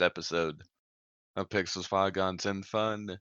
81st 0.00 0.06
episode 0.06 0.62
of 1.36 1.48
Pixels, 1.48 1.88
Polygons, 1.88 2.46
and 2.46 2.64
Fun, 2.64 3.18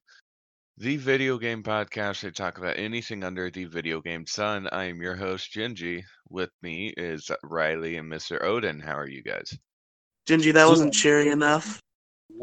the 0.78 0.98
video 0.98 1.38
game 1.38 1.62
podcast. 1.64 2.22
They 2.22 2.32
talk 2.32 2.58
about 2.58 2.78
anything 2.78 3.24
under 3.24 3.50
the 3.50 3.66
video 3.66 4.02
game 4.02 4.26
sun. 4.26 4.68
I 4.72 4.86
am 4.86 5.02
your 5.02 5.16
host, 5.16 5.54
Gingy. 5.54 6.04
With 6.30 6.52
me 6.62 6.94
is 6.98 7.30
Riley 7.44 7.98
and 7.98 8.12
Mr. 8.12 8.42
Odin. 8.44 8.80
How 8.80 8.98
are 8.98 9.08
you 9.10 9.24
guys? 9.24 9.58
Gingy, 10.28 10.54
that 10.54 10.68
wasn't 10.68 10.94
cheery 10.94 11.30
enough. 11.30 11.82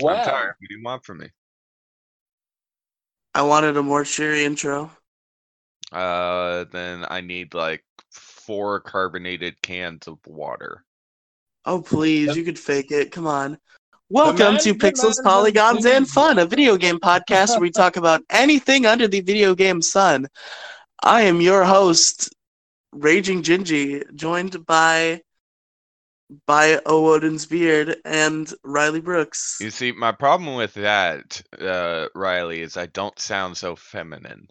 I'm 0.02 0.16
tired. 0.24 0.54
What 0.58 0.68
do 0.68 0.74
you 0.76 0.82
want 0.84 1.04
from 1.04 1.18
me? 1.18 1.28
I 3.34 3.42
wanted 3.42 3.76
a 3.76 3.82
more 3.82 4.04
cheery 4.04 4.44
intro. 4.44 4.90
Uh, 5.92 6.64
then 6.72 7.06
I 7.08 7.20
need 7.20 7.54
like 7.54 7.84
four 8.10 8.80
carbonated 8.80 9.60
cans 9.62 10.08
of 10.08 10.18
water. 10.26 10.84
Oh, 11.64 11.80
please, 11.82 12.28
Yep. 12.28 12.36
you 12.36 12.44
could 12.44 12.58
fake 12.58 12.90
it. 12.90 13.12
Come 13.12 13.26
on. 13.26 13.58
Welcome 14.08 14.58
to 14.58 14.72
Pixels, 14.72 15.20
Polygons, 15.24 15.84
and 15.84 16.06
Fun, 16.08 16.38
a 16.38 16.46
video 16.46 16.76
game 16.76 17.00
podcast 17.00 17.50
where 17.50 17.58
we 17.58 17.72
talk 17.72 17.96
about 17.96 18.22
anything 18.30 18.86
under 18.86 19.08
the 19.08 19.20
video 19.20 19.52
game 19.56 19.82
sun. 19.82 20.28
I 21.02 21.22
am 21.22 21.40
your 21.40 21.64
host, 21.64 22.32
Raging 22.92 23.42
Gingy, 23.42 24.04
joined 24.14 24.64
by 24.64 25.22
by 26.46 26.80
Odin's 26.86 27.46
Beard 27.46 27.96
and 28.04 28.48
Riley 28.62 29.00
Brooks. 29.00 29.58
You 29.60 29.70
see, 29.70 29.90
my 29.90 30.12
problem 30.12 30.54
with 30.54 30.74
that, 30.74 31.42
uh, 31.60 32.06
Riley, 32.14 32.60
is 32.60 32.76
I 32.76 32.86
don't 32.86 33.18
sound 33.18 33.56
so 33.56 33.74
feminine. 33.74 34.48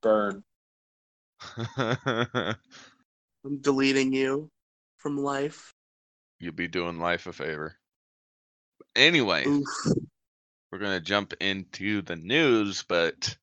Burn. 0.00 0.42
I'm 1.76 2.56
deleting 3.60 4.14
you 4.14 4.50
from 5.06 5.18
life. 5.18 5.72
You'll 6.40 6.52
be 6.52 6.66
doing 6.66 6.98
life 6.98 7.28
a 7.28 7.32
favor. 7.32 7.76
Anyway, 8.96 9.46
Oof. 9.46 9.64
we're 10.72 10.80
gonna 10.80 10.98
jump 10.98 11.32
into 11.40 12.02
the 12.02 12.16
news, 12.16 12.82
but 12.88 13.36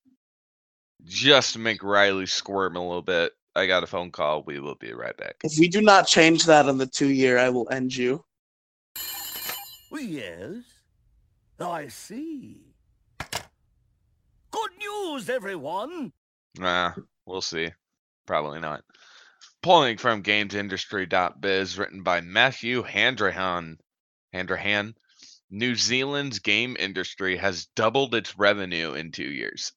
just 1.06 1.54
to 1.54 1.60
make 1.60 1.82
Riley 1.82 2.26
squirm 2.26 2.76
a 2.76 2.86
little 2.86 3.02
bit, 3.02 3.32
I 3.56 3.66
got 3.66 3.84
a 3.84 3.88
phone 3.88 4.12
call. 4.12 4.44
We 4.44 4.60
will 4.60 4.76
be 4.76 4.92
right 4.92 5.16
back. 5.16 5.36
If 5.46 5.58
we 5.58 5.70
do 5.70 5.82
not 5.82 6.06
change 6.06 6.44
that 6.48 6.68
on 6.68 6.78
the 6.78 6.86
two 6.86 7.12
year, 7.12 7.40
I 7.40 7.48
will 7.48 7.70
end 7.72 7.96
you. 7.96 8.26
Yes, 9.94 10.64
I 11.62 11.88
see. 11.88 12.60
Good 14.52 14.72
news, 14.80 15.30
everyone! 15.30 16.12
Nah, 16.60 16.92
we'll 17.26 17.42
see. 17.42 17.72
Probably 18.26 18.60
not. 18.60 18.84
Pulling 19.64 19.98
from 19.98 20.24
GamesIndustry.biz, 20.24 21.78
written 21.78 22.04
by 22.04 22.20
Matthew 22.20 22.84
Handrahan. 22.84 23.80
Handrahan. 24.34 24.94
New 25.50 25.76
Zealand's 25.76 26.40
game 26.40 26.76
industry 26.78 27.38
has 27.38 27.68
doubled 27.76 28.14
its 28.14 28.38
revenue 28.38 28.94
in 28.94 29.12
two 29.12 29.24
years. 29.24 29.72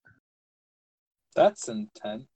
That's 1.37 1.69
intense. 1.69 2.27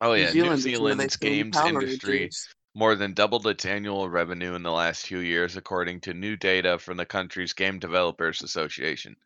Oh 0.00 0.14
yeah, 0.14 0.32
New 0.32 0.56
Zealand 0.56 0.58
is 0.66 0.80
where 0.80 0.94
they 0.94 1.08
Zealand's 1.08 1.16
games 1.16 1.56
industry 1.58 2.18
Rangers. 2.20 2.48
more 2.74 2.94
than 2.94 3.12
doubled 3.14 3.46
its 3.46 3.64
annual 3.64 4.08
revenue 4.08 4.54
in 4.54 4.62
the 4.62 4.72
last 4.72 5.04
two 5.06 5.20
years, 5.20 5.56
according 5.56 6.00
to 6.02 6.14
new 6.14 6.36
data 6.36 6.78
from 6.78 6.96
the 6.96 7.06
country's 7.06 7.52
Game 7.52 7.78
Developers 7.78 8.42
Association. 8.42 9.16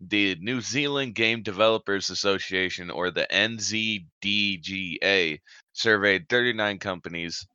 The 0.00 0.36
New 0.40 0.60
Zealand 0.60 1.14
Game 1.14 1.42
Developers 1.42 2.10
Association, 2.10 2.90
or 2.90 3.10
the 3.10 3.26
NZDGA, 3.30 5.40
surveyed 5.72 6.28
39 6.28 6.78
companies, 6.78 7.46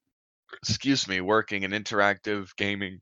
excuse 0.53 1.07
me, 1.07 1.21
working 1.21 1.63
in 1.63 1.71
interactive 1.71 2.55
gaming, 2.55 3.01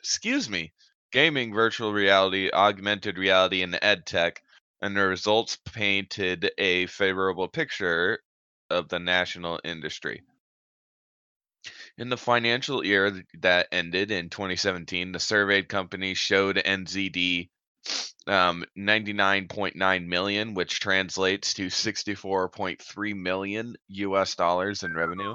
excuse 0.00 0.50
me, 0.50 0.72
gaming, 1.10 1.54
virtual 1.54 1.92
reality, 1.92 2.50
augmented 2.52 3.16
reality, 3.16 3.62
and 3.62 3.78
ed 3.80 4.04
tech, 4.04 4.42
and 4.82 4.96
the 4.96 5.06
results 5.06 5.56
painted 5.56 6.50
a 6.58 6.86
favorable 6.86 7.48
picture 7.48 8.20
of 8.68 8.88
the 8.88 8.98
national 8.98 9.60
industry. 9.64 10.22
In 11.98 12.08
the 12.08 12.16
financial 12.16 12.84
year 12.84 13.22
that 13.40 13.68
ended 13.72 14.10
in 14.10 14.30
2017, 14.30 15.12
the 15.12 15.20
surveyed 15.20 15.68
companies 15.68 16.18
showed 16.18 16.56
NZD 16.56 17.50
um, 18.26 18.64
99.9 18.76 20.06
million, 20.06 20.54
which 20.54 20.80
translates 20.80 21.54
to 21.54 21.66
64.3 21.66 23.16
million 23.16 23.76
US 23.88 24.34
dollars 24.34 24.82
in 24.82 24.94
revenue. 24.94 25.34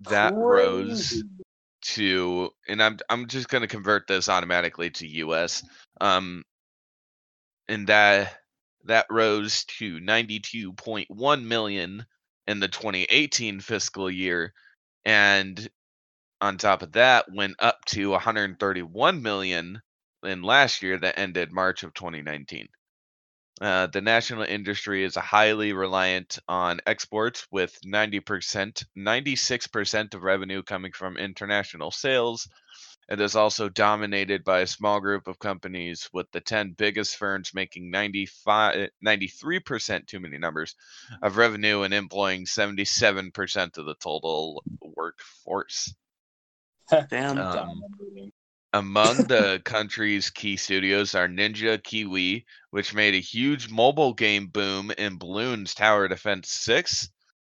That 0.00 0.34
rose 0.34 1.22
to, 1.82 2.50
and 2.68 2.82
I'm 2.82 2.98
I'm 3.08 3.26
just 3.26 3.48
going 3.48 3.62
to 3.62 3.68
convert 3.68 4.06
this 4.06 4.28
automatically 4.28 4.90
to 4.90 5.06
US. 5.06 5.64
Um, 6.00 6.44
and 7.68 7.86
that 7.86 8.36
that 8.84 9.06
rose 9.10 9.64
to 9.64 9.98
92.1 9.98 11.44
million 11.44 12.04
in 12.46 12.60
the 12.60 12.68
2018 12.68 13.60
fiscal 13.60 14.10
year 14.10 14.52
and 15.06 15.68
on 16.40 16.58
top 16.58 16.82
of 16.82 16.92
that 16.92 17.24
went 17.32 17.54
up 17.58 17.82
to 17.86 18.10
131 18.10 19.22
million 19.22 19.80
in 20.24 20.42
last 20.42 20.82
year 20.82 20.98
that 20.98 21.18
ended 21.18 21.52
March 21.52 21.82
of 21.82 21.94
2019. 21.94 22.68
Uh, 23.60 23.86
the 23.86 24.00
national 24.00 24.42
industry 24.42 25.04
is 25.04 25.14
highly 25.14 25.72
reliant 25.72 26.38
on 26.48 26.80
exports, 26.86 27.46
with 27.52 27.78
90%, 27.86 28.84
96% 28.98 30.14
of 30.14 30.22
revenue 30.22 30.62
coming 30.62 30.90
from 30.92 31.16
international 31.16 31.92
sales. 31.92 32.48
It 33.08 33.20
is 33.20 33.36
also 33.36 33.68
dominated 33.68 34.42
by 34.44 34.60
a 34.60 34.66
small 34.66 34.98
group 34.98 35.28
of 35.28 35.38
companies, 35.38 36.08
with 36.12 36.30
the 36.32 36.40
10 36.40 36.72
biggest 36.72 37.16
firms 37.16 37.52
making 37.54 37.90
95, 37.90 38.88
93%, 39.06 40.06
too 40.06 40.20
many 40.20 40.38
numbers, 40.38 40.74
of 41.22 41.36
revenue 41.36 41.82
and 41.82 41.94
employing 41.94 42.46
77% 42.46 43.78
of 43.78 43.86
the 43.86 43.94
total 44.00 44.64
workforce. 44.80 45.94
Damn. 47.10 47.38
Um, 47.38 47.54
Dominating. 47.54 48.32
Among 48.74 49.28
the 49.28 49.62
country's 49.64 50.30
key 50.30 50.56
studios 50.56 51.14
are 51.14 51.28
Ninja 51.28 51.80
Kiwi, 51.80 52.44
which 52.70 52.92
made 52.92 53.14
a 53.14 53.20
huge 53.20 53.70
mobile 53.70 54.12
game 54.12 54.48
boom 54.48 54.90
in 54.98 55.16
Bloons 55.16 55.76
Tower 55.76 56.08
Defense 56.08 56.50
6, 56.50 57.08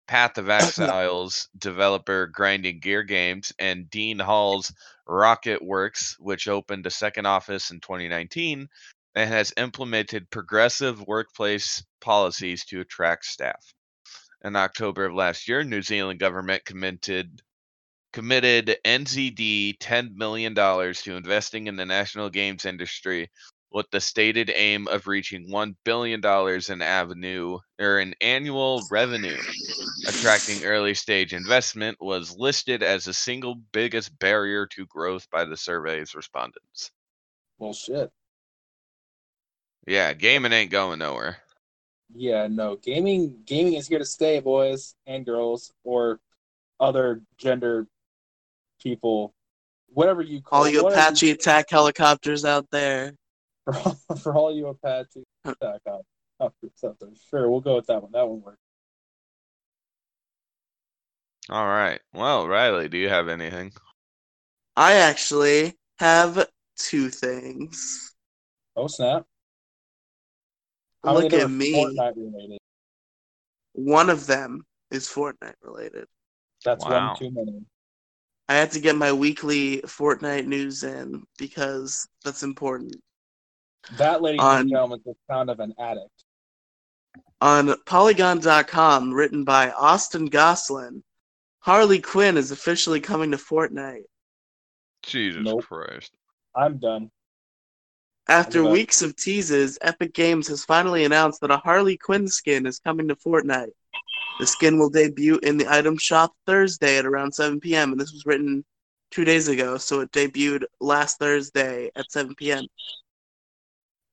Path 0.08 0.40
of 0.40 0.50
Exiles 0.50 1.48
developer 1.56 2.26
Grinding 2.26 2.80
Gear 2.80 3.04
Games, 3.04 3.54
and 3.60 3.88
Dean 3.88 4.18
Hall's 4.18 4.74
RocketWerkz, 5.08 6.16
which 6.18 6.48
opened 6.48 6.88
a 6.88 6.90
second 6.90 7.28
office 7.28 7.70
in 7.70 7.82
2019 7.82 8.68
and 9.14 9.30
has 9.30 9.54
implemented 9.58 10.32
progressive 10.32 11.06
workplace 11.06 11.84
policies 12.00 12.66
to 12.66 12.82
attract 12.82 13.26
staff. 13.26 13.76
In 14.44 14.56
October 14.56 15.06
of 15.06 15.14
last 15.14 15.48
year, 15.48 15.64
New 15.64 15.84
Zealand 15.84 16.20
government 16.20 16.66
committed 16.66 17.44
committed 18.14 18.78
NZD 18.86 19.78
$10 19.78 20.16
million 20.16 20.54
to 20.54 21.16
investing 21.16 21.68
in 21.68 21.76
the 21.76 21.86
national 21.86 22.30
games 22.30 22.66
industry 22.66 23.30
with 23.72 23.90
the 23.92 24.02
stated 24.02 24.52
aim 24.54 24.88
of 24.90 25.08
reaching 25.08 25.50
$1 25.50 25.76
billion 25.86 26.22
in 26.70 26.82
avenue 26.82 27.58
or 27.80 28.00
in 28.00 28.14
annual 28.20 28.82
revenue. 28.92 29.38
Attracting 30.08 30.66
early 30.66 30.94
stage 30.94 31.34
investment 31.34 31.98
was 32.02 32.36
listed 32.38 32.84
as 32.84 33.06
the 33.06 33.14
single 33.14 33.56
biggest 33.72 34.18
barrier 34.20 34.66
to 34.68 34.86
growth 34.88 35.30
by 35.32 35.46
the 35.46 35.56
survey's 35.56 36.14
respondents. 36.14 36.92
Well, 37.60 37.74
shit. 37.74 38.12
Yeah, 39.88 40.14
gaming 40.14 40.52
ain't 40.52 40.72
going 40.72 41.00
nowhere. 41.00 41.38
Yeah, 42.14 42.48
no. 42.48 42.76
Gaming 42.76 43.42
gaming 43.46 43.76
is 43.76 43.88
here 43.88 44.00
to 44.00 44.06
stay, 44.06 44.40
boys 44.42 44.96
and 45.08 45.26
girls, 45.26 45.72
or 45.84 46.20
other 46.80 47.22
gender 47.38 47.88
people, 48.82 49.34
whatever 49.90 50.22
you 50.22 50.42
call 50.42 50.64
it. 50.64 50.68
All 50.68 50.74
you 50.74 50.84
whatever 50.84 51.02
Apache 51.02 51.32
attack 51.32 51.66
helicopters 51.70 52.46
out 52.46 52.68
there. 52.72 53.14
for, 53.66 53.76
all- 53.76 53.98
for 54.22 54.36
all 54.36 54.56
you 54.56 54.68
Apache 54.68 55.24
attack 55.46 55.82
helicopters 55.86 56.84
out 56.84 56.98
there. 57.00 57.10
Sure, 57.30 57.50
we'll 57.50 57.62
go 57.62 57.76
with 57.76 57.88
that 57.88 58.02
one. 58.02 58.12
That 58.12 58.28
one 58.28 58.42
works. 58.42 58.58
All 61.50 61.68
right. 61.68 62.00
Well, 62.14 62.48
Riley, 62.48 62.88
do 62.88 62.98
you 62.98 63.10
have 63.10 63.28
anything? 63.28 63.72
I 64.76 64.94
actually 64.94 65.74
have 66.00 66.48
two 66.78 67.10
things. 67.10 68.14
Oh 68.76 68.88
snap! 68.88 69.26
How 71.04 71.14
Look 71.16 71.34
at 71.34 71.50
me. 71.52 71.98
One 73.74 74.10
of 74.10 74.28
them 74.28 74.66
is 74.92 75.08
Fortnite 75.10 75.56
related. 75.62 76.08
That's 76.64 76.86
Wow. 76.86 77.10
one 77.10 77.18
too 77.18 77.32
many. 77.32 77.66
I 78.52 78.56
had 78.56 78.72
to 78.72 78.82
get 78.82 78.98
my 78.98 79.14
weekly 79.14 79.78
Fortnite 79.84 80.46
news 80.46 80.84
in 80.84 81.24
because 81.38 82.06
that's 82.26 82.44
important. 82.44 82.98
That, 83.94 84.22
ladies 84.22 84.42
On- 84.42 84.60
and 84.60 84.70
gentlemen, 84.70 85.00
is 85.00 85.06
the 85.06 85.16
sound 85.34 85.50
of 85.50 85.62
an 85.62 85.74
addict. 85.80 86.26
On 87.40 87.74
Polygon.com, 87.86 89.14
written 89.14 89.46
by 89.46 89.72
Austin 89.72 90.26
Goslin, 90.26 91.02
Harley 91.60 92.00
Quinn 92.02 92.36
is 92.36 92.52
officially 92.52 93.00
coming 93.00 93.32
to 93.32 93.38
Fortnite. 93.38 94.04
Jesus 95.02 95.46
Nope. 95.46 95.64
Christ. 95.64 96.12
I'm 96.54 96.78
done. 96.78 97.10
After 98.28 98.58
Look 98.60 98.66
at 98.66 98.68
that. 98.68 98.74
weeks 98.74 99.02
of 99.02 99.16
teases, 99.16 99.78
Epic 99.82 100.14
Games 100.14 100.50
has 100.50 100.66
finally 100.66 101.06
announced 101.06 101.40
that 101.40 101.52
a 101.52 101.58
Harley 101.58 101.96
Quinn 101.96 102.28
skin 102.28 102.66
is 102.66 102.80
coming 102.80 103.08
to 103.08 103.16
Fortnite. 103.16 103.72
The 104.40 104.48
skin 104.48 104.80
will 104.80 104.90
debut 104.90 105.40
in 105.44 105.58
the 105.58 105.72
item 105.72 105.98
shop 105.98 106.34
Thursday 106.48 106.98
at 106.98 107.06
around 107.06 107.34
7 107.34 107.60
p.m., 107.60 107.92
and 107.92 108.00
this 108.00 108.12
was 108.12 108.26
written 108.26 108.64
two 109.12 109.26
days 109.26 109.48
ago, 109.48 109.78
so 109.78 110.00
it 110.00 110.12
debuted 110.12 110.64
last 110.80 111.20
Thursday 111.20 111.92
at 111.96 112.12
7 112.12 112.34
p.m. 112.36 112.66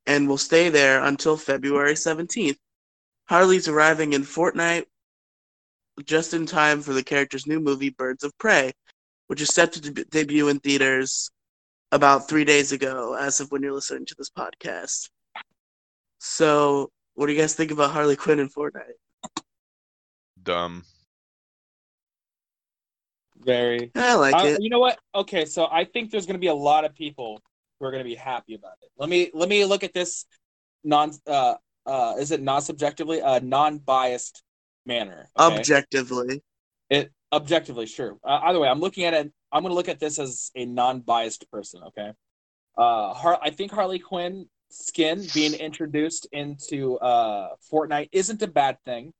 and 0.06 0.28
will 0.28 0.36
stay 0.38 0.68
there 0.68 1.02
until 1.04 1.36
February 1.36 1.94
17th. 1.94 2.58
Harley's 3.28 3.68
arriving 3.68 4.12
in 4.12 4.22
Fortnite 4.22 4.86
just 6.04 6.34
in 6.34 6.46
time 6.46 6.80
for 6.80 6.92
the 6.92 7.02
character's 7.02 7.46
new 7.46 7.60
movie, 7.60 7.90
Birds 7.90 8.24
of 8.24 8.36
Prey, 8.38 8.72
which 9.26 9.40
is 9.40 9.48
set 9.48 9.72
to 9.72 9.80
deb- 9.80 10.10
debut 10.10 10.48
in 10.48 10.58
theaters 10.60 11.30
about 11.92 12.28
three 12.28 12.44
days 12.44 12.72
ago, 12.72 13.14
as 13.14 13.40
of 13.40 13.50
when 13.50 13.62
you're 13.62 13.72
listening 13.72 14.06
to 14.06 14.14
this 14.16 14.30
podcast. 14.30 15.08
So, 16.18 16.90
what 17.14 17.26
do 17.26 17.32
you 17.32 17.40
guys 17.40 17.54
think 17.54 17.70
about 17.70 17.92
Harley 17.92 18.16
Quinn 18.16 18.38
in 18.38 18.48
Fortnite? 18.48 18.98
Dumb. 20.48 20.82
Very. 23.36 23.90
I 23.94 24.14
like 24.14 24.34
I- 24.34 24.48
it. 24.48 24.62
you 24.62 24.70
know 24.70 24.78
what? 24.80 24.98
Okay, 25.14 25.44
so 25.44 25.68
I 25.70 25.84
think 25.84 26.10
there's 26.10 26.24
going 26.24 26.34
to 26.36 26.40
be 26.40 26.46
a 26.48 26.54
lot 26.54 26.86
of 26.86 26.94
people 26.94 27.40
who 27.78 27.86
are 27.86 27.90
going 27.90 28.02
to 28.02 28.08
be 28.08 28.14
happy 28.14 28.54
about 28.54 28.72
it. 28.82 28.88
Let 28.96 29.10
me 29.10 29.30
let 29.34 29.48
me 29.50 29.64
look 29.66 29.84
at 29.84 29.92
this 29.92 30.24
non 30.84 31.12
uh 31.26 31.54
uh 31.84 32.14
is 32.18 32.30
it 32.30 32.40
non 32.40 32.62
subjectively 32.62 33.20
uh 33.20 33.40
non 33.42 33.76
biased 33.78 34.42
manner. 34.86 35.28
okay? 35.38 35.58
Objectively, 35.58 36.42
It 36.88 37.12
objectively, 37.30 37.84
sure. 37.84 38.16
Uh, 38.24 38.40
either 38.44 38.58
way, 38.58 38.68
I'm 38.68 38.80
looking 38.80 39.04
at 39.04 39.12
it. 39.12 39.30
I'm 39.52 39.62
going 39.62 39.70
to 39.70 39.74
look 39.76 39.90
at 39.90 40.00
this 40.00 40.18
as 40.18 40.50
a 40.54 40.64
non-biased 40.64 41.50
person. 41.50 41.82
Okay. 41.88 42.10
Uh, 42.76 43.12
Har- 43.12 43.38
I 43.42 43.50
think 43.50 43.70
Harley 43.70 43.98
Quinn 43.98 44.48
skin 44.70 45.26
being 45.34 45.52
introduced 45.54 46.26
into 46.32 46.96
uh 46.98 47.50
Fortnite 47.70 48.08
isn't 48.12 48.40
a 48.42 48.46
bad 48.48 48.78
thing. 48.86 49.12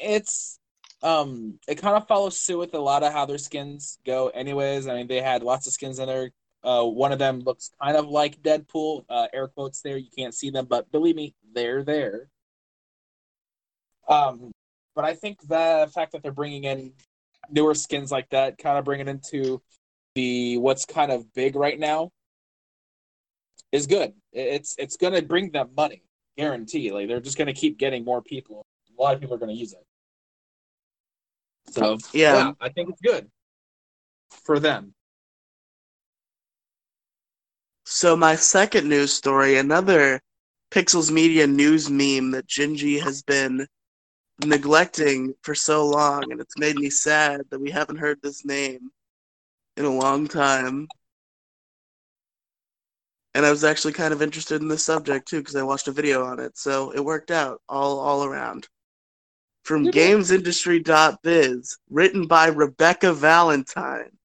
It's 0.00 0.58
um, 1.02 1.58
it 1.68 1.76
kind 1.76 1.96
of 1.96 2.08
follows 2.08 2.40
suit 2.40 2.58
with 2.58 2.74
a 2.74 2.78
lot 2.78 3.02
of 3.02 3.12
how 3.12 3.26
their 3.26 3.38
skins 3.38 3.98
go. 4.04 4.28
Anyways, 4.28 4.88
I 4.88 4.94
mean, 4.94 5.06
they 5.06 5.20
had 5.20 5.42
lots 5.42 5.66
of 5.66 5.72
skins 5.72 5.98
in 5.98 6.06
there. 6.06 6.30
Uh, 6.64 6.84
one 6.84 7.12
of 7.12 7.18
them 7.18 7.40
looks 7.40 7.70
kind 7.80 7.96
of 7.96 8.08
like 8.08 8.42
Deadpool. 8.42 9.04
Uh, 9.08 9.28
air 9.32 9.48
quotes 9.48 9.80
there. 9.80 9.96
You 9.96 10.10
can't 10.16 10.34
see 10.34 10.50
them, 10.50 10.66
but 10.68 10.90
believe 10.90 11.14
me, 11.14 11.34
they're 11.54 11.84
there. 11.84 12.28
Um, 14.08 14.50
but 14.96 15.04
I 15.04 15.14
think 15.14 15.40
the 15.46 15.88
fact 15.94 16.12
that 16.12 16.22
they're 16.22 16.32
bringing 16.32 16.64
in 16.64 16.92
newer 17.50 17.74
skins 17.74 18.10
like 18.10 18.28
that, 18.30 18.58
kind 18.58 18.78
of 18.78 18.84
bringing 18.84 19.06
into 19.08 19.62
the 20.14 20.58
what's 20.58 20.84
kind 20.84 21.12
of 21.12 21.32
big 21.34 21.54
right 21.54 21.78
now, 21.78 22.10
is 23.70 23.86
good. 23.86 24.14
It's 24.32 24.74
it's 24.78 24.96
going 24.96 25.12
to 25.12 25.22
bring 25.22 25.52
them 25.52 25.70
money, 25.76 26.02
guarantee. 26.36 26.90
Like 26.90 27.06
they're 27.06 27.20
just 27.20 27.38
going 27.38 27.46
to 27.46 27.52
keep 27.52 27.78
getting 27.78 28.04
more 28.04 28.22
people. 28.22 28.66
A 28.98 29.02
lot 29.02 29.14
of 29.14 29.20
people 29.20 29.36
are 29.36 29.38
going 29.38 29.54
to 29.54 29.54
use 29.54 29.72
it. 29.72 29.86
So 31.70 31.82
oh, 31.84 31.98
Yeah. 32.12 32.34
yeah, 32.34 32.52
I 32.60 32.68
think 32.70 32.90
it's 32.90 33.00
good 33.00 33.30
for 34.30 34.58
them. 34.58 34.94
So 37.84 38.16
my 38.16 38.34
second 38.36 38.88
news 38.88 39.12
story, 39.12 39.56
another 39.56 40.20
Pixels 40.70 41.10
Media 41.10 41.46
news 41.46 41.88
meme 41.88 42.32
that 42.32 42.46
Gingy 42.46 43.00
has 43.00 43.22
been 43.22 43.66
neglecting 44.44 45.34
for 45.42 45.54
so 45.54 45.86
long, 45.86 46.30
and 46.30 46.40
it's 46.40 46.58
made 46.58 46.76
me 46.76 46.90
sad 46.90 47.42
that 47.50 47.60
we 47.60 47.70
haven't 47.70 47.96
heard 47.96 48.18
this 48.22 48.44
name 48.44 48.90
in 49.76 49.84
a 49.84 49.94
long 49.94 50.26
time. 50.28 50.88
And 53.34 53.46
I 53.46 53.50
was 53.50 53.64
actually 53.64 53.92
kind 53.94 54.12
of 54.12 54.20
interested 54.22 54.60
in 54.60 54.68
this 54.68 54.84
subject 54.84 55.28
too 55.28 55.38
because 55.38 55.56
I 55.56 55.62
watched 55.62 55.88
a 55.88 55.92
video 55.92 56.24
on 56.24 56.40
it, 56.40 56.58
so 56.58 56.90
it 56.90 57.04
worked 57.04 57.30
out 57.30 57.62
all 57.68 58.00
all 58.00 58.24
around. 58.24 58.68
From 59.68 59.84
mm-hmm. 59.84 59.98
GamesIndustry.biz, 59.98 61.76
written 61.90 62.26
by 62.26 62.46
Rebecca 62.46 63.12
Valentine. 63.12 64.16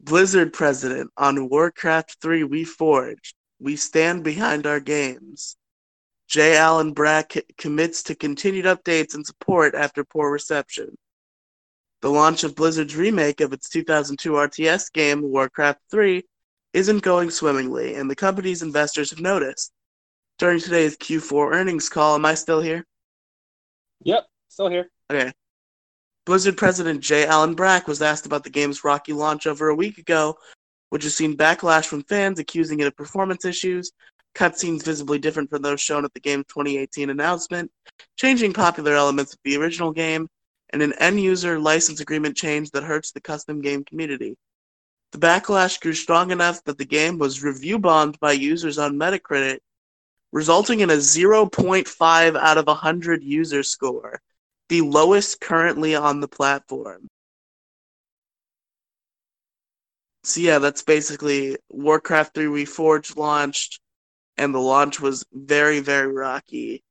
Blizzard 0.00 0.52
president 0.52 1.12
on 1.16 1.48
Warcraft 1.48 2.16
3 2.20 2.42
Reforged. 2.42 3.34
We 3.60 3.76
stand 3.76 4.24
behind 4.24 4.66
our 4.66 4.80
games. 4.80 5.56
J. 6.26 6.56
Allen 6.56 6.92
Brack 6.92 7.34
commits 7.56 8.02
to 8.02 8.16
continued 8.16 8.64
updates 8.64 9.14
and 9.14 9.24
support 9.24 9.76
after 9.76 10.02
poor 10.02 10.32
reception. 10.32 10.98
The 12.00 12.10
launch 12.10 12.42
of 12.42 12.56
Blizzard's 12.56 12.96
remake 12.96 13.40
of 13.40 13.52
its 13.52 13.68
2002 13.68 14.32
RTS 14.32 14.92
game, 14.92 15.22
Warcraft 15.22 15.78
3, 15.88 16.24
isn't 16.72 17.04
going 17.04 17.30
swimmingly, 17.30 17.94
and 17.94 18.10
the 18.10 18.16
company's 18.16 18.62
investors 18.62 19.10
have 19.10 19.20
noticed. 19.20 19.70
During 20.40 20.58
today's 20.58 20.96
Q4 20.96 21.54
earnings 21.54 21.88
call, 21.88 22.16
am 22.16 22.26
I 22.26 22.34
still 22.34 22.60
here? 22.60 22.84
Yep, 24.04 24.26
still 24.48 24.68
here. 24.68 24.90
Okay. 25.10 25.32
Blizzard 26.24 26.56
president 26.56 27.00
J. 27.00 27.26
Allen 27.26 27.54
Brack 27.54 27.88
was 27.88 28.00
asked 28.00 28.26
about 28.26 28.44
the 28.44 28.50
game's 28.50 28.84
rocky 28.84 29.12
launch 29.12 29.46
over 29.46 29.68
a 29.68 29.74
week 29.74 29.98
ago, 29.98 30.36
which 30.90 31.04
has 31.04 31.16
seen 31.16 31.36
backlash 31.36 31.86
from 31.86 32.04
fans 32.04 32.38
accusing 32.38 32.80
it 32.80 32.86
of 32.86 32.96
performance 32.96 33.44
issues, 33.44 33.90
cutscenes 34.34 34.84
visibly 34.84 35.18
different 35.18 35.50
from 35.50 35.62
those 35.62 35.80
shown 35.80 36.04
at 36.04 36.14
the 36.14 36.20
game's 36.20 36.46
2018 36.48 37.10
announcement, 37.10 37.70
changing 38.16 38.52
popular 38.52 38.94
elements 38.94 39.32
of 39.32 39.40
the 39.44 39.56
original 39.56 39.92
game, 39.92 40.28
and 40.70 40.80
an 40.82 40.92
end 41.00 41.20
user 41.20 41.58
license 41.58 42.00
agreement 42.00 42.36
change 42.36 42.70
that 42.70 42.84
hurts 42.84 43.12
the 43.12 43.20
custom 43.20 43.60
game 43.60 43.84
community. 43.84 44.36
The 45.12 45.18
backlash 45.18 45.80
grew 45.80 45.92
strong 45.92 46.30
enough 46.30 46.64
that 46.64 46.78
the 46.78 46.86
game 46.86 47.18
was 47.18 47.42
review 47.42 47.78
bombed 47.78 48.18
by 48.20 48.32
users 48.32 48.78
on 48.78 48.96
Metacritic, 48.96 49.58
resulting 50.32 50.80
in 50.80 50.90
a 50.90 50.94
0.5 50.96 52.36
out 52.36 52.58
of 52.58 52.66
100 52.66 53.22
user 53.22 53.62
score 53.62 54.20
the 54.72 54.80
lowest 54.80 55.38
currently 55.38 55.94
on 55.94 56.20
the 56.20 56.28
platform. 56.28 57.06
So 60.24 60.40
yeah, 60.40 60.60
that's 60.60 60.82
basically 60.82 61.58
Warcraft 61.68 62.34
3 62.34 62.46
Reforged 62.46 63.16
launched, 63.16 63.80
and 64.38 64.54
the 64.54 64.60
launch 64.60 64.98
was 64.98 65.26
very, 65.30 65.80
very 65.80 66.10
rocky, 66.10 66.82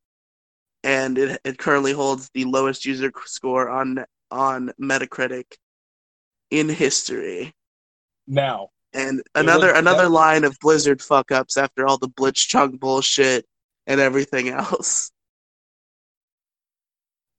and 0.83 1.17
it 1.17 1.41
it 1.43 1.57
currently 1.57 1.93
holds 1.93 2.29
the 2.35 2.45
lowest 2.45 2.85
user 2.85 3.11
score 3.25 3.67
on 3.67 4.05
on 4.29 4.71
Metacritic 4.79 5.55
in 6.51 6.69
history. 6.69 7.51
Now, 8.27 8.69
And 8.93 9.21
another 9.35 9.71
another 9.73 10.03
def- 10.03 10.11
line 10.11 10.43
of 10.43 10.57
Blizzard 10.59 11.01
fuck 11.01 11.31
ups 11.31 11.57
after 11.57 11.85
all 11.87 11.97
the 11.97 12.09
Blitzchung 12.09 12.79
bullshit 12.79 13.45
and 13.87 13.99
everything 14.01 14.49
else. 14.49 15.11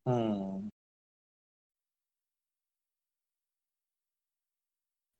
hmm. 0.06 0.68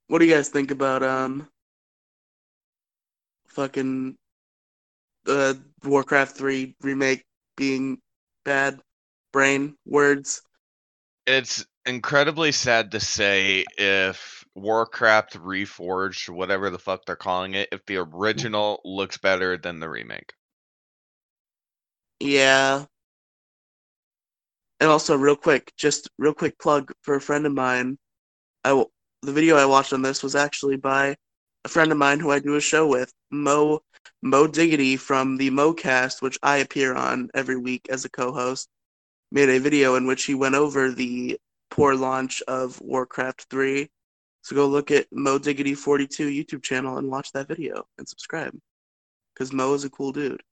What 0.08 0.18
do 0.18 0.26
you 0.26 0.34
guys 0.34 0.48
think 0.48 0.70
about 0.70 1.02
um 1.02 1.48
fucking 3.46 4.16
uh 5.26 5.54
Warcraft 5.84 6.36
3 6.36 6.76
remake 6.80 7.24
being 7.56 7.98
bad 8.44 8.80
brain 9.32 9.76
words? 9.86 10.42
It's 11.26 11.64
incredibly 11.86 12.52
sad 12.52 12.90
to 12.92 13.00
say 13.00 13.64
if 13.78 14.41
Warcraft 14.54 15.34
Reforged, 15.34 16.28
whatever 16.28 16.70
the 16.70 16.78
fuck 16.78 17.04
they're 17.06 17.16
calling 17.16 17.54
it, 17.54 17.68
if 17.72 17.84
the 17.86 17.96
mm-hmm. 17.96 18.14
original 18.16 18.80
looks 18.84 19.18
better 19.18 19.56
than 19.56 19.80
the 19.80 19.88
remake. 19.88 20.32
Yeah. 22.20 22.84
And 24.80 24.90
also, 24.90 25.16
real 25.16 25.36
quick, 25.36 25.72
just 25.76 26.10
real 26.18 26.34
quick 26.34 26.58
plug 26.58 26.92
for 27.02 27.14
a 27.14 27.20
friend 27.20 27.46
of 27.46 27.52
mine. 27.52 27.98
I 28.64 28.70
w- 28.70 28.90
the 29.22 29.32
video 29.32 29.56
I 29.56 29.66
watched 29.66 29.92
on 29.92 30.02
this 30.02 30.22
was 30.22 30.34
actually 30.34 30.76
by 30.76 31.16
a 31.64 31.68
friend 31.68 31.92
of 31.92 31.98
mine 31.98 32.20
who 32.20 32.30
I 32.30 32.40
do 32.40 32.56
a 32.56 32.60
show 32.60 32.86
with, 32.86 33.12
Mo 33.30 33.80
Mo 34.22 34.46
Diggity 34.46 34.96
from 34.96 35.36
the 35.36 35.50
MoCast, 35.50 36.20
which 36.20 36.38
I 36.42 36.58
appear 36.58 36.94
on 36.94 37.30
every 37.34 37.56
week 37.56 37.86
as 37.88 38.04
a 38.04 38.10
co-host. 38.10 38.68
Made 39.30 39.48
a 39.48 39.60
video 39.60 39.94
in 39.94 40.06
which 40.06 40.24
he 40.24 40.34
went 40.34 40.56
over 40.56 40.90
the 40.90 41.38
poor 41.70 41.94
launch 41.94 42.42
of 42.42 42.80
Warcraft 42.80 43.46
3. 43.48 43.88
So 44.42 44.56
go 44.56 44.66
look 44.66 44.90
at 44.90 45.06
Mo 45.12 45.38
Diggity 45.38 45.74
42 45.74 46.28
YouTube 46.28 46.62
channel 46.62 46.98
and 46.98 47.08
watch 47.08 47.30
that 47.32 47.48
video 47.48 47.84
and 47.98 48.08
subscribe. 48.08 48.52
Because 49.32 49.52
Mo 49.52 49.72
is 49.74 49.84
a 49.84 49.90
cool 49.90 50.12
dude. 50.12 50.42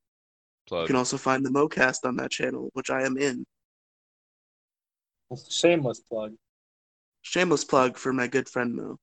Plug. 0.69 0.83
You 0.83 0.87
can 0.87 0.97
also 0.97 1.17
find 1.17 1.45
the 1.45 1.51
MoCast 1.51 2.05
on 2.05 2.17
that 2.17 2.31
channel, 2.31 2.71
which 2.75 2.91
I 2.91 3.03
am 3.03 3.19
in. 3.19 3.45
Shameless 5.49 6.01
plug. 6.01 6.35
Shameless 7.23 7.65
plug 7.65 7.97
for 7.97 8.13
my 8.13 8.29
good 8.29 8.49
friend 8.49 8.75
Mo. 8.75 8.97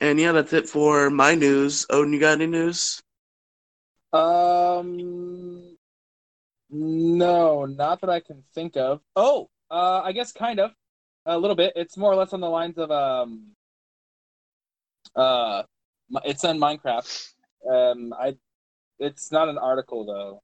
And 0.00 0.20
yeah, 0.20 0.32
that's 0.32 0.52
it 0.52 0.68
for 0.68 1.10
my 1.10 1.34
news. 1.34 1.86
Odin, 1.90 2.12
you 2.12 2.20
got 2.20 2.34
any 2.34 2.46
news? 2.46 3.02
Um, 4.12 5.76
no, 6.70 7.64
not 7.64 8.00
that 8.00 8.10
I 8.10 8.20
can 8.20 8.44
think 8.54 8.76
of. 8.76 9.00
Oh, 9.16 9.48
uh, 9.70 10.02
I 10.04 10.12
guess 10.12 10.32
kind 10.32 10.60
of 10.60 10.72
a 11.26 11.38
little 11.38 11.56
bit. 11.56 11.72
It's 11.76 11.96
more 11.96 12.12
or 12.12 12.16
less 12.16 12.32
on 12.32 12.40
the 12.40 12.48
lines 12.48 12.78
of 12.78 12.90
um, 12.90 13.52
uh, 15.14 15.64
it's 16.24 16.44
on 16.44 16.58
Minecraft. 16.58 17.32
Um, 17.68 18.14
I, 18.18 18.36
it's 18.98 19.32
not 19.32 19.48
an 19.48 19.58
article 19.58 20.06
though. 20.06 20.42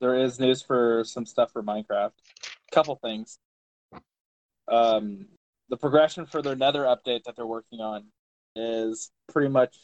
There 0.00 0.16
is 0.16 0.38
news 0.38 0.62
for 0.62 1.02
some 1.04 1.26
stuff 1.26 1.52
for 1.52 1.62
Minecraft. 1.62 2.12
A 2.12 2.74
Couple 2.74 2.96
things. 3.02 3.38
Um, 4.68 5.26
the 5.68 5.76
progression 5.76 6.26
for 6.26 6.42
their 6.42 6.56
Nether 6.56 6.84
update 6.84 7.24
that 7.24 7.36
they're 7.36 7.46
working 7.46 7.80
on 7.80 8.04
is 8.56 9.10
pretty 9.28 9.48
much 9.48 9.76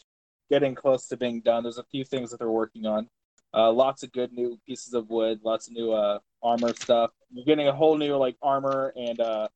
getting 0.50 0.74
close 0.74 1.08
to 1.08 1.16
being 1.16 1.40
done. 1.40 1.62
There's 1.62 1.78
a 1.78 1.84
few 1.84 2.04
things 2.04 2.30
that 2.30 2.38
they're 2.38 2.50
working 2.50 2.86
on. 2.86 3.08
Uh, 3.54 3.72
lots 3.72 4.02
of 4.02 4.12
good 4.12 4.32
new 4.32 4.58
pieces 4.66 4.94
of 4.94 5.08
wood, 5.08 5.40
lots 5.42 5.68
of 5.68 5.74
new 5.74 5.92
uh, 5.92 6.18
armor 6.42 6.74
stuff. 6.74 7.10
You're 7.30 7.44
getting 7.44 7.68
a 7.68 7.72
whole 7.72 7.96
new 7.96 8.16
like 8.16 8.36
armor 8.42 8.92
and 8.96 9.18
uh, 9.20 9.48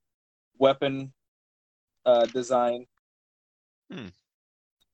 weapon 0.60 1.12
uh, 2.06 2.26
design. 2.26 2.86
Hmm. 3.90 4.08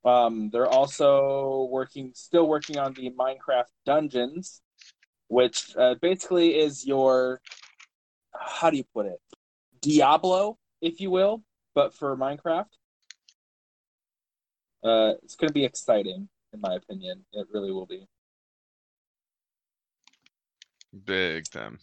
Um, 0.08 0.50
they're 0.50 0.68
also 0.68 1.68
working, 1.70 2.12
still 2.14 2.48
working 2.48 2.78
on 2.78 2.94
the 2.94 3.10
Minecraft 3.10 3.72
dungeons, 3.84 4.62
which 5.28 5.76
uh, 5.76 5.96
basically 6.00 6.56
is 6.58 6.86
your, 6.86 7.40
how 8.32 8.70
do 8.70 8.76
you 8.76 8.84
put 8.94 9.06
it, 9.06 9.20
Diablo, 9.82 10.58
if 10.80 11.00
you 11.00 11.10
will, 11.10 11.42
but 11.74 11.92
for 11.92 12.16
Minecraft. 12.16 12.66
Uh, 14.84 15.14
it's 15.24 15.34
going 15.34 15.48
to 15.48 15.54
be 15.54 15.64
exciting, 15.64 16.28
in 16.52 16.60
my 16.60 16.76
opinion. 16.76 17.24
It 17.32 17.48
really 17.52 17.72
will 17.72 17.86
be. 17.86 18.06
Big 21.04 21.50
time. 21.50 21.80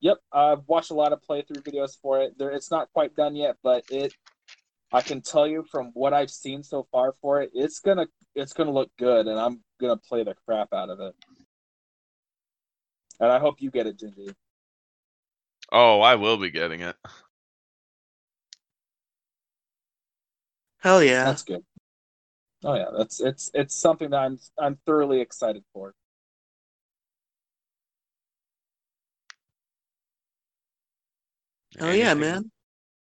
Yep, 0.00 0.18
I've 0.32 0.66
watched 0.66 0.90
a 0.90 0.94
lot 0.94 1.12
of 1.12 1.20
playthrough 1.28 1.62
videos 1.62 1.98
for 2.00 2.20
it. 2.22 2.38
There, 2.38 2.50
it's 2.50 2.70
not 2.70 2.90
quite 2.92 3.14
done 3.14 3.36
yet, 3.36 3.56
but 3.62 3.84
it. 3.90 4.14
I 4.92 5.02
can 5.02 5.20
tell 5.20 5.46
you 5.46 5.64
from 5.70 5.90
what 5.94 6.12
I've 6.12 6.30
seen 6.30 6.62
so 6.64 6.86
far 6.90 7.14
for 7.20 7.42
it, 7.42 7.50
it's 7.54 7.78
gonna 7.80 8.06
it's 8.34 8.52
gonna 8.52 8.72
look 8.72 8.90
good, 8.98 9.28
and 9.28 9.38
I'm 9.38 9.60
gonna 9.80 9.96
play 9.96 10.24
the 10.24 10.34
crap 10.46 10.72
out 10.72 10.90
of 10.90 11.00
it. 11.00 11.14
And 13.20 13.30
I 13.30 13.38
hope 13.38 13.60
you 13.60 13.70
get 13.70 13.86
it, 13.86 13.98
Gingy. 13.98 14.34
Oh, 15.70 16.00
I 16.00 16.16
will 16.16 16.38
be 16.38 16.50
getting 16.50 16.80
it. 16.80 16.96
Hell 20.78 21.02
yeah. 21.02 21.24
That's 21.24 21.42
good. 21.42 21.62
Oh 22.64 22.74
yeah, 22.74 22.88
that's 22.96 23.20
it's 23.20 23.50
it's 23.54 23.74
something 23.74 24.10
that 24.10 24.18
I'm 24.18 24.38
I'm 24.58 24.78
thoroughly 24.86 25.20
excited 25.20 25.62
for. 25.72 25.94
Hell 31.80 31.94
yeah, 31.94 32.14
man. 32.14 32.50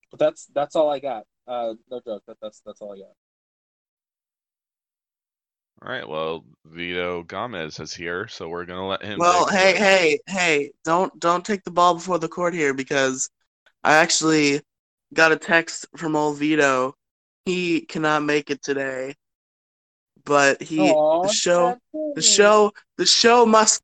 But 0.10 0.20
that's 0.20 0.48
that's 0.54 0.76
all 0.76 0.90
I 0.90 1.00
got. 1.00 1.24
Uh, 1.48 1.74
no 1.90 2.02
joke. 2.06 2.24
That, 2.28 2.38
that's 2.42 2.62
that's 2.66 2.82
all 2.82 2.94
I 2.94 2.98
got. 2.98 3.14
All 5.82 5.92
right. 5.92 6.08
Well, 6.08 6.46
Vito 6.66 7.24
Gomez 7.24 7.80
is 7.80 7.94
here, 7.94 8.28
so 8.28 8.50
we're 8.50 8.66
gonna 8.66 8.88
let 8.88 9.04
him. 9.04 9.20
Well, 9.20 9.46
take 9.46 9.76
it 9.76 9.78
hey, 9.78 9.78
hey, 9.78 10.20
hey, 10.28 10.72
don't 10.84 11.18
don't 11.20 11.46
take 11.46 11.64
the 11.64 11.72
ball 11.72 11.96
before 11.96 12.20
the 12.20 12.28
court 12.28 12.54
here 12.54 12.74
because 12.74 13.30
I 13.84 13.96
actually 13.96 14.62
got 15.14 15.32
a 15.32 15.38
text 15.38 15.86
from 15.96 16.16
old 16.16 16.38
Vito. 16.38 16.96
He 17.46 17.82
cannot 17.82 18.24
make 18.24 18.50
it 18.50 18.64
today. 18.64 19.16
But 20.26 20.62
he 20.62 20.80
Aw, 20.90 21.22
the 21.24 21.30
show 21.30 21.78
the 22.16 22.22
show 22.22 22.72
the 22.98 23.06
show 23.06 23.46
must 23.46 23.84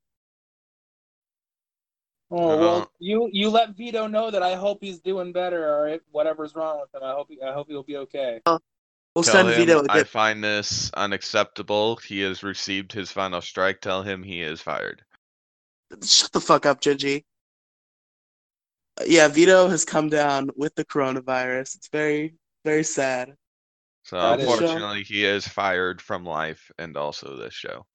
Oh 2.32 2.58
well, 2.58 2.92
you 3.00 3.30
you 3.34 3.50
let 3.50 3.76
Vito 3.76 4.06
know 4.08 4.30
that 4.30 4.44
I 4.44 4.54
hope 4.56 4.80
he's 4.82 5.00
doing 5.00 5.32
better. 5.32 5.74
All 5.76 5.82
right, 5.84 6.02
whatever's 6.12 6.54
wrong 6.56 6.80
with 6.82 6.94
him, 6.94 7.08
I 7.08 7.12
hope 7.14 7.28
he, 7.30 7.42
I 7.42 7.54
hope 7.54 7.68
he'll 7.70 7.82
be 7.84 7.98
okay. 7.98 8.40
Oh, 8.46 8.60
we'll 9.16 9.24
Tell 9.24 9.34
send 9.34 9.50
him 9.50 9.56
Vito 9.56 9.80
a 9.82 9.86
I 9.90 9.98
gift. 10.00 10.12
find 10.12 10.44
this 10.44 10.92
unacceptable. 10.94 11.96
He 11.98 12.22
has 12.22 12.44
received 12.44 12.92
his 12.92 13.12
final 13.12 13.42
strike. 13.42 13.82
Tell 13.82 14.04
him 14.04 14.22
he 14.22 14.42
is 14.42 14.62
fired. 14.62 15.02
Shut 16.06 16.32
the 16.32 16.40
fuck 16.42 16.68
up, 16.68 16.82
Gigi. 16.82 17.26
Yeah, 19.08 19.28
Vito 19.30 19.68
has 19.68 19.86
come 19.86 20.10
down 20.10 20.50
with 20.56 20.76
the 20.76 20.86
coronavirus. 20.86 21.76
It's 21.78 21.88
very, 21.92 22.36
very 22.66 22.84
sad. 22.84 23.34
So 24.04 24.20
That 24.20 24.40
is- 24.42 24.48
unfortunately, 24.48 25.04
he 25.04 25.26
is 25.26 25.48
fired 25.48 26.02
from 26.02 26.26
life 26.26 26.70
and 26.78 26.96
also 26.98 27.36
this 27.38 27.54
show. 27.54 27.86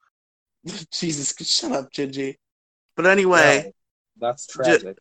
Jesus, 0.92 1.34
shut 1.46 1.72
up, 1.72 1.92
Gigi. 1.92 2.38
But 2.96 3.06
anyway, 3.06 3.62
No, 3.66 3.72
that's 4.18 4.47
tragic. 4.47 4.99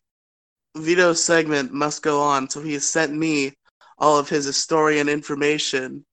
Vito's 0.76 1.22
segment 1.22 1.72
must 1.72 2.02
go 2.02 2.20
on, 2.20 2.50
so 2.50 2.60
he 2.60 2.72
has 2.72 2.88
sent 2.88 3.12
me 3.12 3.52
all 3.98 4.18
of 4.18 4.28
his 4.28 4.44
historian 4.44 5.08
information. 5.08 6.04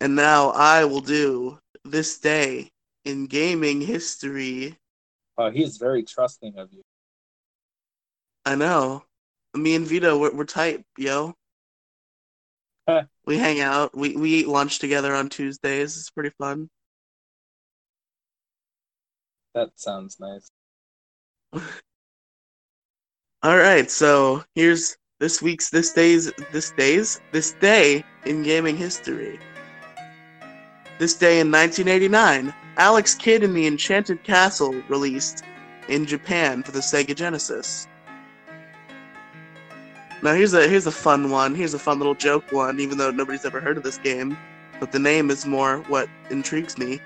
And 0.00 0.14
now 0.14 0.50
I 0.50 0.84
will 0.84 1.00
do 1.00 1.58
this 1.84 2.18
day 2.18 2.70
in 3.04 3.26
gaming 3.26 3.80
history. 3.80 4.76
Oh, 5.38 5.50
he's 5.50 5.78
very 5.78 6.02
trusting 6.02 6.58
of 6.58 6.72
you. 6.72 6.82
I 8.44 8.54
know. 8.54 9.04
Me 9.54 9.74
and 9.74 9.86
Vito, 9.86 10.18
we're, 10.18 10.34
we're 10.34 10.44
tight, 10.44 10.84
yo. 10.96 11.34
Huh. 12.88 13.04
We 13.24 13.38
hang 13.38 13.60
out. 13.60 13.96
We, 13.96 14.16
we 14.16 14.34
eat 14.34 14.48
lunch 14.48 14.78
together 14.78 15.14
on 15.14 15.28
Tuesdays. 15.28 15.96
It's 15.96 16.10
pretty 16.10 16.30
fun. 16.38 16.68
That 19.54 19.70
sounds 19.76 20.20
nice. 20.20 20.50
All 23.46 23.58
right, 23.58 23.88
so 23.88 24.42
here's 24.56 24.96
this 25.20 25.40
week's 25.40 25.70
this 25.70 25.92
day's 25.92 26.32
this 26.50 26.72
day's 26.72 27.20
this 27.30 27.52
day 27.52 28.04
in 28.24 28.42
gaming 28.42 28.76
history. 28.76 29.38
This 30.98 31.14
day 31.14 31.38
in 31.38 31.52
1989, 31.52 32.52
Alex 32.76 33.14
Kidd 33.14 33.44
in 33.44 33.54
the 33.54 33.68
Enchanted 33.68 34.24
Castle 34.24 34.74
released 34.88 35.44
in 35.88 36.06
Japan 36.06 36.64
for 36.64 36.72
the 36.72 36.80
Sega 36.80 37.14
Genesis. 37.14 37.86
Now 40.24 40.34
here's 40.34 40.54
a 40.54 40.66
here's 40.66 40.88
a 40.88 40.90
fun 40.90 41.30
one. 41.30 41.54
Here's 41.54 41.74
a 41.74 41.78
fun 41.78 41.98
little 41.98 42.16
joke 42.16 42.50
one, 42.50 42.80
even 42.80 42.98
though 42.98 43.12
nobody's 43.12 43.44
ever 43.44 43.60
heard 43.60 43.76
of 43.76 43.84
this 43.84 43.98
game, 43.98 44.36
but 44.80 44.90
the 44.90 44.98
name 44.98 45.30
is 45.30 45.46
more 45.46 45.84
what 45.86 46.08
intrigues 46.30 46.78
me. 46.78 46.98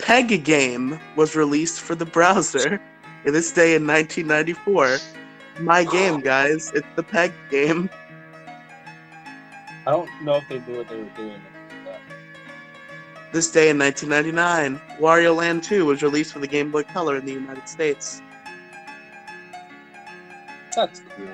Peg 0.00 0.44
Game 0.44 1.00
was 1.16 1.34
released 1.34 1.80
for 1.80 1.94
the 1.94 2.04
browser 2.04 2.78
in 3.24 3.32
this 3.32 3.52
day 3.52 3.74
in 3.74 3.86
1994 3.86 4.98
my 5.60 5.84
game, 5.84 6.20
guys. 6.20 6.72
It's 6.74 6.86
the 6.96 7.02
peg 7.02 7.32
game. 7.50 7.90
I 9.86 9.90
don't 9.90 10.10
know 10.22 10.36
if 10.36 10.48
they 10.48 10.58
knew 10.60 10.78
what 10.78 10.88
they 10.88 10.96
were 10.96 11.10
doing. 11.16 11.40
This 13.32 13.50
day 13.50 13.70
in 13.70 13.78
1999, 13.78 14.80
Wario 14.98 15.36
Land 15.36 15.62
2 15.62 15.84
was 15.84 16.02
released 16.02 16.32
for 16.32 16.38
the 16.38 16.46
Game 16.46 16.70
Boy 16.70 16.84
Color 16.84 17.16
in 17.16 17.26
the 17.26 17.32
United 17.32 17.68
States. 17.68 18.22
That's 20.74 21.02
cool. 21.16 21.26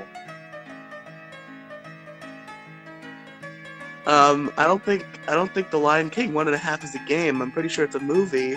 Um, 4.06 4.52
I 4.56 4.64
don't 4.64 4.82
think 4.84 5.04
I 5.28 5.34
don't 5.34 5.52
think 5.54 5.70
The 5.70 5.78
Lion 5.78 6.10
King 6.10 6.34
one 6.34 6.48
and 6.48 6.54
a 6.56 6.58
half 6.58 6.82
is 6.82 6.94
a 6.94 6.98
game. 7.06 7.40
I'm 7.40 7.52
pretty 7.52 7.68
sure 7.68 7.84
it's 7.84 7.94
a 7.94 8.00
movie. 8.00 8.56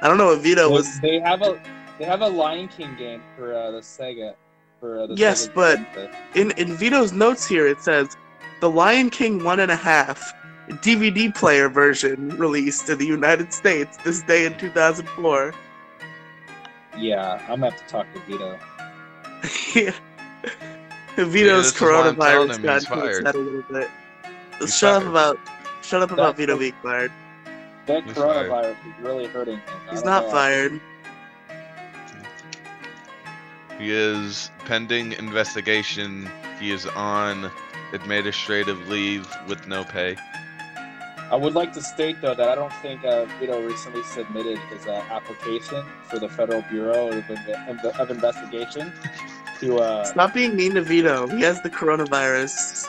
I 0.00 0.06
don't 0.06 0.18
know 0.18 0.26
what 0.26 0.40
Vito 0.40 0.70
was. 0.70 1.00
They 1.00 1.18
have 1.18 1.42
a 1.42 1.60
they 1.98 2.04
have 2.04 2.20
a 2.20 2.28
Lion 2.28 2.68
King 2.68 2.94
game 2.96 3.22
for 3.36 3.54
uh, 3.54 3.72
the 3.72 3.80
Sega. 3.80 4.34
For 4.80 5.00
uh, 5.00 5.06
the 5.06 5.14
Yes, 5.14 5.48
but- 5.48 5.78
In 6.34 6.50
in 6.52 6.74
Vito's 6.76 7.12
notes 7.12 7.46
here, 7.46 7.66
it 7.66 7.80
says 7.80 8.16
the 8.60 8.70
Lion 8.70 9.10
King 9.10 9.44
one 9.44 9.60
and 9.60 9.70
a 9.70 9.76
half 9.76 10.32
DVD 10.68 11.34
player 11.34 11.68
version 11.68 12.28
released 12.36 12.88
in 12.90 12.98
the 12.98 13.06
United 13.06 13.52
States 13.52 13.96
this 14.04 14.22
day 14.22 14.44
in 14.46 14.56
2004. 14.58 15.54
yeah, 16.98 17.40
I'm 17.48 17.60
gonna 17.60 17.70
have 17.70 17.80
to 17.80 17.86
talk 17.88 18.06
to 18.14 18.20
Vito. 18.20 18.58
yeah. 19.74 19.92
Vito's 21.16 21.66
is 21.74 21.80
why 21.80 21.88
I'm 21.88 22.16
telling 22.16 22.48
coronavirus 22.48 22.56
him 22.56 22.62
got 22.62 22.74
he's 22.82 22.90
into 22.90 23.06
his 23.06 23.16
fired. 23.18 23.26
head 23.26 23.34
a 23.34 23.38
little 23.38 23.62
bit. 23.72 23.90
He's 24.60 24.76
shut 24.76 25.02
up 25.02 25.08
about 25.08 25.38
shut 25.82 26.02
up 26.02 26.10
about 26.10 26.36
Vito 26.36 26.54
what- 26.54 26.60
being 26.60 26.74
fired. 26.82 27.12
That 27.86 28.04
He's 28.04 28.12
fired. 28.12 28.50
coronavirus 28.50 28.70
is 28.70 29.02
really 29.04 29.26
hurting 29.26 29.54
him. 29.56 29.62
He's 29.90 30.02
don't 30.02 30.10
not 30.10 30.24
know. 30.24 30.30
fired. 30.30 30.80
He 33.78 33.92
is 33.92 34.50
pending 34.64 35.12
investigation. 35.12 36.28
He 36.58 36.70
is 36.72 36.86
on 36.86 37.50
administrative 37.92 38.88
leave 38.88 39.26
with 39.46 39.66
no 39.68 39.84
pay. 39.84 40.16
I 41.30 41.36
would 41.36 41.54
like 41.54 41.72
to 41.74 41.82
state 41.82 42.20
though 42.22 42.34
that 42.34 42.48
I 42.48 42.54
don't 42.54 42.72
think 42.74 43.04
uh, 43.04 43.26
Vito 43.38 43.60
recently 43.66 44.02
submitted 44.02 44.58
his 44.70 44.86
uh, 44.86 44.92
application 45.10 45.84
for 46.04 46.18
the 46.18 46.28
Federal 46.28 46.62
Bureau 46.62 47.08
of, 47.08 47.24
Inve- 47.24 47.98
of 48.00 48.10
Investigation 48.10 48.92
to. 49.60 49.76
Uh, 49.78 50.04
Stop 50.04 50.32
being 50.34 50.56
mean 50.56 50.74
to 50.74 50.82
Vito. 50.82 51.26
He 51.26 51.42
has 51.42 51.60
the 51.62 51.70
coronavirus. 51.70 52.86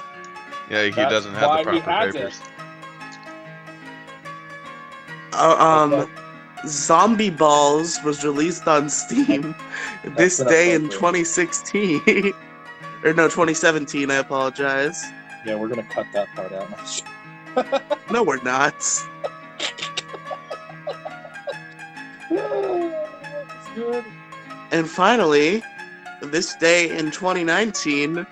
Yeah, 0.70 0.86
he 0.86 0.92
That's 0.92 1.12
doesn't 1.12 1.34
have 1.34 1.50
why 1.50 1.64
the 1.64 1.72
he 1.74 1.80
proper 1.82 2.06
has 2.06 2.16
it. 2.16 2.18
papers. 2.20 2.42
Uh, 5.34 5.56
um, 5.60 6.10
Zombie 6.68 7.30
Balls 7.30 8.00
was 8.04 8.24
released 8.24 8.68
on 8.68 8.90
Steam 8.90 9.56
this 10.04 10.38
day 10.38 10.74
in 10.74 10.90
2016. 10.90 12.02
or 13.04 13.14
no, 13.14 13.28
2017. 13.28 14.12
I 14.12 14.16
apologize. 14.16 15.04
yeah, 15.46 15.56
we're 15.56 15.68
gonna 15.68 15.84
cut 15.84 16.08
that 16.14 16.28
part 16.36 16.52
out. 16.54 17.04
No, 18.12 18.24
we're 18.24 18.42
not. 18.42 18.74
And 24.72 24.90
finally, 24.90 25.64
this 26.22 26.56
day 26.56 26.98
in 26.98 27.12
2019, 27.12 28.26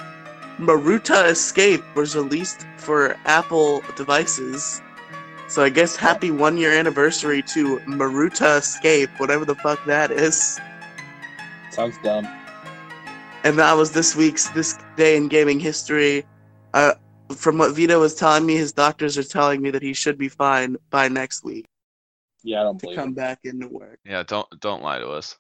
Maruta 0.60 1.30
Escape 1.30 1.84
was 1.96 2.16
released 2.16 2.66
for 2.78 3.16
Apple 3.26 3.82
devices. 3.96 4.82
So 5.58 5.64
I 5.64 5.70
guess 5.70 5.96
happy 5.96 6.30
one 6.30 6.56
year 6.56 6.72
anniversary 6.72 7.42
to 7.42 7.80
Maruta 7.88 8.60
Escape, 8.60 9.10
whatever 9.18 9.44
the 9.44 9.56
fuck 9.56 9.84
that 9.86 10.12
is. 10.12 10.60
Sounds 11.72 11.98
dumb. 12.04 12.28
And 13.44 13.58
that 13.58 13.74
was 13.74 13.92
this 13.92 14.16
week's 14.16 14.50
this 14.50 14.78
day 14.98 15.18
in 15.18 15.28
gaming 15.28 15.60
history. 15.60 16.28
Uh, 16.76 16.94
from 17.36 17.58
what 17.58 17.74
Vito 17.74 18.00
was 18.00 18.14
telling 18.14 18.46
me, 18.46 18.56
his 18.56 18.72
doctors 18.72 19.18
are 19.18 19.24
telling 19.24 19.64
me 19.64 19.72
that 19.72 19.82
he 19.82 19.94
should 19.94 20.20
be 20.20 20.30
fine 20.30 20.78
by 20.92 21.08
next 21.08 21.44
week 21.44 21.66
Yeah, 22.44 22.60
I 22.60 22.64
don't 22.66 22.78
to 22.78 22.86
believe. 22.86 23.00
come 23.00 23.10
It. 23.10 23.16
back 23.16 23.40
into 23.44 23.68
work. 23.68 23.98
Yeah, 24.06 24.22
don't 24.22 24.48
don't 24.60 24.84
lie 24.84 25.00
to 25.00 25.10
us. 25.10 25.40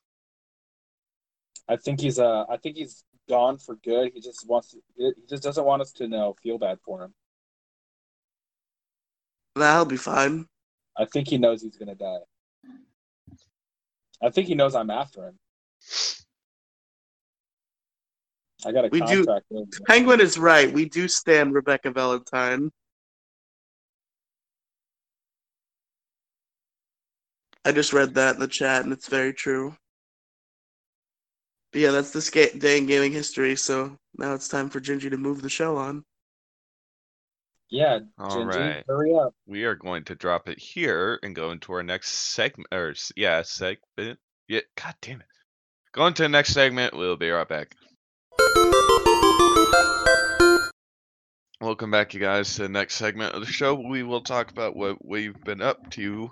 I 1.70 1.76
think 1.76 2.02
he's 2.02 2.18
uh, 2.18 2.46
I 2.50 2.58
think 2.58 2.78
he's 2.78 3.04
gone 3.30 3.60
for 3.60 3.76
good. 3.76 4.14
He 4.16 4.20
just 4.20 4.48
wants 4.50 4.72
to. 4.72 4.78
He 4.98 5.12
just 5.30 5.44
doesn't 5.44 5.64
want 5.64 5.84
us 5.84 5.92
to 5.92 6.08
know 6.08 6.36
feel 6.42 6.58
bad 6.58 6.80
for 6.84 7.04
him. 7.04 7.14
That'll 9.58 9.86
be 9.86 9.98
fine. 9.98 10.46
I 10.98 11.06
think 11.06 11.28
he 11.30 11.38
knows 11.38 11.62
he's 11.62 11.78
gonna 11.78 11.96
die. 11.96 12.20
I 14.22 14.30
think 14.30 14.48
he 14.48 14.56
knows 14.56 14.74
I'm 14.76 14.90
after 14.90 15.28
him. 15.28 15.40
I 18.66 18.72
got 18.72 18.86
a 18.86 18.90
We 18.90 19.00
do- 19.02 19.26
contract. 19.26 19.46
him. 19.52 19.70
Penguin 19.88 20.20
is 20.22 20.38
right. 20.38 20.72
We 20.72 20.86
do 20.86 21.08
stand 21.08 21.54
Rebecca 21.54 21.92
Valentine. 21.92 22.72
I 27.64 27.72
just 27.72 27.94
read 27.94 28.14
that 28.16 28.36
in 28.36 28.40
the 28.42 28.48
chat, 28.48 28.84
and 28.84 28.94
it's 28.94 29.08
very 29.10 29.34
true. 29.34 29.76
But 31.74 31.82
yeah, 31.82 31.92
that's 31.92 32.12
this 32.12 32.30
ga- 32.30 32.58
day 32.58 32.78
in 32.78 32.86
gaming 32.88 33.12
history. 33.12 33.56
So 33.56 33.98
now 34.18 34.34
it's 34.34 34.48
time 34.48 34.70
for 34.70 34.80
Gingy 34.80 35.10
to 35.10 35.18
move 35.18 35.42
the 35.42 35.50
show 35.50 35.76
on. 35.78 36.04
Yeah, 37.70 38.00
All 38.18 38.30
Gingy, 38.38 38.56
right, 38.56 38.84
hurry 38.88 39.14
up. 39.14 39.34
we 39.46 39.66
are 39.66 39.76
going 39.76 40.06
to 40.06 40.16
drop 40.16 40.48
it 40.48 40.58
here 40.58 41.20
and 41.22 41.36
go 41.36 41.52
into 41.52 41.74
our 41.74 41.84
next 41.84 42.12
segment. 42.12 42.68
Or 42.72 42.94
yeah, 43.18 43.42
segment. 43.42 44.20
Yeah, 44.48 44.62
god 44.82 44.96
damn 45.02 45.20
it. 45.20 45.28
Going 45.94 46.14
to 46.14 46.24
the 46.24 46.30
next 46.30 46.54
segment. 46.54 46.96
We'll 46.96 47.18
be 47.18 47.30
right 47.30 47.48
back. 47.48 47.76
Welcome 51.60 51.92
back, 51.92 52.14
you 52.14 52.20
guys, 52.20 52.56
to 52.56 52.62
the 52.64 52.70
next 52.70 52.96
segment 52.96 53.34
of 53.34 53.42
the 53.42 53.52
show. 53.52 53.74
We 53.74 54.04
will 54.04 54.22
talk 54.22 54.52
about 54.52 54.76
what 54.76 55.04
we've 55.04 55.44
been 55.44 55.62
up 55.62 55.90
to 55.92 56.30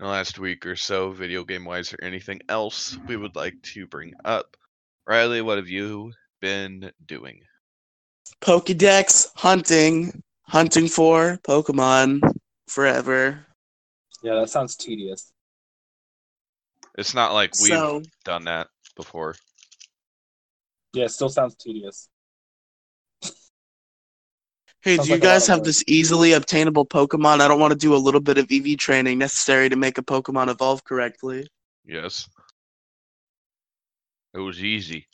in 0.00 0.04
the 0.04 0.06
last 0.06 0.38
week 0.38 0.66
or 0.66 0.74
so, 0.76 1.12
video 1.12 1.44
game 1.44 1.64
wise, 1.64 1.94
or 1.94 1.98
anything 2.02 2.40
else 2.48 2.98
we 3.06 3.16
would 3.16 3.36
like 3.36 3.54
to 3.62 3.86
bring 3.86 4.12
up. 4.24 4.56
Riley, 5.06 5.40
what 5.42 5.58
have 5.58 5.68
you 5.68 6.12
been 6.40 6.90
doing? 7.06 7.40
Pokedex 8.42 9.28
hunting, 9.36 10.22
hunting 10.46 10.88
for 10.88 11.38
Pokemon 11.42 12.20
forever. 12.68 13.46
Yeah, 14.22 14.34
that 14.36 14.50
sounds 14.50 14.76
tedious. 14.76 15.32
It's 16.96 17.14
not 17.14 17.32
like 17.32 17.52
we've 17.60 17.68
So 17.68 18.02
done 18.24 18.44
that 18.44 18.68
before. 18.96 19.34
Yeah, 20.92 21.06
it 21.06 21.10
still 21.10 21.28
sounds 21.28 21.56
tedious. 21.56 22.08
Hey, 24.82 24.96
Sounds 24.96 25.08
do 25.08 25.14
you 25.14 25.18
like 25.18 25.22
guys 25.22 25.46
have 25.46 25.64
this 25.64 25.82
easily 25.86 26.34
obtainable 26.34 26.84
Pokemon? 26.84 27.40
I 27.40 27.48
don't 27.48 27.58
want 27.58 27.72
to 27.72 27.78
do 27.78 27.94
a 27.94 27.96
little 27.96 28.20
bit 28.20 28.36
of 28.36 28.46
EV 28.50 28.76
training 28.76 29.18
necessary 29.18 29.70
to 29.70 29.76
make 29.76 29.96
a 29.96 30.02
Pokemon 30.02 30.48
evolve 30.48 30.84
correctly. 30.84 31.46
Yes. 31.86 32.28
It 34.34 34.40
was 34.40 34.62
easy. 34.62 35.06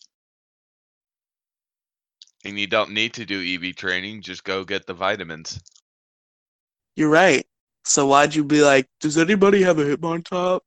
And 2.44 2.58
you 2.58 2.66
don't 2.66 2.90
need 2.92 3.12
to 3.14 3.26
do 3.26 3.42
EV 3.42 3.76
training, 3.76 4.22
just 4.22 4.44
go 4.44 4.64
get 4.64 4.86
the 4.86 4.94
vitamins. 4.94 5.60
You're 6.96 7.10
right. 7.10 7.46
So 7.84 8.06
why'd 8.06 8.34
you 8.34 8.44
be 8.44 8.62
like, 8.62 8.86
does 9.00 9.18
anybody 9.18 9.62
have 9.62 9.78
a 9.78 9.84
Hitmontop? 9.84 10.60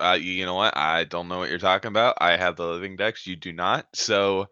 Uh, 0.00 0.18
you 0.20 0.44
know 0.46 0.54
what? 0.54 0.76
I 0.76 1.04
don't 1.04 1.28
know 1.28 1.38
what 1.38 1.48
you're 1.50 1.58
talking 1.58 1.88
about. 1.88 2.16
I 2.20 2.36
have 2.36 2.56
the 2.56 2.66
living 2.66 2.96
dex. 2.96 3.26
You 3.26 3.36
do 3.36 3.52
not. 3.52 3.86
So, 3.94 4.46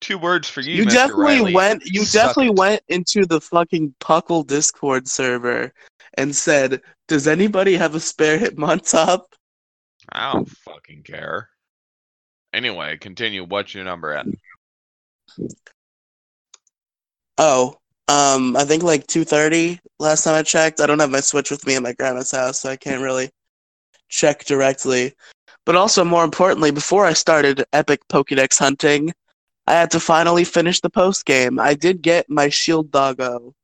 two 0.00 0.18
words 0.18 0.48
for 0.48 0.60
you. 0.60 0.74
You 0.74 0.84
Mr. 0.86 0.92
definitely 0.92 1.24
Riley. 1.24 1.54
went 1.54 1.82
you 1.86 2.04
Suck 2.04 2.28
definitely 2.28 2.48
it. 2.48 2.58
went 2.58 2.82
into 2.88 3.24
the 3.24 3.40
fucking 3.40 3.94
Puckle 4.00 4.46
Discord 4.46 5.08
server 5.08 5.72
and 6.14 6.34
said, 6.34 6.82
Does 7.06 7.26
anybody 7.26 7.76
have 7.76 7.94
a 7.94 8.00
spare 8.00 8.38
Hitmontop? 8.38 9.22
I 10.12 10.32
don't 10.32 10.48
fucking 10.48 11.02
care. 11.04 11.48
Anyway, 12.52 12.96
continue. 12.98 13.44
What's 13.44 13.74
your 13.74 13.84
number 13.84 14.12
at? 14.12 14.26
Oh, 17.38 17.78
um, 18.08 18.56
I 18.56 18.64
think 18.64 18.82
like 18.82 19.06
two 19.06 19.24
thirty 19.24 19.78
last 19.98 20.24
time 20.24 20.34
I 20.34 20.42
checked. 20.42 20.80
I 20.80 20.86
don't 20.86 20.98
have 20.98 21.10
my 21.10 21.20
Switch 21.20 21.50
with 21.50 21.66
me 21.66 21.76
at 21.76 21.82
my 21.82 21.92
grandma's 21.92 22.30
house, 22.30 22.60
so 22.60 22.70
I 22.70 22.76
can't 22.76 23.02
really 23.02 23.30
check 24.08 24.44
directly. 24.44 25.14
But 25.64 25.76
also, 25.76 26.04
more 26.04 26.24
importantly, 26.24 26.70
before 26.70 27.04
I 27.04 27.12
started 27.12 27.64
epic 27.72 28.00
Pokédex 28.08 28.58
hunting, 28.58 29.12
I 29.66 29.72
had 29.72 29.90
to 29.90 30.00
finally 30.00 30.44
finish 30.44 30.80
the 30.80 30.88
post 30.88 31.26
game. 31.26 31.60
I 31.60 31.74
did 31.74 32.00
get 32.00 32.30
my 32.30 32.48
Shield 32.48 32.90
Doggo, 32.90 33.54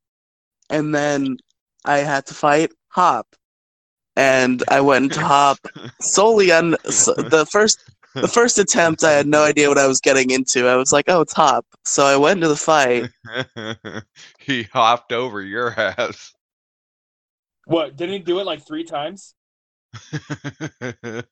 and 0.68 0.94
then 0.94 1.38
I 1.84 1.98
had 1.98 2.26
to 2.26 2.34
fight 2.34 2.72
Hop, 2.90 3.34
and 4.14 4.62
I 4.68 4.82
went 4.82 5.14
to 5.14 5.20
Hop 5.24 5.58
solely 6.00 6.52
on 6.52 6.72
the 6.72 7.46
first 7.50 7.78
the 8.14 8.28
first 8.28 8.58
attempt. 8.58 9.04
I 9.04 9.12
had 9.12 9.26
no 9.26 9.42
idea 9.42 9.68
what 9.68 9.78
I 9.78 9.86
was 9.86 10.00
getting 10.00 10.30
into. 10.30 10.66
I 10.68 10.76
was 10.76 10.92
like, 10.92 11.06
"Oh, 11.08 11.24
top." 11.24 11.66
So 11.84 12.04
I 12.04 12.16
went 12.16 12.38
into 12.38 12.48
the 12.48 12.56
fight. 12.56 13.10
he 14.38 14.64
hopped 14.64 15.12
over 15.12 15.42
your 15.42 15.78
ass. 15.78 16.32
What? 17.66 17.96
Didn't 17.96 18.12
he 18.14 18.18
do 18.20 18.40
it 18.40 18.46
like 18.46 18.66
three 18.66 18.84
times? 18.84 19.34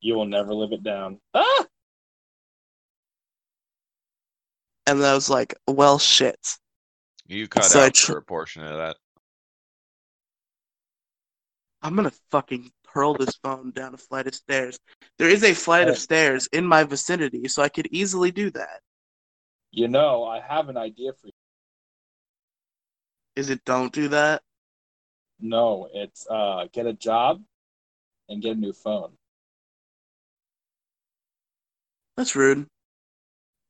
You 0.00 0.16
will 0.16 0.26
never 0.26 0.52
live 0.52 0.72
it 0.72 0.82
down. 0.82 1.18
Ah! 1.32 1.64
and 4.86 5.02
I 5.02 5.14
was 5.14 5.30
like, 5.30 5.54
"Well, 5.66 5.98
shit." 5.98 6.38
you 7.26 7.48
cut 7.48 7.64
So 7.64 7.80
I 7.80 7.86
out 7.86 7.94
tr- 7.94 8.12
for 8.12 8.18
a 8.18 8.22
portion 8.22 8.62
of 8.64 8.76
that. 8.76 8.96
I'm 11.84 11.94
gonna 11.94 12.12
fucking 12.30 12.72
hurl 12.88 13.12
this 13.12 13.36
phone 13.42 13.70
down 13.72 13.92
a 13.92 13.98
flight 13.98 14.26
of 14.26 14.34
stairs. 14.34 14.78
There 15.18 15.28
is 15.28 15.44
a 15.44 15.52
flight 15.52 15.86
of 15.86 15.98
stairs 15.98 16.48
in 16.50 16.64
my 16.64 16.82
vicinity, 16.82 17.46
so 17.46 17.62
I 17.62 17.68
could 17.68 17.88
easily 17.90 18.30
do 18.30 18.50
that. 18.52 18.80
You 19.70 19.88
know, 19.88 20.24
I 20.24 20.40
have 20.40 20.70
an 20.70 20.78
idea 20.78 21.12
for 21.12 21.26
you. 21.26 21.32
Is 23.36 23.50
it 23.50 23.64
don't 23.66 23.92
do 23.92 24.08
that? 24.08 24.40
No, 25.38 25.88
it's 25.92 26.26
uh, 26.30 26.68
get 26.72 26.86
a 26.86 26.94
job 26.94 27.42
and 28.30 28.40
get 28.40 28.56
a 28.56 28.60
new 28.60 28.72
phone. 28.72 29.12
That's 32.16 32.34
rude. 32.34 32.66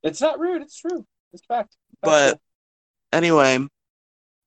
It's 0.03 0.21
not 0.21 0.39
rude. 0.39 0.61
It's 0.61 0.79
true. 0.79 1.05
It's 1.33 1.43
fact. 1.45 1.75
But 2.01 2.39
anyway, 3.11 3.59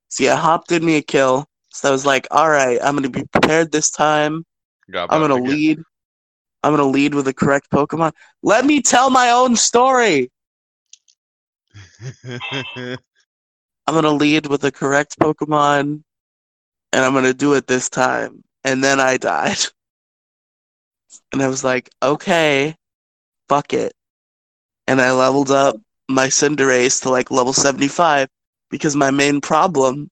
see, 0.09 0.25
yeah, 0.25 0.37
Hop 0.37 0.69
did 0.69 0.83
me 0.83 0.97
a 0.97 1.03
kill. 1.03 1.47
So 1.79 1.88
I 1.88 1.93
was 1.93 2.05
like, 2.05 2.27
all 2.33 2.51
right, 2.51 2.77
I'm 2.83 2.97
gonna 2.97 3.09
be 3.09 3.23
prepared 3.25 3.71
this 3.71 3.88
time. 3.88 4.45
I'm 5.09 5.21
gonna 5.21 5.37
to 5.37 5.41
lead. 5.41 5.79
I'm 6.64 6.73
gonna 6.73 6.88
lead 6.88 7.14
with 7.14 7.27
the 7.27 7.33
correct 7.33 7.71
Pokemon. 7.71 8.14
Let 8.43 8.64
me 8.67 8.83
tell 8.83 9.11
my 9.11 9.31
own 9.31 9.55
story. 9.55 10.29
I'm 13.87 13.95
gonna 13.95 14.11
lead 14.11 14.47
with 14.49 14.61
the 14.61 14.73
correct 14.73 15.21
Pokemon, 15.21 16.03
and 16.93 17.05
I'm 17.05 17.14
gonna 17.14 17.33
do 17.33 17.55
it 17.55 17.69
this 17.69 17.88
time. 17.88 18.43
And 18.64 18.83
then 18.83 18.99
I 18.99 19.17
died. 19.17 19.59
And 21.33 21.41
I 21.41 21.47
was 21.49 21.62
like, 21.62 21.88
okay, 22.03 22.75
fuck 23.49 23.73
it. 23.73 23.93
And 24.88 25.01
I 25.01 25.12
leveled 25.12 25.53
up 25.53 25.77
my 26.09 26.27
Cinderace 26.27 27.03
to 27.03 27.11
like 27.11 27.31
level 27.31 27.53
75 27.53 28.29
because 28.69 28.97
my 28.97 29.11
main 29.11 29.41
problem 29.41 30.11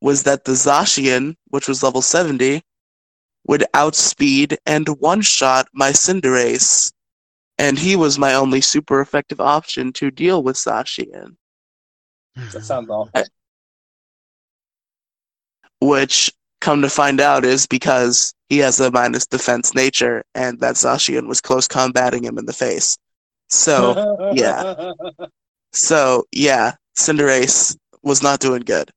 was 0.00 0.24
that 0.24 0.44
the 0.44 0.52
Zacian, 0.52 1.36
which 1.48 1.68
was 1.68 1.82
level 1.82 2.02
70, 2.02 2.62
would 3.46 3.64
outspeed 3.74 4.58
and 4.66 4.88
one 5.00 5.22
shot 5.22 5.68
my 5.72 5.90
Cinderace. 5.90 6.92
And 7.58 7.78
he 7.78 7.96
was 7.96 8.18
my 8.18 8.34
only 8.34 8.60
super 8.60 9.00
effective 9.00 9.40
option 9.40 9.92
to 9.94 10.10
deal 10.10 10.42
with 10.42 10.56
Zacian. 10.56 11.36
that 12.34 12.64
sounds 12.64 12.90
awful. 12.90 13.10
Uh, 13.14 13.24
which 15.80 16.30
come 16.60 16.82
to 16.82 16.90
find 16.90 17.20
out 17.20 17.44
is 17.44 17.66
because 17.66 18.34
he 18.48 18.58
has 18.58 18.80
a 18.80 18.90
minus 18.90 19.26
defense 19.26 19.74
nature 19.74 20.24
and 20.34 20.60
that 20.60 20.74
Zacian 20.74 21.28
was 21.28 21.40
close 21.40 21.68
combating 21.68 22.24
him 22.24 22.38
in 22.38 22.46
the 22.46 22.52
face. 22.52 22.96
So 23.48 24.32
yeah. 24.34 24.92
so 25.72 26.24
yeah, 26.32 26.74
Cinderace 26.98 27.76
was 28.02 28.22
not 28.22 28.40
doing 28.40 28.62
good. 28.62 28.90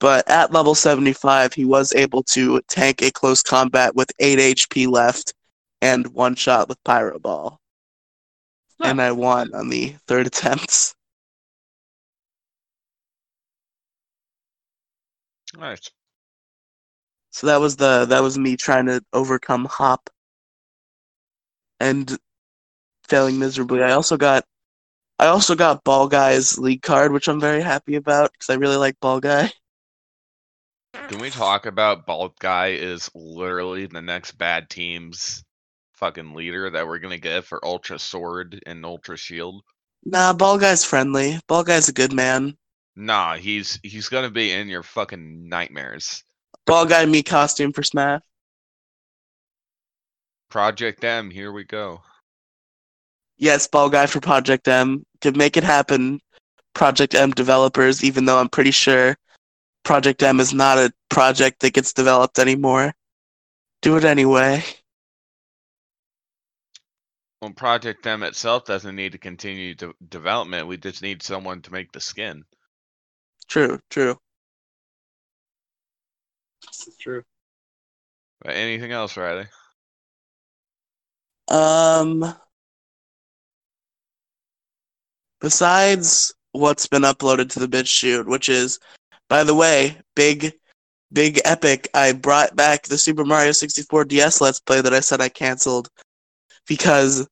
But 0.00 0.28
at 0.30 0.52
level 0.52 0.74
75, 0.74 1.52
he 1.52 1.64
was 1.66 1.92
able 1.92 2.22
to 2.24 2.60
tank 2.68 3.02
a 3.02 3.10
close 3.10 3.42
combat 3.42 3.94
with 3.94 4.10
8 4.18 4.38
HP 4.38 4.88
left 4.88 5.34
and 5.82 6.06
one 6.08 6.34
shot 6.34 6.68
with 6.68 6.82
Pyro 6.84 7.18
Ball. 7.18 7.60
And 8.82 9.00
I 9.00 9.12
won 9.12 9.54
on 9.54 9.68
the 9.68 9.94
third 10.06 10.26
attempt. 10.26 10.94
nice. 15.58 15.90
So 17.30 17.46
that 17.46 17.60
was 17.60 17.76
the 17.76 18.06
that 18.06 18.22
was 18.22 18.38
me 18.38 18.56
trying 18.56 18.86
to 18.86 19.02
overcome 19.12 19.66
Hop 19.66 20.10
and 21.78 22.18
failing 23.08 23.38
miserably. 23.38 23.82
I 23.82 23.92
also 23.92 24.16
got 24.16 24.44
I 25.18 25.26
also 25.26 25.54
got 25.54 25.84
Ball 25.84 26.08
Guy's 26.08 26.58
league 26.58 26.82
card, 26.82 27.12
which 27.12 27.28
I'm 27.28 27.40
very 27.40 27.60
happy 27.60 27.96
about 27.96 28.32
because 28.32 28.50
I 28.50 28.54
really 28.54 28.76
like 28.76 28.98
Ball 29.00 29.20
Guy. 29.20 29.52
Can 30.92 31.18
we 31.18 31.30
talk 31.30 31.66
about 31.66 32.06
Bald 32.06 32.38
Guy 32.38 32.68
is 32.68 33.10
literally 33.14 33.86
the 33.86 34.02
next 34.02 34.32
bad 34.32 34.68
team's 34.70 35.44
fucking 35.94 36.34
leader 36.34 36.70
that 36.70 36.86
we're 36.86 36.98
gonna 36.98 37.18
get 37.18 37.44
for 37.44 37.64
Ultra 37.64 37.98
Sword 37.98 38.60
and 38.66 38.84
Ultra 38.84 39.16
Shield? 39.16 39.62
Nah, 40.04 40.32
Ball 40.32 40.58
Guy's 40.58 40.84
friendly. 40.84 41.38
Ball 41.46 41.62
Guy's 41.62 41.88
a 41.88 41.92
good 41.92 42.12
man. 42.12 42.56
Nah, 42.96 43.36
he's 43.36 43.78
he's 43.82 44.08
gonna 44.08 44.30
be 44.30 44.52
in 44.52 44.68
your 44.68 44.82
fucking 44.82 45.48
nightmares. 45.48 46.24
Ball 46.66 46.86
Guy 46.86 47.04
me 47.06 47.22
costume 47.22 47.72
for 47.72 47.82
Smash. 47.82 48.22
Project 50.48 51.04
M, 51.04 51.30
here 51.30 51.52
we 51.52 51.64
go. 51.64 52.02
Yes, 53.36 53.66
Ball 53.66 53.90
Guy 53.90 54.06
for 54.06 54.20
Project 54.20 54.66
M. 54.66 55.04
Could 55.20 55.36
make 55.36 55.56
it 55.56 55.64
happen, 55.64 56.20
Project 56.74 57.14
M 57.14 57.30
developers, 57.30 58.02
even 58.02 58.24
though 58.24 58.38
I'm 58.38 58.48
pretty 58.48 58.72
sure 58.72 59.16
Project 59.84 60.22
M 60.22 60.40
is 60.40 60.52
not 60.52 60.78
a 60.78 60.92
project 61.08 61.60
that 61.60 61.72
gets 61.72 61.92
developed 61.92 62.38
anymore. 62.38 62.94
Do 63.82 63.96
it 63.96 64.04
anyway. 64.04 64.62
Well, 67.40 67.52
Project 67.52 68.06
M 68.06 68.22
itself 68.22 68.66
doesn't 68.66 68.94
need 68.94 69.12
to 69.12 69.18
continue 69.18 69.74
de- 69.74 69.94
development. 70.08 70.66
We 70.66 70.76
just 70.76 71.02
need 71.02 71.22
someone 71.22 71.62
to 71.62 71.72
make 71.72 71.90
the 71.92 72.00
skin. 72.00 72.44
True, 73.48 73.80
true. 73.88 74.18
This 76.66 76.88
is 76.88 76.96
true. 76.98 77.22
But 78.42 78.54
anything 78.54 78.92
else, 78.92 79.16
Riley? 79.16 79.46
Um, 81.48 82.34
besides 85.40 86.32
what's 86.52 86.86
been 86.86 87.02
uploaded 87.02 87.50
to 87.50 87.58
the 87.58 87.68
BitChute, 87.68 88.26
which 88.26 88.48
is, 88.48 88.78
by 89.30 89.44
the 89.44 89.54
way, 89.54 89.96
big, 90.16 90.52
big 91.12 91.40
epic. 91.44 91.88
I 91.94 92.12
brought 92.12 92.56
back 92.56 92.82
the 92.82 92.98
Super 92.98 93.24
Mario 93.24 93.52
64 93.52 94.04
DS 94.04 94.40
Let's 94.40 94.60
Play 94.60 94.82
that 94.82 94.92
I 94.92 95.00
said 95.00 95.22
I 95.22 95.28
canceled 95.30 95.88
because 96.66 97.26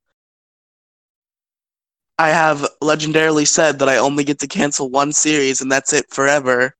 I 2.16 2.28
have 2.28 2.64
legendarily 2.82 3.46
said 3.46 3.80
that 3.80 3.88
I 3.88 3.98
only 3.98 4.22
get 4.24 4.38
to 4.40 4.46
cancel 4.46 4.88
one 4.90 5.12
series 5.12 5.60
and 5.60 5.70
that's 5.70 5.92
it 5.92 6.06
forever. 6.10 6.74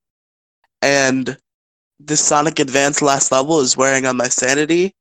And 0.83 1.37
this 1.99 2.21
Sonic 2.21 2.61
Advance 2.61 3.03
last 3.03 3.33
level 3.33 3.61
is 3.61 3.77
wearing 3.77 4.07
on 4.07 4.17
my 4.17 4.29
sanity. 4.29 4.95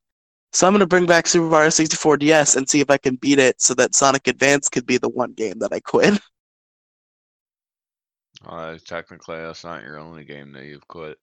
So 0.51 0.65
I'm 0.65 0.73
gonna 0.73 0.87
bring 0.87 1.05
back 1.05 1.27
Super 1.27 1.45
Mario 1.45 1.69
64 1.69 2.17
DS 2.17 2.55
and 2.55 2.67
see 2.67 2.81
if 2.81 2.89
I 2.89 2.97
can 2.97 3.17
beat 3.17 3.37
it 3.37 3.61
so 3.61 3.75
that 3.75 3.93
Sonic 3.93 4.27
Advance 4.27 4.67
could 4.67 4.87
be 4.87 4.97
the 4.97 5.09
one 5.09 5.33
game 5.33 5.59
that 5.59 5.73
I 5.73 5.79
quit. 5.79 6.19
Uh, 8.47 8.77
technically, 8.85 9.35
that's 9.37 9.63
not 9.63 9.83
your 9.83 9.99
only 9.99 10.23
game 10.23 10.53
that 10.53 10.65
you've 10.65 10.87
quit. 10.87 11.17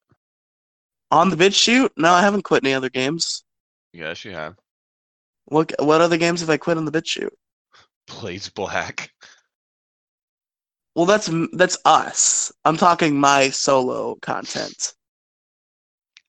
On 1.11 1.31
the 1.31 1.37
BitChute? 1.37 1.91
No, 1.97 2.13
I 2.13 2.21
haven't 2.21 2.43
quit 2.43 2.65
any 2.65 2.75
other 2.75 2.91
games. 2.91 3.45
Yes, 3.93 4.25
you 4.25 4.33
have. 4.33 4.57
What 5.47 5.73
what 5.79 6.01
other 6.01 6.17
games 6.17 6.41
have 6.41 6.51
I 6.51 6.57
quit 6.57 6.77
on 6.77 6.85
the 6.85 6.93
BitChute? 6.93 7.31
Blaze 8.07 8.49
Black. 8.51 9.11
Well, 10.95 11.07
that's 11.07 11.31
that's 11.53 11.79
us. 11.85 12.53
I'm 12.65 12.77
talking 12.77 13.19
my 13.19 13.51
solo 13.51 14.17
content. 14.17 14.95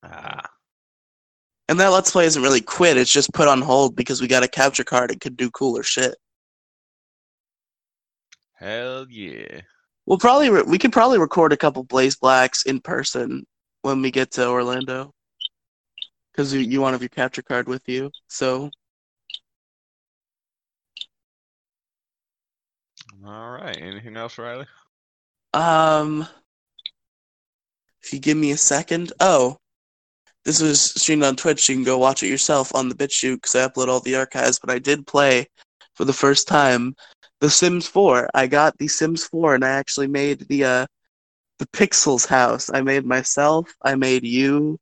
Ah, 0.04 0.50
And 1.68 1.80
that 1.80 1.88
Let's 1.90 2.12
Play 2.12 2.26
isn't 2.26 2.42
really 2.42 2.62
quit, 2.62 2.98
it's 2.98 3.12
just 3.12 3.34
put 3.34 3.48
on 3.48 3.62
hold 3.62 3.96
because 3.96 4.22
we 4.22 4.28
got 4.28 4.44
a 4.44 4.48
capture 4.48 4.84
card 4.84 5.12
and 5.12 5.20
could 5.20 5.36
do 5.38 5.50
cooler 5.52 5.84
shit. 5.84 6.16
hell 8.54 9.06
yeah. 9.10 9.62
We'll 10.06 10.18
probably 10.18 10.50
re- 10.50 10.64
we 10.64 10.78
could 10.78 10.94
probably 10.94 11.18
record 11.18 11.54
a 11.54 11.58
couple 11.58 11.84
Blaze 11.84 12.16
Blacks 12.16 12.64
in 12.64 12.80
person 12.80 13.46
when 13.82 14.02
we 14.02 14.12
get 14.12 14.32
to 14.32 14.48
Orlando. 14.48 15.14
Because 16.32 16.54
you, 16.54 16.60
you 16.60 16.82
want 16.82 16.92
to 16.92 16.96
have 16.96 17.02
your 17.02 17.10
capture 17.10 17.42
card 17.42 17.68
with 17.68 17.88
you. 17.88 18.12
So 18.28 18.70
All 23.26 23.52
right. 23.52 23.76
Anything 23.82 24.18
else, 24.18 24.38
Riley? 24.38 24.68
Um, 25.54 26.28
if 28.04 28.14
you 28.14 28.20
give 28.20 28.38
me 28.38 28.52
a 28.52 28.58
second. 28.58 29.14
Oh, 29.20 29.58
this 30.44 30.62
was 30.62 30.80
streamed 30.80 31.24
on 31.24 31.36
Twitch. 31.36 31.68
You 31.68 31.76
can 31.76 31.84
go 31.84 31.98
watch 31.98 32.22
it 32.22 32.28
yourself 32.28 32.76
on 32.76 32.88
the 32.88 32.96
BitChute 32.96 33.38
because 33.38 33.56
I 33.56 33.68
upload 33.68 33.88
all 33.88 34.00
the 34.00 34.16
archives. 34.16 34.60
But 34.60 34.70
I 34.70 34.78
did 34.78 35.08
play 35.08 35.48
for 35.96 36.06
the 36.06 36.14
first 36.14 36.48
time 36.48 36.96
The 37.42 37.50
Sims 37.50 37.88
4. 37.88 38.30
I 38.34 38.48
got 38.48 38.78
The 38.78 38.88
Sims 38.88 39.26
4, 39.26 39.56
and 39.56 39.66
I 39.66 39.70
actually 39.70 40.08
made 40.08 40.42
the 40.48 40.64
uh 40.66 40.86
the 41.60 41.68
Pixels 41.68 42.28
house. 42.28 42.70
I 42.74 42.82
made 42.82 43.06
myself. 43.06 43.74
I 43.82 43.96
made 43.96 44.24
you. 44.26 44.80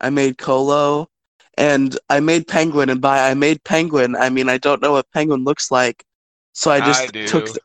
I 0.00 0.10
made 0.10 0.38
Colo, 0.38 1.08
and 1.56 1.98
I 2.10 2.20
made 2.20 2.46
Penguin. 2.48 2.90
And 2.90 3.00
by 3.00 3.28
I 3.30 3.34
made 3.34 3.64
Penguin, 3.64 4.16
I 4.16 4.30
mean 4.30 4.48
I 4.48 4.58
don't 4.58 4.82
know 4.82 4.92
what 4.92 5.10
Penguin 5.12 5.44
looks 5.44 5.70
like, 5.70 6.04
so 6.52 6.70
I 6.70 6.80
just 6.80 7.02
I 7.02 7.26
took. 7.26 7.46
The, 7.46 7.60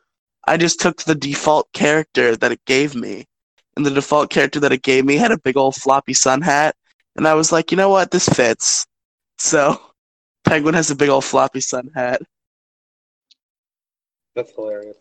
I 0.46 0.56
just 0.56 0.80
took 0.80 1.02
the 1.02 1.14
default 1.14 1.70
character 1.72 2.36
that 2.36 2.52
it 2.52 2.64
gave 2.64 2.94
me. 2.94 3.26
And 3.76 3.86
the 3.86 3.90
default 3.90 4.30
character 4.30 4.58
that 4.60 4.72
it 4.72 4.82
gave 4.82 5.04
me 5.04 5.16
had 5.16 5.30
a 5.32 5.38
big 5.38 5.56
old 5.56 5.76
floppy 5.76 6.14
sun 6.14 6.42
hat. 6.42 6.74
And 7.16 7.26
I 7.28 7.34
was 7.34 7.52
like, 7.52 7.70
you 7.70 7.76
know 7.76 7.88
what? 7.90 8.10
This 8.10 8.28
fits. 8.28 8.86
So, 9.38 9.80
Penguin 10.44 10.74
has 10.74 10.90
a 10.90 10.96
big 10.96 11.08
old 11.08 11.24
floppy 11.24 11.60
sun 11.60 11.90
hat. 11.94 12.22
That's 14.40 14.54
hilarious. 14.54 14.96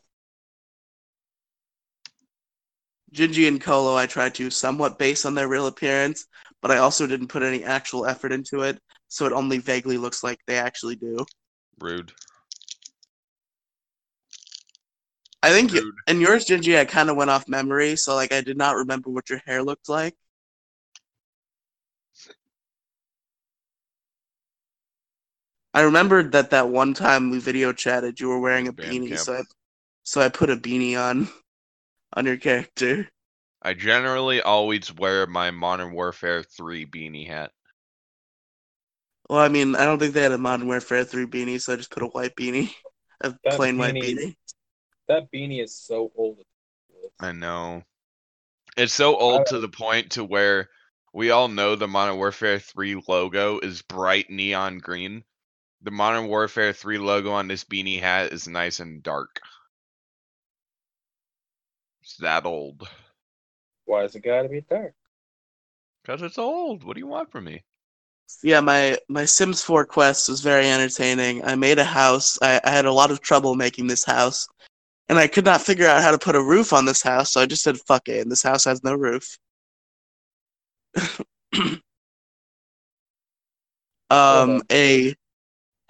Gingy 3.14 3.48
and 3.48 3.62
Colo, 3.62 3.96
I 3.96 4.06
tried 4.06 4.36
to 4.36 4.50
somewhat 4.50 5.00
base 5.00 5.24
on 5.24 5.34
their 5.34 5.48
real 5.48 5.68
appearance, 5.68 6.28
but 6.62 6.72
I 6.72 6.80
also 6.80 7.08
didn't 7.08 7.30
put 7.30 7.42
any 7.42 7.64
actual 7.64 8.06
effort 8.06 8.34
into 8.34 8.64
it. 8.64 8.82
So 9.08 9.26
it 9.26 9.32
only 9.32 9.60
vaguely 9.60 9.98
looks 9.98 10.26
like 10.26 10.40
they 10.46 10.58
actually 10.58 10.98
do. 10.98 11.26
Rude. 11.80 12.12
I 15.42 15.52
think 15.52 15.72
Rude. 15.72 15.96
in 16.08 16.20
yours, 16.20 16.46
Gingy, 16.46 16.78
I 16.78 16.84
kind 16.84 17.10
of 17.10 17.16
went 17.16 17.30
off 17.30 17.48
memory. 17.48 17.96
So, 17.96 18.16
like, 18.16 18.34
I 18.34 18.42
did 18.42 18.58
not 18.58 18.76
remember 18.76 19.10
what 19.10 19.30
your 19.30 19.42
hair 19.46 19.64
looked 19.64 19.88
like. 19.88 20.18
I 25.74 25.82
remembered 25.82 26.32
that 26.32 26.50
that 26.52 26.70
one 26.70 26.94
time 26.94 27.30
we 27.30 27.40
video 27.40 27.72
chatted, 27.74 28.20
you 28.20 28.30
were 28.30 28.40
wearing 28.40 28.68
a 28.68 28.74
Band 28.74 28.92
beanie, 28.92 29.08
camp. 29.10 29.20
so 29.20 29.34
I, 29.36 29.42
so 30.04 30.22
I 30.22 30.30
put 30.30 30.50
a 30.50 30.56
beanie 30.58 30.98
on, 31.00 31.30
on 32.14 32.26
your 32.26 32.38
character. 32.38 33.08
I 33.62 33.74
generally 33.74 34.42
always 34.42 34.94
wear 34.94 35.28
my 35.28 35.52
Modern 35.52 35.92
Warfare 35.94 36.44
3 36.44 36.86
beanie 36.88 37.28
hat. 37.28 37.52
Well, 39.30 39.40
I 39.40 39.48
mean, 39.50 39.76
I 39.76 39.86
don't 39.86 40.00
think 40.00 40.14
they 40.14 40.24
had 40.24 40.32
a 40.32 40.38
Modern 40.40 40.68
Warfare 40.68 41.04
3 41.04 41.26
beanie, 41.28 41.62
so 41.62 41.74
I 41.74 41.76
just 41.76 41.92
put 41.92 42.02
a 42.04 42.08
white 42.08 42.36
beanie, 42.36 42.72
a 43.22 43.36
That 43.44 43.54
plain 43.54 43.78
white 43.78 43.94
beanie- 43.94 44.16
beanie. 44.18 44.36
That 45.08 45.32
beanie 45.32 45.64
is 45.64 45.76
so 45.76 46.12
old. 46.16 46.38
I 47.20 47.32
know. 47.32 47.84
It's 48.78 48.94
so 48.94 49.16
old 49.18 49.46
to 49.48 49.60
the 49.60 49.68
point 49.70 50.12
to 50.12 50.24
where 50.24 50.70
we 51.14 51.32
all 51.32 51.48
know 51.48 51.76
the 51.76 51.88
Modern 51.88 52.18
Warfare 52.18 52.60
3 52.60 53.04
logo 53.08 53.60
is 53.60 53.82
bright 53.82 54.30
neon 54.30 54.78
green. 54.80 55.24
The 55.82 55.92
Modern 55.92 56.28
Warfare 56.28 56.74
3 56.74 56.98
logo 56.98 57.32
on 57.32 57.48
this 57.48 57.64
beanie 57.64 58.02
hat 58.02 58.34
is 58.34 58.48
nice 58.48 58.80
and 58.80 59.02
dark. 59.02 59.40
It's 62.02 62.18
that 62.18 62.46
old. 62.46 62.88
Why 63.86 64.04
is 64.04 64.16
it 64.16 64.22
gotta 64.22 64.50
be 64.50 64.62
dark? 64.62 64.94
Because 66.04 66.22
it's 66.22 66.38
old. 66.38 66.84
What 66.84 66.96
do 66.96 67.00
you 67.00 67.08
want 67.08 67.32
from 67.32 67.46
me? 67.46 67.64
Yeah, 68.44 68.60
my 68.60 68.98
my 69.08 69.26
Sims 69.26 69.64
4 69.64 69.86
quest 69.86 70.30
was 70.30 70.42
very 70.42 70.68
entertaining. 70.68 71.44
I 71.44 71.56
made 71.56 71.80
a 71.80 71.84
house. 71.84 72.38
I, 72.42 72.60
I 72.64 72.70
had 72.70 72.86
a 72.86 72.92
lot 72.92 73.12
of 73.12 73.22
trouble 73.22 73.56
making 73.56 73.88
this 73.88 74.04
house, 74.04 74.48
and 75.08 75.18
I 75.18 75.28
could 75.28 75.46
not 75.46 75.62
figure 75.62 75.88
out 75.88 76.04
how 76.04 76.12
to 76.12 76.18
put 76.20 76.36
a 76.36 76.44
roof 76.44 76.74
on 76.74 76.86
this 76.86 77.02
house. 77.02 77.32
So 77.32 77.42
I 77.42 77.46
just 77.46 77.64
said, 77.64 77.78
"Fuck 77.88 78.08
it." 78.10 78.22
And 78.22 78.32
this 78.32 78.44
house 78.44 78.66
has 78.66 78.84
no 78.84 78.94
roof. 78.96 79.38
um, 84.10 84.62
a 84.72 85.16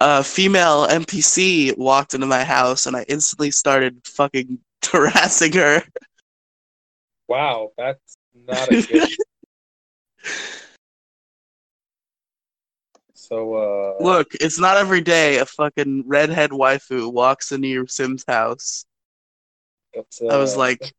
a 0.00 0.24
female 0.24 0.86
NPC 0.88 1.76
walked 1.76 2.14
into 2.14 2.26
my 2.26 2.42
house, 2.42 2.86
and 2.86 2.96
I 2.96 3.04
instantly 3.06 3.50
started 3.50 4.00
fucking 4.06 4.58
harassing 4.90 5.52
her. 5.52 5.82
Wow, 7.28 7.72
that's 7.76 8.16
not 8.34 8.72
a 8.72 8.82
good. 8.82 9.08
so, 13.14 13.54
uh, 13.54 14.02
Look, 14.02 14.34
it's 14.34 14.58
not 14.58 14.78
every 14.78 15.02
day 15.02 15.38
a 15.38 15.46
fucking 15.46 16.04
redhead 16.06 16.50
waifu 16.50 17.12
walks 17.12 17.52
into 17.52 17.68
your 17.68 17.86
Sims 17.86 18.24
house. 18.26 18.86
it's, 19.92 20.20
I 20.22 20.38
was 20.38 20.56
uh, 20.56 20.58
like, 20.58 20.94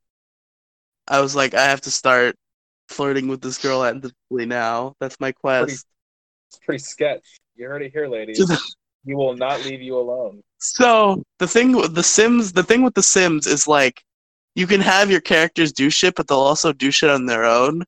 I 1.08 1.20
was 1.22 1.36
like, 1.36 1.56
I 1.56 1.64
have 1.64 1.82
to 1.82 1.92
start 1.92 2.36
flirting 2.88 3.28
with 3.28 3.42
this 3.42 3.58
girl 3.58 3.84
actively 3.84 4.46
now. 4.46 4.96
That's 5.00 5.20
my 5.20 5.32
quest. 5.32 5.86
it's 6.48 6.60
pretty 6.64 6.84
sketch. 6.84 7.40
You 7.56 7.68
heard 7.68 7.82
it 7.82 7.92
here, 7.92 8.08
ladies. 8.08 8.40
He 9.06 9.16
will 9.16 9.36
not 9.36 9.64
leave 9.66 9.82
you 9.82 9.98
alone. 9.98 10.44
So 10.60 11.24
the 11.40 11.48
thing 11.48 11.76
with 11.76 11.96
the 11.96 12.04
Sims, 12.04 12.54
the 12.54 12.64
thing 12.64 12.84
with 12.84 12.94
the 12.94 13.04
Sims 13.04 13.48
is 13.48 13.68
like, 13.68 14.04
you 14.56 14.68
can 14.68 14.82
have 14.82 15.10
your 15.10 15.22
characters 15.22 15.72
do 15.72 15.90
shit, 15.90 16.16
but 16.16 16.28
they'll 16.28 16.38
also 16.38 16.72
do 16.74 16.92
shit 16.92 17.10
on 17.10 17.26
their 17.26 17.46
own. 17.46 17.84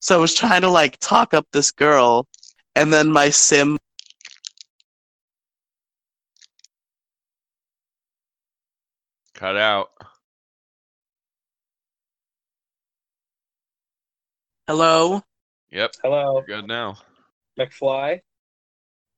So 0.00 0.16
I 0.16 0.20
was 0.20 0.34
trying 0.34 0.62
to 0.62 0.70
like 0.70 0.98
talk 0.98 1.34
up 1.34 1.46
this 1.52 1.70
girl, 1.70 2.26
and 2.74 2.92
then 2.92 3.10
my 3.10 3.30
Sim. 3.30 3.78
Cut 9.34 9.56
out. 9.56 9.90
Hello. 14.66 15.22
Yep. 15.70 15.94
Hello, 16.02 16.42
Good 16.46 16.66
now. 16.66 16.96
McFly. 17.58 18.20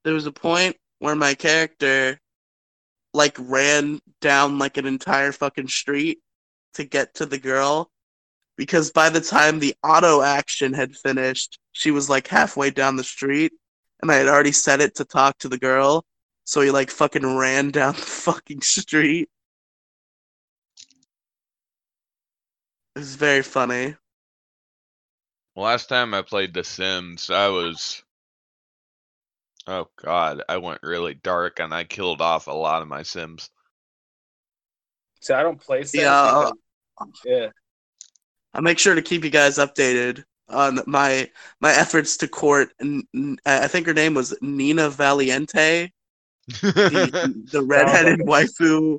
There 0.05 0.15
was 0.15 0.27
a 0.27 0.33
point 0.33 0.77
where 1.01 1.17
my 1.17 1.35
character, 1.35 2.21
like, 3.13 3.37
ran 3.39 4.01
down 4.21 4.59
like 4.59 4.77
an 4.77 4.87
entire 4.87 5.33
fucking 5.33 5.69
street 5.69 6.21
to 6.75 6.85
get 6.85 7.15
to 7.15 7.27
the 7.27 7.39
girl, 7.39 7.91
because 8.57 8.91
by 8.93 9.09
the 9.09 9.21
time 9.21 9.59
the 9.59 9.75
auto 9.83 10.23
action 10.23 10.73
had 10.73 10.95
finished, 10.95 11.59
she 11.73 11.91
was 11.91 12.09
like 12.09 12.29
halfway 12.29 12.71
down 12.71 12.97
the 12.97 13.03
street, 13.03 13.53
and 14.03 14.11
I 14.13 14.17
had 14.17 14.29
already 14.29 14.53
set 14.53 14.81
it 14.81 14.95
to 14.97 15.05
talk 15.05 15.39
to 15.39 15.49
the 15.49 15.59
girl. 15.59 16.05
So 16.45 16.61
he 16.61 16.71
like 16.71 16.91
fucking 16.91 17.39
ran 17.39 17.71
down 17.73 17.95
the 17.95 18.01
fucking 18.03 18.61
street. 18.61 19.29
It 22.97 22.99
was 22.99 23.17
very 23.17 23.43
funny. 23.43 23.97
Last 25.57 25.89
time 25.89 26.13
I 26.13 26.23
played 26.23 26.55
The 26.55 26.65
Sims, 26.65 27.31
I 27.31 27.49
was. 27.49 28.03
Oh 29.67 29.87
god, 30.03 30.43
I 30.49 30.57
went 30.57 30.83
really 30.83 31.15
dark 31.15 31.61
and 31.61 31.73
I 31.73 31.85
killed 31.85 32.21
off 32.21 32.47
a 32.47 32.53
lot 32.53 32.83
of 32.83 32.89
my 32.89 33.03
Sims. 33.03 33.51
See, 35.21 35.35
I 35.35 35.43
don't 35.43 35.61
play 35.61 35.83
Sims. 35.83 36.03
Yeah, 36.03 36.15
uh, 36.15 36.53
because- 36.99 37.21
yeah. 37.25 37.49
I'll 38.55 38.63
make 38.63 38.79
sure 38.79 38.95
to 38.95 39.03
keep 39.03 39.23
you 39.23 39.31
guys 39.31 39.59
updated 39.59 40.25
on 40.49 40.81
my 40.87 41.31
my 41.61 41.73
efforts 41.73 42.17
to 42.19 42.29
court. 42.29 42.71
N- 42.81 43.07
N- 43.15 43.39
I 43.47 43.69
think 43.69 43.87
her 43.87 43.95
name 43.95 44.15
was 44.15 44.37
Nina 44.43 44.91
Valiente, 44.91 45.93
the, 46.49 47.45
the 47.53 47.63
redheaded 47.63 48.21
waifu 48.21 48.99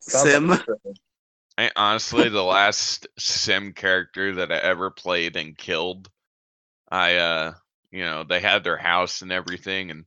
Sounds 0.00 0.30
Sim. 0.30 0.50
a. 0.50 0.64
I 1.56 1.70
honestly, 1.74 2.28
the 2.28 2.44
last 2.44 3.08
sim 3.18 3.72
character 3.72 4.34
that 4.36 4.52
I 4.52 4.58
ever 4.58 4.90
played 4.90 5.36
and 5.36 5.56
killed, 5.58 6.08
I 6.90 7.16
uh, 7.16 7.54
you 7.90 8.04
know, 8.04 8.24
they 8.24 8.40
had 8.40 8.64
their 8.64 8.76
house 8.76 9.22
and 9.22 9.32
everything, 9.32 9.90
and 9.90 10.04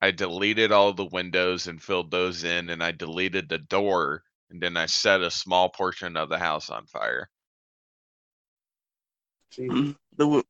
I 0.00 0.10
deleted 0.10 0.72
all 0.72 0.92
the 0.92 1.04
windows 1.04 1.66
and 1.66 1.82
filled 1.82 2.10
those 2.10 2.44
in, 2.44 2.70
and 2.70 2.82
I 2.82 2.92
deleted 2.92 3.48
the 3.48 3.58
door, 3.58 4.22
and 4.50 4.62
then 4.62 4.76
I 4.76 4.86
set 4.86 5.20
a 5.20 5.30
small 5.30 5.68
portion 5.68 6.16
of 6.16 6.28
the 6.28 6.38
house 6.38 6.70
on 6.70 6.86
fire. 6.86 7.28
Jeez. 9.52 9.68
Mm-hmm. 9.68 9.90
the 10.16 10.44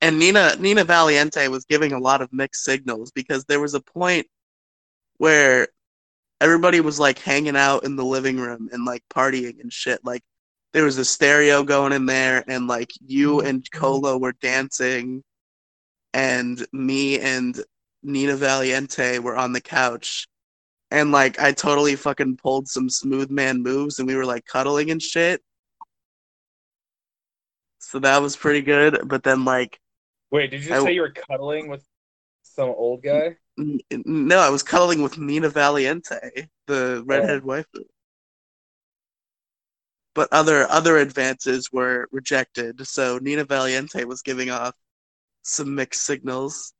and 0.00 0.18
Nina 0.18 0.56
Nina 0.58 0.84
Valiente 0.84 1.48
was 1.48 1.64
giving 1.64 1.92
a 1.92 1.98
lot 1.98 2.22
of 2.22 2.32
mixed 2.32 2.64
signals 2.64 3.10
because 3.10 3.44
there 3.44 3.60
was 3.60 3.74
a 3.74 3.80
point 3.80 4.26
where 5.18 5.68
everybody 6.40 6.80
was 6.80 7.00
like 7.00 7.18
hanging 7.18 7.56
out 7.56 7.84
in 7.84 7.96
the 7.96 8.04
living 8.04 8.38
room 8.38 8.68
and 8.72 8.84
like 8.84 9.02
partying 9.12 9.60
and 9.60 9.72
shit. 9.72 10.04
Like 10.04 10.22
there 10.72 10.84
was 10.84 10.98
a 10.98 11.04
stereo 11.04 11.62
going 11.62 11.92
in 11.92 12.06
there, 12.06 12.44
and 12.48 12.66
like 12.66 12.90
you 13.00 13.36
mm-hmm. 13.36 13.46
and 13.46 13.70
Colo 13.72 14.18
were 14.18 14.34
dancing, 14.40 15.22
and 16.12 16.66
me 16.72 17.20
and 17.20 17.62
Nina 18.02 18.36
Valiente 18.36 19.18
were 19.18 19.36
on 19.36 19.52
the 19.52 19.60
couch. 19.60 20.26
And 20.90 21.12
like 21.12 21.38
I 21.38 21.52
totally 21.52 21.96
fucking 21.96 22.38
pulled 22.38 22.68
some 22.68 22.88
smooth 22.88 23.30
man 23.30 23.62
moves 23.62 23.98
and 23.98 24.08
we 24.08 24.16
were 24.16 24.24
like 24.24 24.46
cuddling 24.46 24.90
and 24.90 25.02
shit. 25.02 25.42
So 27.78 27.98
that 27.98 28.22
was 28.22 28.36
pretty 28.36 28.62
good. 28.62 29.00
But 29.06 29.22
then 29.22 29.44
like 29.44 29.78
Wait, 30.30 30.50
did 30.50 30.64
you 30.64 30.74
I- 30.74 30.82
say 30.82 30.92
you 30.92 31.02
were 31.02 31.12
cuddling 31.12 31.68
with 31.68 31.84
some 32.42 32.70
old 32.70 33.02
guy? 33.02 33.36
n- 33.58 33.80
no, 33.90 34.38
I 34.38 34.50
was 34.50 34.62
cuddling 34.62 35.02
with 35.02 35.18
Nina 35.18 35.50
Valiente, 35.50 36.48
the 36.66 36.98
oh. 36.98 37.04
redheaded 37.04 37.42
waifu. 37.42 37.84
But 40.14 40.28
other 40.32 40.68
other 40.68 40.96
advances 40.96 41.70
were 41.72 42.08
rejected, 42.10 42.86
so 42.86 43.18
Nina 43.18 43.44
Valiente 43.44 44.04
was 44.04 44.22
giving 44.22 44.50
off 44.50 44.74
some 45.42 45.74
mixed 45.74 46.02
signals. 46.04 46.72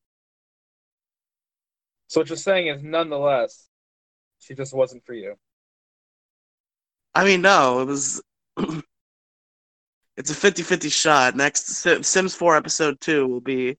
So 2.08 2.20
what 2.20 2.28
you're 2.28 2.36
saying 2.36 2.68
is, 2.68 2.82
nonetheless, 2.82 3.68
she 4.38 4.54
just 4.54 4.74
wasn't 4.74 5.04
for 5.04 5.14
you. 5.14 5.36
I 7.14 7.24
mean, 7.24 7.42
no, 7.42 7.80
it 7.80 7.84
was. 7.86 8.22
it's 10.16 10.30
a 10.30 10.34
50 10.34 10.62
50 10.62 10.88
shot. 10.88 11.36
Next, 11.36 11.66
Sims 11.66 12.34
4 12.34 12.56
Episode 12.56 13.00
2 13.00 13.26
will 13.26 13.40
be 13.40 13.76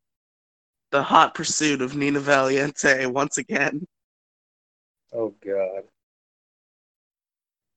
the 0.91 1.03
hot 1.03 1.33
pursuit 1.35 1.81
of 1.81 1.95
Nina 1.95 2.19
Valiente 2.19 3.05
once 3.05 3.37
again. 3.37 3.85
Oh 5.11 5.33
God. 5.43 5.83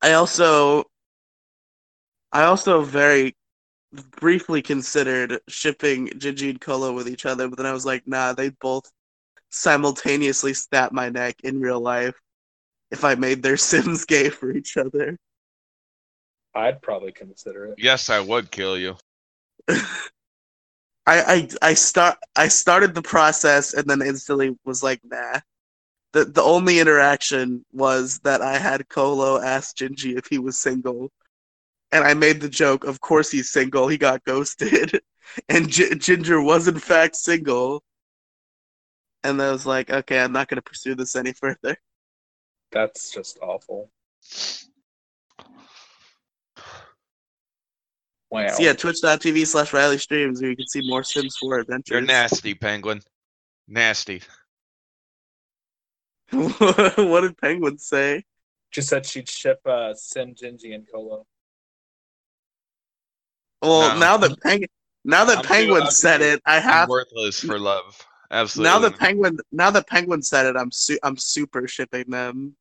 I 0.02 0.12
also. 0.12 0.84
I 2.32 2.44
also 2.44 2.82
very 2.82 3.36
briefly 3.92 4.62
considered 4.62 5.40
shipping 5.48 6.10
Gigi 6.18 6.50
and 6.50 6.60
Colo 6.60 6.92
with 6.92 7.08
each 7.08 7.26
other, 7.26 7.48
but 7.48 7.58
then 7.58 7.66
I 7.66 7.72
was 7.72 7.84
like, 7.84 8.06
nah, 8.06 8.32
they 8.32 8.50
both 8.60 8.90
simultaneously 9.50 10.54
snap 10.54 10.92
my 10.92 11.10
neck 11.10 11.36
in 11.44 11.60
real 11.60 11.80
life 11.80 12.18
if 12.90 13.04
I 13.04 13.14
made 13.14 13.42
their 13.42 13.56
Sims 13.58 14.04
gay 14.04 14.30
for 14.30 14.50
each 14.50 14.76
other. 14.76 15.18
I'd 16.54 16.82
probably 16.82 17.12
consider 17.12 17.66
it. 17.66 17.74
Yes, 17.78 18.10
I 18.10 18.20
would 18.20 18.50
kill 18.50 18.78
you. 18.78 18.96
I, 19.68 19.86
I 21.06 21.48
I 21.62 21.74
start 21.74 22.18
I 22.36 22.48
started 22.48 22.94
the 22.94 23.02
process 23.02 23.74
and 23.74 23.88
then 23.88 24.02
instantly 24.02 24.56
was 24.64 24.82
like, 24.82 25.00
nah. 25.04 25.40
The 26.12 26.26
the 26.26 26.42
only 26.42 26.78
interaction 26.78 27.64
was 27.72 28.18
that 28.20 28.42
I 28.42 28.58
had 28.58 28.88
Colo 28.88 29.40
ask 29.40 29.76
Gingy 29.76 30.16
if 30.18 30.26
he 30.26 30.38
was 30.38 30.58
single. 30.58 31.10
And 31.92 32.04
I 32.04 32.14
made 32.14 32.40
the 32.40 32.48
joke, 32.48 32.84
of 32.84 33.00
course 33.00 33.30
he's 33.30 33.50
single, 33.52 33.86
he 33.86 33.98
got 33.98 34.24
ghosted. 34.24 35.00
And 35.48 35.70
G- 35.70 35.94
Ginger 35.94 36.42
was 36.42 36.68
in 36.68 36.78
fact 36.78 37.16
single. 37.16 37.82
and 39.24 39.40
I 39.40 39.50
was 39.50 39.64
like, 39.64 39.88
okay, 39.88 40.20
I'm 40.20 40.32
not 40.32 40.48
gonna 40.48 40.60
pursue 40.60 40.94
this 40.94 41.16
any 41.16 41.32
further. 41.32 41.76
That's 42.70 43.10
just 43.12 43.38
awful. 43.40 43.90
Wow. 48.30 48.48
So 48.48 48.62
yeah, 48.62 48.72
twitch.tv 48.72 49.46
slash 49.46 49.72
Riley 49.72 49.98
streams 49.98 50.40
where 50.40 50.50
you 50.50 50.56
can 50.56 50.66
see 50.66 50.82
more 50.86 51.02
Sims 51.02 51.36
4 51.36 51.60
adventures. 51.60 51.92
You're 51.92 52.00
nasty, 52.00 52.54
Penguin. 52.54 53.00
Nasty. 53.68 54.22
what 56.30 57.20
did 57.20 57.38
Penguin 57.38 57.78
say? 57.78 58.24
She 58.70 58.82
said 58.82 59.06
she'd 59.06 59.28
ship 59.28 59.60
uh, 59.66 59.94
Sim, 59.94 60.34
Gingy, 60.34 60.74
and 60.74 60.86
Colo. 60.90 61.26
Well, 63.62 63.94
No. 63.94 64.00
now 64.00 64.16
that 64.16 64.40
Penguin 64.42 64.68
now 65.04 65.24
that 65.24 65.38
I'm 65.38 65.44
Penguin 65.44 65.82
I'm 65.84 65.90
said 65.90 66.20
it, 66.20 66.42
I 66.44 66.56
I'm 66.56 66.62
have 66.62 66.88
worthless 66.88 67.40
for 67.40 67.58
love. 67.58 68.04
Absolutely. 68.30 68.70
now 68.70 68.78
that 68.80 68.98
Penguin 68.98 69.38
now 69.52 69.70
that 69.70 69.86
Penguin 69.86 70.22
said 70.22 70.46
it, 70.46 70.56
I'm 70.56 70.70
su- 70.72 70.98
I'm 71.02 71.16
super 71.16 71.66
shipping 71.68 72.10
them. 72.10 72.56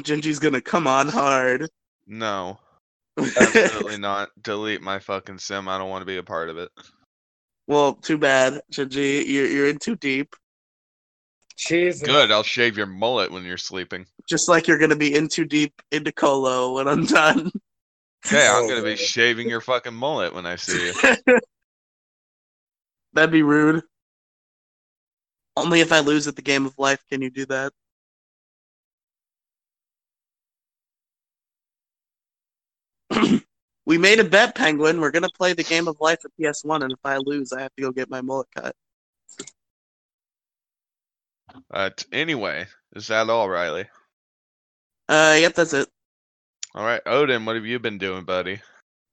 Gingy's 0.00 0.38
gonna 0.38 0.60
come 0.60 0.86
on 0.86 1.08
hard. 1.08 1.68
no, 2.06 2.58
absolutely 3.16 3.98
not. 3.98 4.30
Delete 4.42 4.82
my 4.82 4.98
fucking 4.98 5.38
sim. 5.38 5.68
I 5.68 5.78
don't 5.78 5.90
want 5.90 6.02
to 6.02 6.06
be 6.06 6.16
a 6.16 6.22
part 6.22 6.48
of 6.48 6.58
it. 6.58 6.70
well, 7.66 7.94
too 7.94 8.18
bad, 8.18 8.60
Gingy. 8.72 9.26
You're 9.26 9.46
you're 9.46 9.68
in 9.68 9.78
too 9.78 9.96
deep. 9.96 10.34
Jesus. 11.56 12.02
Good. 12.02 12.32
I'll 12.32 12.42
shave 12.42 12.76
your 12.76 12.86
mullet 12.86 13.30
when 13.30 13.44
you're 13.44 13.58
sleeping. 13.58 14.06
Just 14.28 14.48
like 14.48 14.66
you're 14.66 14.78
gonna 14.78 14.96
be 14.96 15.14
in 15.14 15.28
too 15.28 15.44
deep 15.44 15.74
into 15.92 16.10
Colo 16.10 16.72
when 16.74 16.88
I'm 16.88 17.04
done. 17.04 17.52
Okay, 18.26 18.46
I'm 18.46 18.64
Oh, 18.64 18.68
gonna 18.68 18.82
be 18.82 18.96
shaving 18.96 19.48
your 19.48 19.60
fucking 19.60 19.94
mullet 19.94 20.32
when 20.34 20.46
I 20.46 20.56
see 20.56 20.86
you. 20.86 20.94
That'd 23.12 23.32
be 23.32 23.42
rude. 23.42 23.82
Only 25.56 25.80
if 25.80 25.92
I 25.92 26.00
lose 26.00 26.28
at 26.28 26.36
the 26.36 26.42
game 26.42 26.64
of 26.64 26.78
life 26.78 27.02
can 27.10 27.20
you 27.20 27.30
do 27.30 27.44
that. 27.46 27.72
we 33.86 33.98
made 33.98 34.20
a 34.20 34.24
bet, 34.24 34.54
Penguin. 34.54 35.00
We're 35.00 35.10
gonna 35.10 35.28
play 35.36 35.52
the 35.52 35.64
game 35.64 35.88
of 35.88 36.00
life 36.00 36.24
at 36.24 36.30
PS1, 36.40 36.82
and 36.82 36.92
if 36.92 36.98
I 37.04 37.16
lose, 37.18 37.52
I 37.52 37.62
have 37.62 37.74
to 37.76 37.82
go 37.82 37.90
get 37.90 38.08
my 38.08 38.20
mullet 38.20 38.48
cut. 38.54 38.74
But 41.68 42.06
anyway, 42.12 42.66
is 42.94 43.08
that 43.08 43.28
all, 43.28 43.48
Riley? 43.48 43.86
Uh, 45.08 45.36
yep, 45.38 45.54
that's 45.54 45.74
it. 45.74 45.88
All 46.74 46.86
right, 46.86 47.02
Odin, 47.04 47.44
what 47.44 47.56
have 47.56 47.66
you 47.66 47.78
been 47.78 47.98
doing, 47.98 48.24
buddy? 48.24 48.62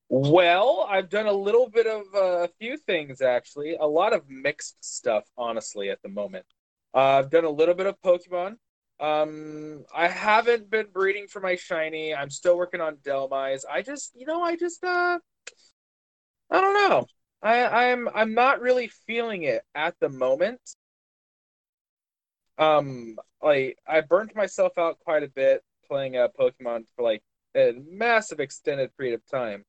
Well, 0.07 0.87
I've 0.89 1.09
done 1.09 1.27
a 1.27 1.33
little 1.33 1.69
bit 1.69 1.85
of 1.87 2.03
uh, 2.15 2.43
a 2.43 2.49
few 2.59 2.77
things 2.77 3.21
actually. 3.21 3.75
A 3.75 3.85
lot 3.85 4.13
of 4.13 4.29
mixed 4.29 4.83
stuff, 4.83 5.25
honestly, 5.37 5.89
at 5.89 6.01
the 6.01 6.09
moment. 6.09 6.45
Uh, 6.93 7.19
I've 7.19 7.29
done 7.29 7.43
a 7.43 7.49
little 7.49 7.75
bit 7.75 7.85
of 7.85 8.01
Pokemon. 8.01 8.55
Um, 8.99 9.85
I 9.93 10.07
haven't 10.07 10.69
been 10.69 10.87
breeding 10.91 11.27
for 11.27 11.41
my 11.41 11.55
shiny. 11.55 12.15
I'm 12.15 12.29
still 12.29 12.57
working 12.57 12.81
on 12.81 12.95
Dhelmise. 12.97 13.63
I 13.69 13.81
just, 13.81 14.11
you 14.15 14.25
know, 14.25 14.41
I 14.41 14.55
just, 14.55 14.83
uh, 14.83 15.19
I 16.49 16.61
don't 16.61 16.89
know. 16.89 17.07
I, 17.41 17.91
I'm, 17.91 18.09
I'm 18.13 18.33
not 18.33 18.61
really 18.61 18.89
feeling 19.05 19.43
it 19.43 19.63
at 19.75 19.95
the 19.99 20.09
moment. 20.09 20.59
Um, 22.57 23.17
like 23.41 23.77
I 23.87 24.01
burnt 24.01 24.35
myself 24.35 24.77
out 24.77 24.99
quite 24.99 25.23
a 25.23 25.29
bit 25.29 25.61
playing 25.87 26.17
uh, 26.17 26.27
Pokemon 26.37 26.85
for 26.95 27.03
like 27.03 27.21
a 27.55 27.73
massive 27.89 28.39
extended 28.39 28.95
period 28.97 29.15
of 29.15 29.25
time. 29.27 29.65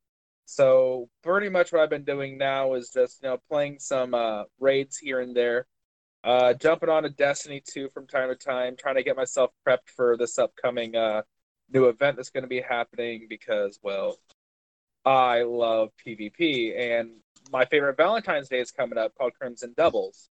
So 0.46 1.08
pretty 1.22 1.48
much 1.48 1.72
what 1.72 1.80
I've 1.80 1.90
been 1.90 2.04
doing 2.04 2.36
now 2.36 2.74
is 2.74 2.90
just 2.90 3.22
you 3.22 3.28
know 3.28 3.38
playing 3.48 3.78
some 3.78 4.14
uh, 4.14 4.44
raids 4.58 4.98
here 4.98 5.20
and 5.20 5.34
there, 5.34 5.66
uh, 6.24 6.54
jumping 6.54 6.88
on 6.88 7.04
a 7.04 7.08
Destiny 7.08 7.62
2 7.64 7.88
from 7.90 8.06
time 8.06 8.28
to 8.28 8.34
time, 8.34 8.76
trying 8.76 8.96
to 8.96 9.04
get 9.04 9.16
myself 9.16 9.50
prepped 9.66 9.88
for 9.94 10.16
this 10.16 10.38
upcoming 10.38 10.96
uh, 10.96 11.22
new 11.72 11.86
event 11.86 12.16
that's 12.16 12.30
going 12.30 12.42
to 12.42 12.48
be 12.48 12.60
happening 12.60 13.26
because 13.28 13.78
well, 13.82 14.18
I 15.04 15.42
love 15.42 15.90
PvP 16.04 16.76
and 16.76 17.10
my 17.52 17.64
favorite 17.64 17.96
Valentine's 17.96 18.48
Day 18.48 18.60
is 18.60 18.70
coming 18.70 18.98
up 18.98 19.14
called 19.14 19.34
Crimson 19.34 19.72
Doubles, 19.76 20.28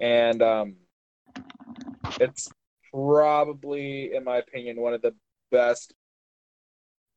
and 0.00 0.42
um, 0.42 0.76
it's 2.18 2.50
probably 2.90 4.14
in 4.14 4.24
my 4.24 4.38
opinion 4.38 4.80
one 4.80 4.94
of 4.94 5.02
the 5.02 5.14
best 5.50 5.92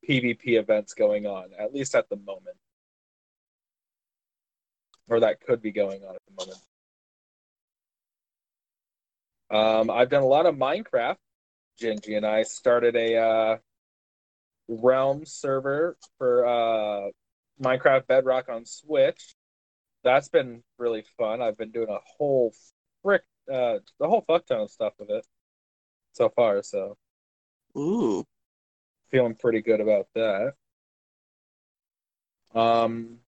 PvP 0.08 0.58
events 0.58 0.94
going 0.94 1.26
on, 1.26 1.50
at 1.58 1.74
least 1.74 1.94
at 1.94 2.08
the 2.08 2.16
moment. 2.16 2.56
Or 5.08 5.20
that 5.20 5.40
could 5.40 5.62
be 5.62 5.72
going 5.72 6.02
on 6.02 6.14
at 6.14 6.22
the 6.26 6.44
moment. 6.44 6.60
Um, 9.50 9.90
I've 9.90 10.10
done 10.10 10.22
a 10.22 10.26
lot 10.26 10.46
of 10.46 10.54
Minecraft. 10.54 11.16
Gingy 11.80 12.16
and 12.16 12.26
I 12.26 12.42
started 12.42 12.96
a 12.96 13.16
uh, 13.16 13.56
Realm 14.68 15.24
server 15.24 15.96
for 16.18 16.46
uh, 16.46 17.10
Minecraft 17.62 18.06
Bedrock 18.06 18.48
on 18.48 18.64
Switch. 18.66 19.34
That's 20.04 20.28
been 20.28 20.62
really 20.78 21.04
fun. 21.16 21.40
I've 21.40 21.56
been 21.56 21.70
doing 21.70 21.88
a 21.88 21.98
whole 22.16 22.52
frick, 23.02 23.22
uh, 23.50 23.78
the 23.98 24.08
whole 24.08 24.24
fuck 24.26 24.46
ton 24.46 24.60
of 24.62 24.70
stuff 24.70 24.94
with 24.98 25.10
it 25.10 25.24
so 26.12 26.28
far. 26.28 26.62
So 26.62 26.96
Ooh, 27.76 28.24
feeling 29.10 29.34
pretty 29.34 29.60
good 29.62 29.80
about 29.80 30.06
that. 30.14 30.54
Um, 32.54 33.18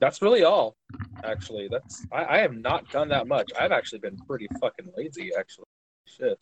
that's 0.00 0.22
really 0.22 0.44
all. 0.44 0.76
Actually, 1.24 1.68
that's 1.70 2.06
I, 2.12 2.24
I 2.24 2.38
have 2.38 2.54
not 2.54 2.88
done 2.90 3.08
that 3.08 3.26
much. 3.26 3.50
I've 3.58 3.72
actually 3.72 4.00
been 4.00 4.16
pretty 4.26 4.48
fucking 4.60 4.92
lazy. 4.96 5.32
Actually, 5.36 5.66
shit. 6.06 6.38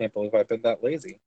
Can't 0.00 0.12
believe 0.12 0.34
I've 0.34 0.48
been 0.48 0.62
that 0.62 0.82
lazy. 0.82 1.20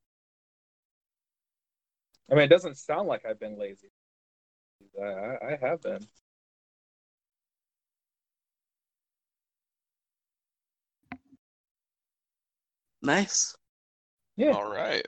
I 2.30 2.36
mean, 2.36 2.44
it 2.44 2.50
doesn't 2.50 2.78
sound 2.78 3.08
like 3.08 3.26
I've 3.26 3.40
been 3.40 3.58
lazy. 3.58 3.90
I, 5.02 5.06
I, 5.06 5.54
I 5.54 5.58
have 5.62 5.82
been. 5.82 6.06
nice. 13.02 13.56
Yeah. 14.38 14.52
All 14.52 14.70
right. 14.70 15.06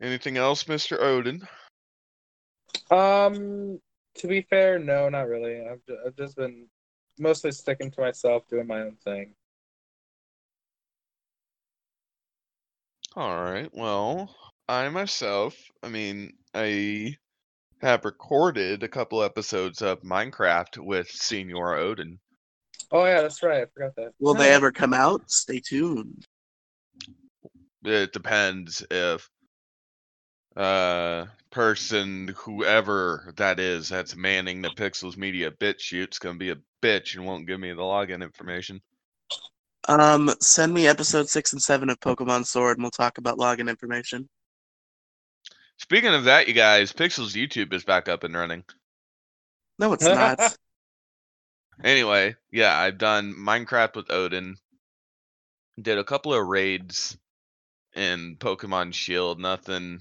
Anything 0.00 0.36
else, 0.36 0.64
Mr. 0.64 1.00
Odin? 1.00 1.46
Um, 2.90 3.80
to 4.16 4.26
be 4.26 4.42
fair, 4.42 4.78
no, 4.78 5.08
not 5.08 5.28
really. 5.28 5.60
I've 5.66 5.84
ju- 5.86 5.98
I've 6.04 6.16
just 6.16 6.36
been 6.36 6.66
mostly 7.18 7.52
sticking 7.52 7.90
to 7.92 8.00
myself, 8.00 8.46
doing 8.48 8.66
my 8.66 8.82
own 8.82 8.96
thing. 9.04 9.34
All 13.16 13.42
right. 13.42 13.68
Well, 13.72 14.34
I 14.68 14.88
myself, 14.88 15.56
I 15.82 15.88
mean, 15.88 16.32
I 16.54 17.16
have 17.80 18.04
recorded 18.04 18.82
a 18.82 18.88
couple 18.88 19.22
episodes 19.22 19.82
of 19.82 20.02
Minecraft 20.02 20.78
with 20.78 21.08
Senior 21.08 21.74
Odin. 21.74 22.18
Oh 22.90 23.04
yeah, 23.04 23.20
that's 23.22 23.42
right. 23.42 23.62
I 23.62 23.66
forgot 23.66 23.96
that. 23.96 24.12
Will 24.18 24.34
they 24.34 24.50
ever 24.50 24.72
come 24.72 24.94
out? 24.94 25.30
Stay 25.30 25.60
tuned. 25.60 26.24
It 27.84 28.12
depends 28.12 28.84
if 28.90 29.28
uh 30.56 31.26
person 31.50 32.34
whoever 32.36 33.32
that 33.36 33.60
is 33.60 33.88
that's 33.88 34.16
manning 34.16 34.60
the 34.60 34.70
Pixels 34.70 35.16
Media 35.16 35.50
Bitchute's 35.50 36.18
gonna 36.18 36.38
be 36.38 36.50
a 36.50 36.56
bitch 36.82 37.14
and 37.14 37.24
won't 37.24 37.46
give 37.46 37.60
me 37.60 37.72
the 37.72 37.82
login 37.82 38.22
information. 38.22 38.80
Um, 39.86 40.30
send 40.40 40.74
me 40.74 40.86
episode 40.86 41.28
six 41.28 41.52
and 41.52 41.62
seven 41.62 41.88
of 41.88 41.98
Pokemon 42.00 42.44
Sword, 42.46 42.76
and 42.76 42.84
we'll 42.84 42.90
talk 42.90 43.16
about 43.18 43.38
login 43.38 43.70
information. 43.70 44.28
Speaking 45.78 46.12
of 46.12 46.24
that, 46.24 46.48
you 46.48 46.54
guys, 46.54 46.92
Pixels 46.92 47.34
YouTube 47.34 47.72
is 47.72 47.84
back 47.84 48.08
up 48.08 48.24
and 48.24 48.34
running. 48.34 48.64
No, 49.78 49.92
it's 49.92 50.04
not. 50.04 50.56
Anyway, 51.82 52.34
yeah, 52.50 52.76
I've 52.76 52.98
done 52.98 53.34
Minecraft 53.34 53.94
with 53.96 54.10
Odin. 54.10 54.56
Did 55.80 55.98
a 55.98 56.04
couple 56.04 56.34
of 56.34 56.46
raids 56.46 57.16
in 57.94 58.36
Pokemon 58.36 58.94
Shield. 58.94 59.38
Nothing, 59.38 60.00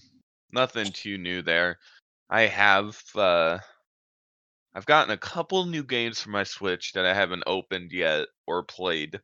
nothing 0.51 0.91
too 0.91 1.17
new 1.17 1.43
there. 1.43 1.77
I 2.29 2.41
have, 2.47 2.99
uh, 3.15 3.59
I've 4.73 4.87
gotten 4.87 5.13
a 5.13 5.17
couple 5.17 5.65
new 5.65 5.83
games 5.83 6.19
for 6.19 6.29
my 6.29 6.43
Switch 6.43 6.93
that 6.93 7.05
I 7.05 7.13
haven't 7.13 7.43
opened 7.45 7.91
yet 7.91 8.27
or 8.47 8.63
played. 8.63 9.19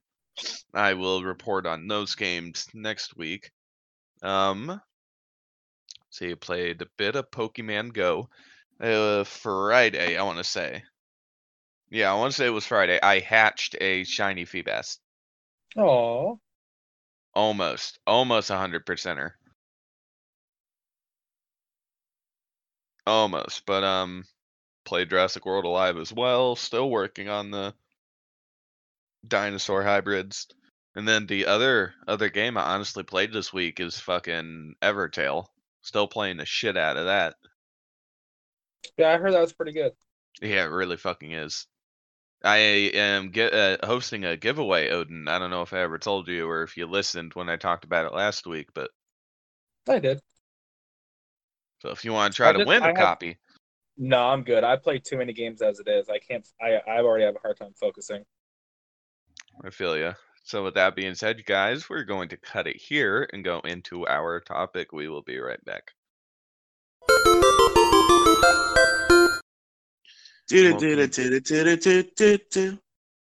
I 0.73 0.93
will 0.93 1.23
report 1.23 1.65
on 1.65 1.87
those 1.87 2.15
games 2.15 2.67
next 2.73 3.17
week. 3.17 3.51
Um, 4.21 4.79
so 6.09 6.25
you 6.25 6.35
played 6.35 6.81
a 6.81 6.87
bit 6.97 7.15
of 7.15 7.31
Pokemon 7.31 7.93
Go. 7.93 8.29
Uh, 8.79 9.23
Friday, 9.23 10.17
I 10.17 10.23
want 10.23 10.37
to 10.37 10.43
say. 10.43 10.83
Yeah, 11.93 12.11
I 12.11 12.15
want 12.15 12.31
to 12.31 12.35
say 12.35 12.47
it 12.47 12.49
was 12.49 12.65
Friday. 12.65 12.99
I 13.03 13.19
hatched 13.19 13.75
a 13.79 14.03
shiny 14.03 14.45
Feebas. 14.45 14.97
Oh, 15.77 16.39
Almost. 17.35 17.99
Almost 18.07 18.49
a 18.49 18.57
hundred 18.57 18.83
percenter. 18.87 19.33
Almost, 23.05 23.67
but 23.67 23.83
um, 23.83 24.23
played 24.85 25.11
Jurassic 25.11 25.45
World 25.45 25.65
Alive 25.65 25.97
as 25.97 26.11
well. 26.11 26.55
Still 26.55 26.89
working 26.89 27.29
on 27.29 27.51
the 27.51 27.75
dinosaur 29.27 29.83
hybrids. 29.83 30.47
And 30.95 31.07
then 31.07 31.27
the 31.27 31.45
other 31.45 31.93
other 32.07 32.29
game 32.29 32.57
I 32.57 32.73
honestly 32.73 33.03
played 33.03 33.31
this 33.31 33.53
week 33.53 33.79
is 33.79 33.99
fucking 33.99 34.73
Evertale. 34.81 35.45
Still 35.83 36.07
playing 36.07 36.37
the 36.37 36.45
shit 36.47 36.75
out 36.75 36.97
of 36.97 37.05
that. 37.05 37.35
Yeah, 38.97 39.09
I 39.09 39.17
heard 39.17 39.33
that 39.33 39.41
was 39.41 39.53
pretty 39.53 39.73
good. 39.73 39.91
Yeah, 40.41 40.63
it 40.63 40.69
really 40.71 40.97
fucking 40.97 41.31
is. 41.33 41.67
I 42.43 42.57
am 42.57 43.29
get, 43.29 43.53
uh, 43.53 43.77
hosting 43.85 44.25
a 44.25 44.35
giveaway, 44.35 44.89
Odin. 44.89 45.27
I 45.27 45.39
don't 45.39 45.49
know 45.49 45.61
if 45.61 45.71
I 45.73 45.79
ever 45.79 45.97
told 45.97 46.27
you 46.27 46.47
or 46.49 46.63
if 46.63 46.75
you 46.75 46.85
listened 46.87 47.33
when 47.35 47.49
I 47.49 47.55
talked 47.55 47.85
about 47.85 48.05
it 48.05 48.13
last 48.13 48.45
week, 48.45 48.67
but 48.73 48.91
I 49.87 49.99
did. 49.99 50.19
so 51.79 51.89
if 51.89 52.03
you 52.03 52.11
want 52.13 52.33
to 52.33 52.37
try 52.37 52.49
I 52.49 52.53
to 52.53 52.65
win 52.65 52.83
I 52.83 52.87
a 52.87 52.87
have- 52.89 52.97
copy, 52.97 53.37
No, 53.97 54.19
I'm 54.27 54.43
good. 54.43 54.63
I 54.63 54.75
play 54.77 54.99
too 54.99 55.17
many 55.17 55.31
games 55.33 55.61
as 55.61 55.79
it 55.79 55.87
is. 55.87 56.09
I 56.09 56.19
can't. 56.19 56.47
I 56.61 56.81
I 56.87 56.99
already 56.99 57.25
have 57.25 57.35
a 57.35 57.39
hard 57.39 57.57
time 57.57 57.73
focusing. 57.79 58.25
I 59.63 59.69
feel 59.69 59.95
ya. 59.97 60.13
So 60.43 60.63
with 60.65 60.73
that 60.73 60.95
being 60.95 61.15
said, 61.15 61.45
guys, 61.45 61.89
we're 61.89 62.03
going 62.03 62.27
to 62.29 62.37
cut 62.37 62.67
it 62.67 62.75
here 62.75 63.29
and 63.31 63.43
go 63.45 63.59
into 63.61 64.05
our 64.07 64.41
topic. 64.41 64.91
We 64.91 65.07
will 65.07 65.21
be 65.21 65.39
right 65.39 65.63
back. 65.63 65.91
Welcome. 70.51 70.77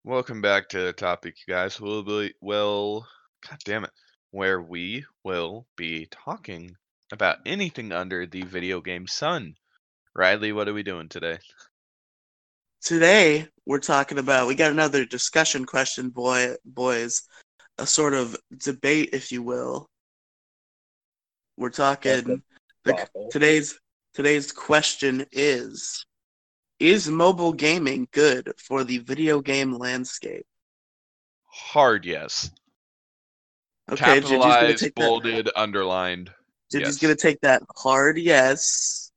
Welcome 0.06 0.42
back 0.42 0.70
to 0.70 0.80
the 0.80 0.94
topic, 0.94 1.36
you 1.46 1.54
guys. 1.54 1.80
We'll 1.80 2.04
be 2.04 2.34
well, 2.40 3.06
god 3.48 3.60
damn 3.66 3.84
it, 3.84 3.92
where 4.32 4.62
we 4.62 5.06
will 5.26 5.68
be 5.76 6.08
talking 6.10 6.72
about 7.12 7.40
anything 7.46 7.92
under 7.92 8.26
the 8.26 8.44
video 8.44 8.80
game 8.80 9.06
sun. 9.06 9.56
Riley, 10.16 10.54
what 10.54 10.70
are 10.70 10.74
we 10.74 10.84
doing 10.84 11.10
today? 11.10 11.38
Today 12.82 13.48
we're 13.66 13.80
talking 13.80 14.18
about 14.18 14.48
we 14.48 14.56
got 14.56 14.72
another 14.72 15.04
discussion 15.04 15.66
question, 15.66 16.10
boy 16.10 16.56
boys, 16.64 17.24
a 17.78 17.86
sort 17.86 18.14
of 18.14 18.38
debate, 18.58 19.10
if 19.12 19.32
you 19.32 19.44
will. 19.44 19.90
We're 21.58 21.70
talking 21.70 22.42
the, 22.86 23.10
today's 23.30 23.78
today's 24.14 24.54
question 24.54 25.26
is 25.34 26.06
is 26.80 27.10
mobile 27.10 27.54
gaming 27.54 28.08
good 28.12 28.54
for 28.58 28.84
the 28.84 29.00
video 29.00 29.42
game 29.42 29.74
landscape? 29.78 30.46
Hard 31.46 32.06
yes. 32.06 32.52
Okay, 33.92 34.20
Gingy's 34.20 34.30
gonna 34.30 34.40
Capitalized, 34.40 34.80
take 34.80 34.96
that. 34.96 35.02
bolded, 35.02 35.50
underlined. 35.56 36.30
Gingy's 36.72 36.88
yes. 36.88 36.98
gonna 36.98 37.16
take 37.16 37.42
that 37.42 37.64
hard 37.76 38.18
yes. 38.18 39.12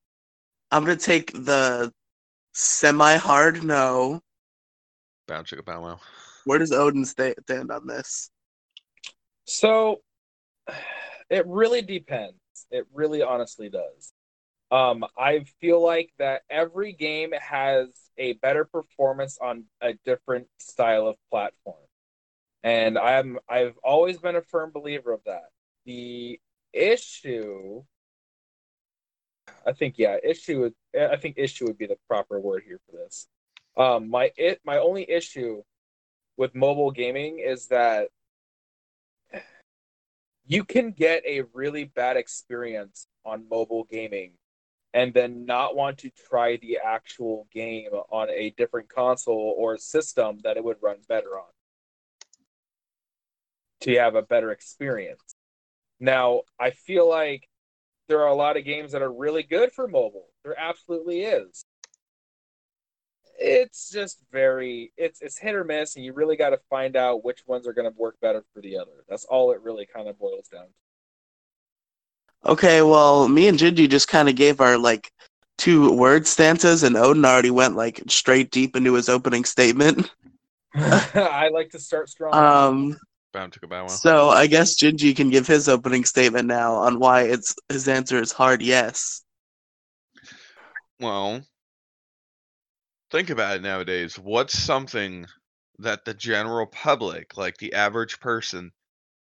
I'm 0.70 0.84
gonna 0.84 0.96
take 0.96 1.32
the 1.32 1.92
semi 2.54 3.16
hard 3.16 3.62
no. 3.62 4.20
Bow 5.28 5.42
chicka 5.42 5.64
bow 5.64 5.80
wow. 5.82 6.00
Where 6.44 6.58
does 6.58 6.72
Odin 6.72 7.04
stand 7.04 7.70
on 7.70 7.86
this? 7.86 8.30
So 9.44 10.00
it 11.30 11.46
really 11.46 11.82
depends. 11.82 12.36
It 12.70 12.86
really 12.92 13.22
honestly 13.22 13.68
does. 13.68 14.12
Um, 14.72 15.04
I 15.18 15.44
feel 15.60 15.82
like 15.82 16.14
that 16.18 16.42
every 16.48 16.94
game 16.94 17.32
has 17.32 17.88
a 18.16 18.32
better 18.34 18.64
performance 18.64 19.38
on 19.38 19.64
a 19.82 19.92
different 20.06 20.48
style 20.58 21.06
of 21.06 21.16
platform. 21.30 21.76
And 22.62 22.96
I'm 22.98 23.38
I've 23.50 23.76
always 23.84 24.18
been 24.18 24.36
a 24.36 24.40
firm 24.40 24.70
believer 24.72 25.12
of 25.12 25.20
that. 25.26 25.50
The 25.84 26.40
issue 26.72 27.82
I 29.66 29.72
think 29.72 29.96
yeah, 29.98 30.16
issue 30.24 30.70
I 30.98 31.16
think 31.16 31.34
issue 31.36 31.66
would 31.66 31.76
be 31.76 31.86
the 31.86 31.98
proper 32.08 32.40
word 32.40 32.62
here 32.66 32.80
for 32.86 32.96
this. 32.96 33.28
Um 33.76 34.08
my 34.08 34.32
it 34.38 34.60
my 34.64 34.78
only 34.78 35.08
issue 35.10 35.62
with 36.38 36.54
mobile 36.54 36.92
gaming 36.92 37.40
is 37.40 37.66
that 37.68 38.08
you 40.46 40.64
can 40.64 40.92
get 40.92 41.22
a 41.26 41.42
really 41.52 41.84
bad 41.84 42.16
experience 42.16 43.06
on 43.26 43.46
mobile 43.50 43.84
gaming 43.90 44.32
and 44.94 45.14
then 45.14 45.46
not 45.46 45.74
want 45.74 45.98
to 45.98 46.10
try 46.28 46.56
the 46.56 46.78
actual 46.84 47.46
game 47.52 47.90
on 48.10 48.28
a 48.30 48.50
different 48.56 48.88
console 48.88 49.54
or 49.56 49.78
system 49.78 50.38
that 50.44 50.56
it 50.56 50.64
would 50.64 50.76
run 50.82 50.96
better 51.08 51.38
on 51.38 51.46
to 53.80 53.96
have 53.96 54.14
a 54.14 54.22
better 54.22 54.50
experience. 54.50 55.34
Now, 55.98 56.42
I 56.60 56.70
feel 56.70 57.08
like 57.08 57.48
there 58.08 58.20
are 58.20 58.28
a 58.28 58.34
lot 58.34 58.56
of 58.56 58.64
games 58.64 58.92
that 58.92 59.02
are 59.02 59.12
really 59.12 59.42
good 59.42 59.72
for 59.72 59.88
mobile. 59.88 60.28
There 60.44 60.58
absolutely 60.58 61.22
is. 61.22 61.64
It's 63.38 63.90
just 63.90 64.22
very 64.30 64.92
it's 64.96 65.20
it's 65.22 65.38
hit 65.38 65.54
or 65.54 65.64
miss 65.64 65.96
and 65.96 66.04
you 66.04 66.12
really 66.12 66.36
got 66.36 66.50
to 66.50 66.60
find 66.70 66.96
out 66.96 67.24
which 67.24 67.40
ones 67.46 67.66
are 67.66 67.72
going 67.72 67.90
to 67.90 67.98
work 67.98 68.16
better 68.20 68.44
for 68.52 68.60
the 68.60 68.76
other. 68.76 69.04
That's 69.08 69.24
all 69.24 69.52
it 69.52 69.62
really 69.62 69.86
kind 69.86 70.08
of 70.08 70.18
boils 70.18 70.48
down 70.48 70.66
to. 70.66 70.91
Okay, 72.44 72.82
well, 72.82 73.28
me 73.28 73.48
and 73.48 73.58
Gingy 73.58 73.88
just 73.88 74.08
kind 74.08 74.28
of 74.28 74.34
gave 74.34 74.60
our 74.60 74.76
like 74.76 75.12
two 75.58 75.92
word 75.92 76.26
stances, 76.26 76.82
and 76.82 76.96
Odin 76.96 77.24
already 77.24 77.50
went 77.50 77.76
like 77.76 78.02
straight 78.08 78.50
deep 78.50 78.74
into 78.76 78.94
his 78.94 79.08
opening 79.08 79.44
statement. 79.44 80.10
I 80.74 81.50
like 81.52 81.70
to 81.70 81.78
start 81.78 82.08
strong. 82.08 82.34
Um, 82.34 82.98
Bow 83.32 83.46
chicka 83.46 83.68
bow 83.68 83.86
so 83.86 84.28
I 84.28 84.46
guess 84.46 84.76
Gingy 84.76 85.16
can 85.16 85.30
give 85.30 85.46
his 85.46 85.66
opening 85.66 86.04
statement 86.04 86.46
now 86.46 86.74
on 86.74 86.98
why 86.98 87.22
it's 87.22 87.54
his 87.70 87.88
answer 87.88 88.20
is 88.20 88.30
hard 88.30 88.60
yes. 88.60 89.22
Well, 91.00 91.40
think 93.10 93.30
about 93.30 93.56
it 93.56 93.62
nowadays. 93.62 94.18
What's 94.18 94.58
something 94.58 95.26
that 95.78 96.04
the 96.04 96.12
general 96.12 96.66
public, 96.66 97.36
like 97.38 97.56
the 97.56 97.72
average 97.72 98.20
person, 98.20 98.70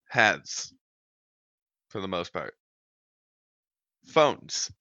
has 0.10 0.74
for 1.88 2.02
the 2.02 2.08
most 2.10 2.34
part? 2.34 2.56
Phones. 4.06 4.72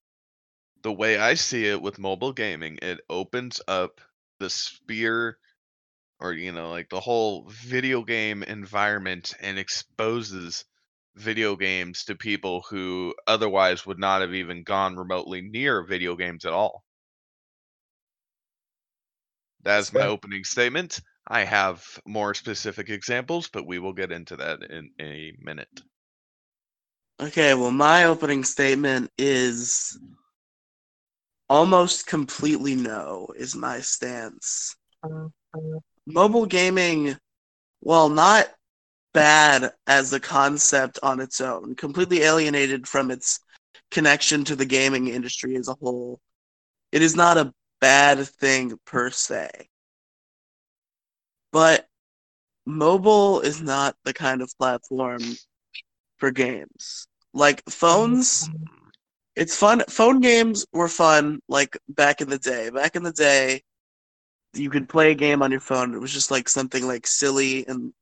The 0.83 0.93
way 0.93 1.17
I 1.17 1.35
see 1.35 1.67
it 1.67 1.81
with 1.81 1.99
mobile 1.99 2.33
gaming, 2.33 2.79
it 2.83 3.01
opens 3.09 3.61
up 3.69 4.01
the 4.39 4.51
sphere 4.51 5.39
or, 6.21 6.33
you 6.33 6.53
know, 6.53 6.71
like 6.71 6.89
the 6.89 7.01
whole 7.01 7.49
video 7.49 8.03
game 8.03 8.43
environment 8.43 9.35
and 9.41 9.59
exposes 9.59 10.65
video 11.17 11.57
games 11.57 12.05
to 12.05 12.15
people 12.15 12.65
who 12.71 13.15
otherwise 13.27 13.85
would 13.85 13.99
not 13.99 14.21
have 14.21 14.35
even 14.35 14.63
gone 14.63 14.97
remotely 14.97 15.43
near 15.43 15.83
video 15.85 16.17
games 16.17 16.45
at 16.45 16.53
all. 16.53 16.85
That's 19.63 19.93
my 19.93 20.07
opening 20.07 20.45
statement. 20.45 21.01
I 21.27 21.45
have 21.45 21.85
more 22.07 22.35
specific 22.35 22.89
examples, 22.89 23.49
but 23.49 23.67
we 23.67 23.79
will 23.79 23.93
get 23.93 24.11
into 24.11 24.37
that 24.37 24.63
in 24.63 24.91
a 25.01 25.33
minute. 25.39 25.83
Okay, 27.21 27.55
well, 27.55 27.71
my 27.71 28.05
opening 28.05 28.43
statement 28.43 29.11
is 29.17 29.99
almost 31.49 32.07
completely 32.07 32.75
no, 32.75 33.29
is 33.37 33.55
my 33.55 33.81
stance. 33.81 34.75
Mobile 36.07 36.47
gaming, 36.47 37.17
while 37.81 38.09
not 38.09 38.47
bad 39.13 39.73
as 39.87 40.13
a 40.13 40.21
concept 40.21 40.99
on 41.03 41.21
its 41.21 41.41
own, 41.41 41.75
completely 41.75 42.23
alienated 42.23 42.89
from 42.89 43.11
its 43.11 43.41
connection 43.91 44.45
to 44.45 44.57
the 44.57 44.65
gaming 44.65 45.09
industry 45.09 45.55
as 45.57 45.69
a 45.69 45.75
whole, 45.75 46.21
it 46.91 47.03
is 47.03 47.15
not 47.15 47.37
a 47.37 47.53
bad 47.81 48.27
thing 48.27 48.79
per 48.85 49.11
se. 49.11 49.69
But 51.53 51.87
mobile 52.65 53.41
is 53.41 53.61
not 53.61 53.97
the 54.05 54.15
kind 54.15 54.41
of 54.41 54.51
platform 54.59 55.21
for 56.23 56.31
games. 56.31 57.09
Like 57.35 57.65
phones, 57.69 58.49
it's 59.35 59.57
fun. 59.57 59.83
Phone 59.89 60.21
games 60.21 60.65
were 60.73 60.87
fun 60.87 61.41
like 61.49 61.77
back 61.89 62.21
in 62.21 62.29
the 62.29 62.39
day. 62.39 62.71
Back 62.71 62.95
in 62.95 63.03
the 63.03 63.11
day, 63.11 63.63
you 64.55 64.71
could 64.71 64.89
play 64.89 65.11
a 65.11 65.17
game 65.17 65.43
on 65.43 65.51
your 65.51 65.59
phone. 65.59 65.93
It 65.93 66.01
was 66.01 66.13
just 66.13 66.31
like 66.31 66.49
something 66.49 66.87
like 66.87 67.09
silly 67.09 67.67
and 67.67 67.93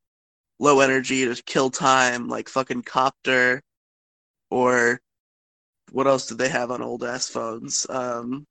low 0.58 0.80
energy 0.80 1.24
to 1.24 1.42
kill 1.44 1.70
time, 1.70 2.28
like 2.28 2.50
fucking 2.50 2.82
Copter, 2.82 3.62
or 4.50 5.00
what 5.92 6.06
else 6.06 6.26
did 6.26 6.36
they 6.36 6.50
have 6.50 6.70
on 6.70 6.82
old 6.82 7.02
ass 7.02 7.26
phones? 7.26 7.86
Um, 7.88 8.44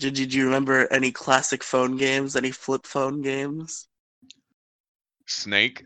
did 0.00 0.14
do 0.14 0.24
you 0.24 0.46
remember 0.46 0.92
any 0.92 1.12
classic 1.12 1.62
phone 1.62 1.96
games? 1.96 2.34
Any 2.34 2.50
flip 2.50 2.88
phone 2.88 3.22
games? 3.22 3.86
Snake, 5.28 5.84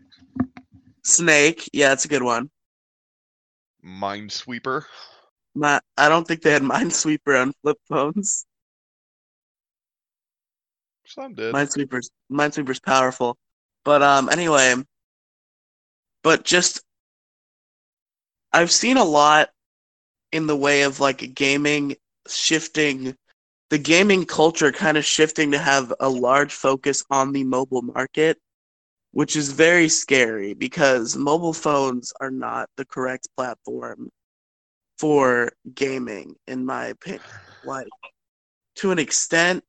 Snake, 1.07 1.69
yeah, 1.71 1.93
it's 1.93 2.03
a 2.03 2.09
good 2.09 2.21
one. 2.21 2.49
Minesweeper. 3.83 4.83
My, 5.55 5.79
I 5.97 6.09
don't 6.09 6.27
think 6.27 6.41
they 6.41 6.51
had 6.51 6.61
Minesweeper 6.61 7.41
on 7.41 7.53
flip 7.61 7.77
phones. 7.87 8.45
Some 11.05 11.33
did. 11.33 11.55
Minesweeper's 11.55 12.11
Minesweeper's 12.29 12.81
powerful. 12.81 13.37
But 13.85 14.03
um 14.03 14.27
anyway, 14.29 14.75
but 16.23 16.43
just 16.43 16.83
I've 18.51 18.71
seen 18.71 18.97
a 18.97 19.03
lot 19.05 19.49
in 20.33 20.45
the 20.45 20.57
way 20.57 20.81
of 20.81 20.99
like 20.99 21.33
gaming 21.33 21.95
shifting 22.27 23.15
the 23.69 23.77
gaming 23.77 24.25
culture 24.25 24.73
kind 24.73 24.97
of 24.97 25.05
shifting 25.05 25.51
to 25.51 25.57
have 25.57 25.93
a 26.01 26.09
large 26.09 26.53
focus 26.53 27.05
on 27.09 27.31
the 27.31 27.45
mobile 27.45 27.81
market 27.81 28.37
which 29.11 29.35
is 29.35 29.51
very 29.51 29.89
scary 29.89 30.53
because 30.53 31.15
mobile 31.15 31.53
phones 31.53 32.13
are 32.19 32.31
not 32.31 32.69
the 32.77 32.85
correct 32.85 33.27
platform 33.35 34.09
for 34.97 35.51
gaming 35.73 36.35
in 36.47 36.65
my 36.65 36.87
opinion. 36.87 37.21
Like 37.63 37.87
to 38.75 38.91
an 38.91 38.99
extent 38.99 39.63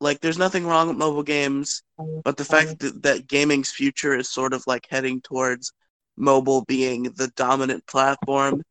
like 0.00 0.20
there's 0.20 0.38
nothing 0.38 0.66
wrong 0.66 0.88
with 0.88 0.96
mobile 0.96 1.22
games 1.22 1.82
but 2.24 2.36
the 2.36 2.44
fact 2.44 2.80
that, 2.80 3.02
that 3.02 3.28
gaming's 3.28 3.70
future 3.70 4.14
is 4.16 4.28
sort 4.28 4.52
of 4.52 4.64
like 4.66 4.86
heading 4.90 5.20
towards 5.20 5.72
mobile 6.16 6.64
being 6.64 7.04
the 7.04 7.28
dominant 7.36 7.86
platform 7.86 8.62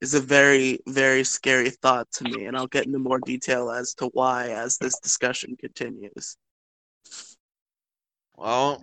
is 0.00 0.14
a 0.14 0.20
very 0.20 0.80
very 0.88 1.22
scary 1.22 1.70
thought 1.70 2.10
to 2.10 2.24
me 2.24 2.46
and 2.46 2.56
i'll 2.56 2.66
get 2.66 2.86
into 2.86 2.98
more 2.98 3.20
detail 3.20 3.70
as 3.70 3.94
to 3.94 4.06
why 4.14 4.48
as 4.48 4.78
this 4.78 4.98
discussion 5.00 5.56
continues. 5.56 6.36
Well, 8.36 8.82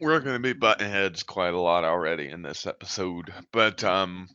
we're 0.00 0.20
going 0.20 0.36
to 0.36 0.40
be 0.40 0.54
butting 0.54 0.90
heads 0.90 1.22
quite 1.22 1.54
a 1.54 1.60
lot 1.60 1.84
already 1.84 2.28
in 2.28 2.42
this 2.42 2.66
episode, 2.66 3.32
but 3.52 3.84
um, 3.84 4.28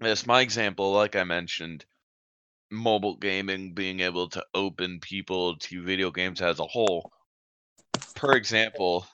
as 0.00 0.26
my 0.26 0.42
example, 0.42 0.92
like 0.92 1.16
I 1.16 1.24
mentioned, 1.24 1.84
mobile 2.70 3.16
gaming 3.16 3.72
being 3.72 4.00
able 4.00 4.28
to 4.28 4.44
open 4.54 5.00
people 5.00 5.56
to 5.56 5.82
video 5.82 6.10
games 6.10 6.40
as 6.42 6.60
a 6.60 6.64
whole. 6.64 7.10
Per 8.14 8.32
example, 8.32 9.06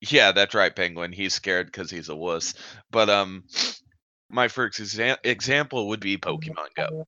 yeah, 0.00 0.32
that's 0.32 0.54
right, 0.54 0.74
Penguin. 0.74 1.12
He's 1.12 1.34
scared 1.34 1.66
because 1.66 1.90
he's 1.90 2.10
a 2.10 2.16
wuss. 2.16 2.54
But 2.90 3.08
um, 3.08 3.44
my 4.28 4.48
first 4.48 4.78
exa- 4.78 5.18
example 5.24 5.88
would 5.88 6.00
be 6.00 6.18
Pokemon 6.18 6.68
Go. 6.76 7.06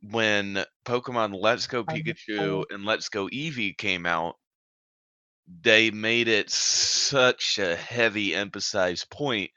When 0.00 0.64
Pokemon 0.84 1.34
Let's 1.40 1.66
Go 1.66 1.82
Pikachu 1.82 2.64
and 2.70 2.84
Let's 2.84 3.08
Go 3.08 3.26
Eevee 3.28 3.76
came 3.76 4.06
out, 4.06 4.36
they 5.46 5.90
made 5.90 6.28
it 6.28 6.50
such 6.50 7.58
a 7.58 7.76
heavy 7.76 8.34
emphasized 8.34 9.10
point 9.10 9.50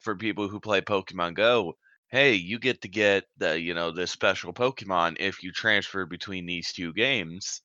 for 0.00 0.16
people 0.16 0.48
who 0.48 0.60
play 0.60 0.80
Pokemon 0.80 1.34
Go. 1.34 1.76
Hey, 2.08 2.34
you 2.34 2.58
get 2.58 2.82
to 2.82 2.88
get 2.88 3.24
the 3.36 3.60
you 3.60 3.74
know 3.74 3.90
the 3.90 4.06
special 4.06 4.52
Pokemon 4.52 5.16
if 5.18 5.42
you 5.42 5.52
transfer 5.52 6.06
between 6.06 6.46
these 6.46 6.72
two 6.72 6.92
games. 6.92 7.62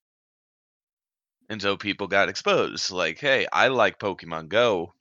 And 1.50 1.62
so 1.62 1.78
people 1.78 2.08
got 2.08 2.30
exposed. 2.30 2.92
Like, 2.92 3.20
hey, 3.20 3.46
I 3.52 3.68
like 3.68 4.00
Pokemon 4.00 4.48
Go. 4.50 4.94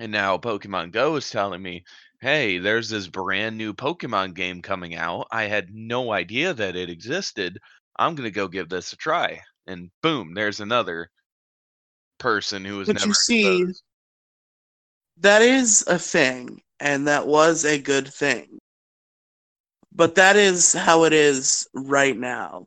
And 0.00 0.10
now 0.10 0.38
Pokemon 0.38 0.92
Go 0.92 1.16
is 1.16 1.30
telling 1.30 1.62
me, 1.62 1.84
hey, 2.20 2.58
there's 2.58 2.88
this 2.88 3.06
brand 3.06 3.58
new 3.58 3.74
Pokemon 3.74 4.34
game 4.34 4.62
coming 4.62 4.94
out. 4.94 5.26
I 5.30 5.44
had 5.44 5.68
no 5.72 6.10
idea 6.12 6.54
that 6.54 6.74
it 6.74 6.88
existed. 6.88 7.58
I'm 7.96 8.14
going 8.14 8.28
to 8.28 8.34
go 8.34 8.48
give 8.48 8.68
this 8.68 8.92
a 8.92 8.96
try. 8.96 9.42
And 9.66 9.90
boom, 10.02 10.34
there's 10.34 10.60
another 10.60 11.10
person 12.22 12.64
who 12.64 12.78
was 12.78 12.86
But 12.88 12.96
never 12.96 13.08
you 13.08 13.14
see- 13.14 13.60
exposed. 13.62 13.82
that 15.18 15.42
is 15.42 15.84
a 15.86 15.98
thing 15.98 16.62
and 16.80 17.06
that 17.08 17.26
was 17.26 17.64
a 17.64 17.78
good 17.78 18.08
thing. 18.12 18.58
But 19.94 20.14
that 20.14 20.36
is 20.36 20.72
how 20.72 21.04
it 21.04 21.12
is 21.12 21.68
right 21.74 22.16
now. 22.16 22.66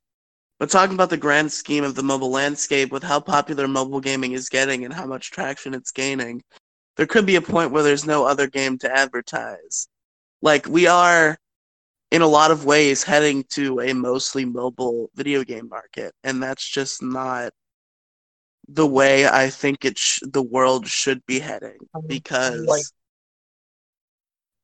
But 0.60 0.70
talking 0.70 0.94
about 0.94 1.10
the 1.10 1.18
grand 1.18 1.52
scheme 1.52 1.84
of 1.84 1.96
the 1.96 2.04
mobile 2.04 2.30
landscape 2.32 2.92
with 2.92 3.04
how 3.04 3.20
popular 3.20 3.68
mobile 3.68 4.00
gaming 4.00 4.34
is 4.34 4.48
getting 4.48 4.86
and 4.86 4.94
how 4.94 5.06
much 5.06 5.32
traction 5.32 5.74
it's 5.74 5.92
gaining 5.92 6.42
there 6.98 7.06
could 7.08 7.26
be 7.26 7.36
a 7.36 7.42
point 7.42 7.72
where 7.72 7.84
there's 7.84 8.06
no 8.06 8.26
other 8.26 8.48
game 8.48 8.78
to 8.78 8.90
advertise. 8.90 9.90
Like 10.42 10.66
we 10.68 10.88
are 10.88 11.38
in 12.12 12.22
a 12.22 12.28
lot 12.28 12.52
of 12.52 12.64
ways 12.64 13.04
heading 13.04 13.44
to 13.50 13.82
a 13.82 13.92
mostly 13.94 14.46
mobile 14.46 15.10
video 15.16 15.44
game 15.44 15.68
market 15.68 16.14
and 16.24 16.42
that's 16.42 16.66
just 16.66 17.04
not 17.04 17.52
the 18.68 18.86
way 18.88 19.28
i 19.28 19.50
think 19.50 19.86
it 19.86 19.98
sh- 19.98 20.20
the 20.24 20.42
world 20.42 20.88
should 20.88 21.26
be 21.26 21.40
heading 21.40 21.78
because 22.08 22.68
Like- 22.68 22.86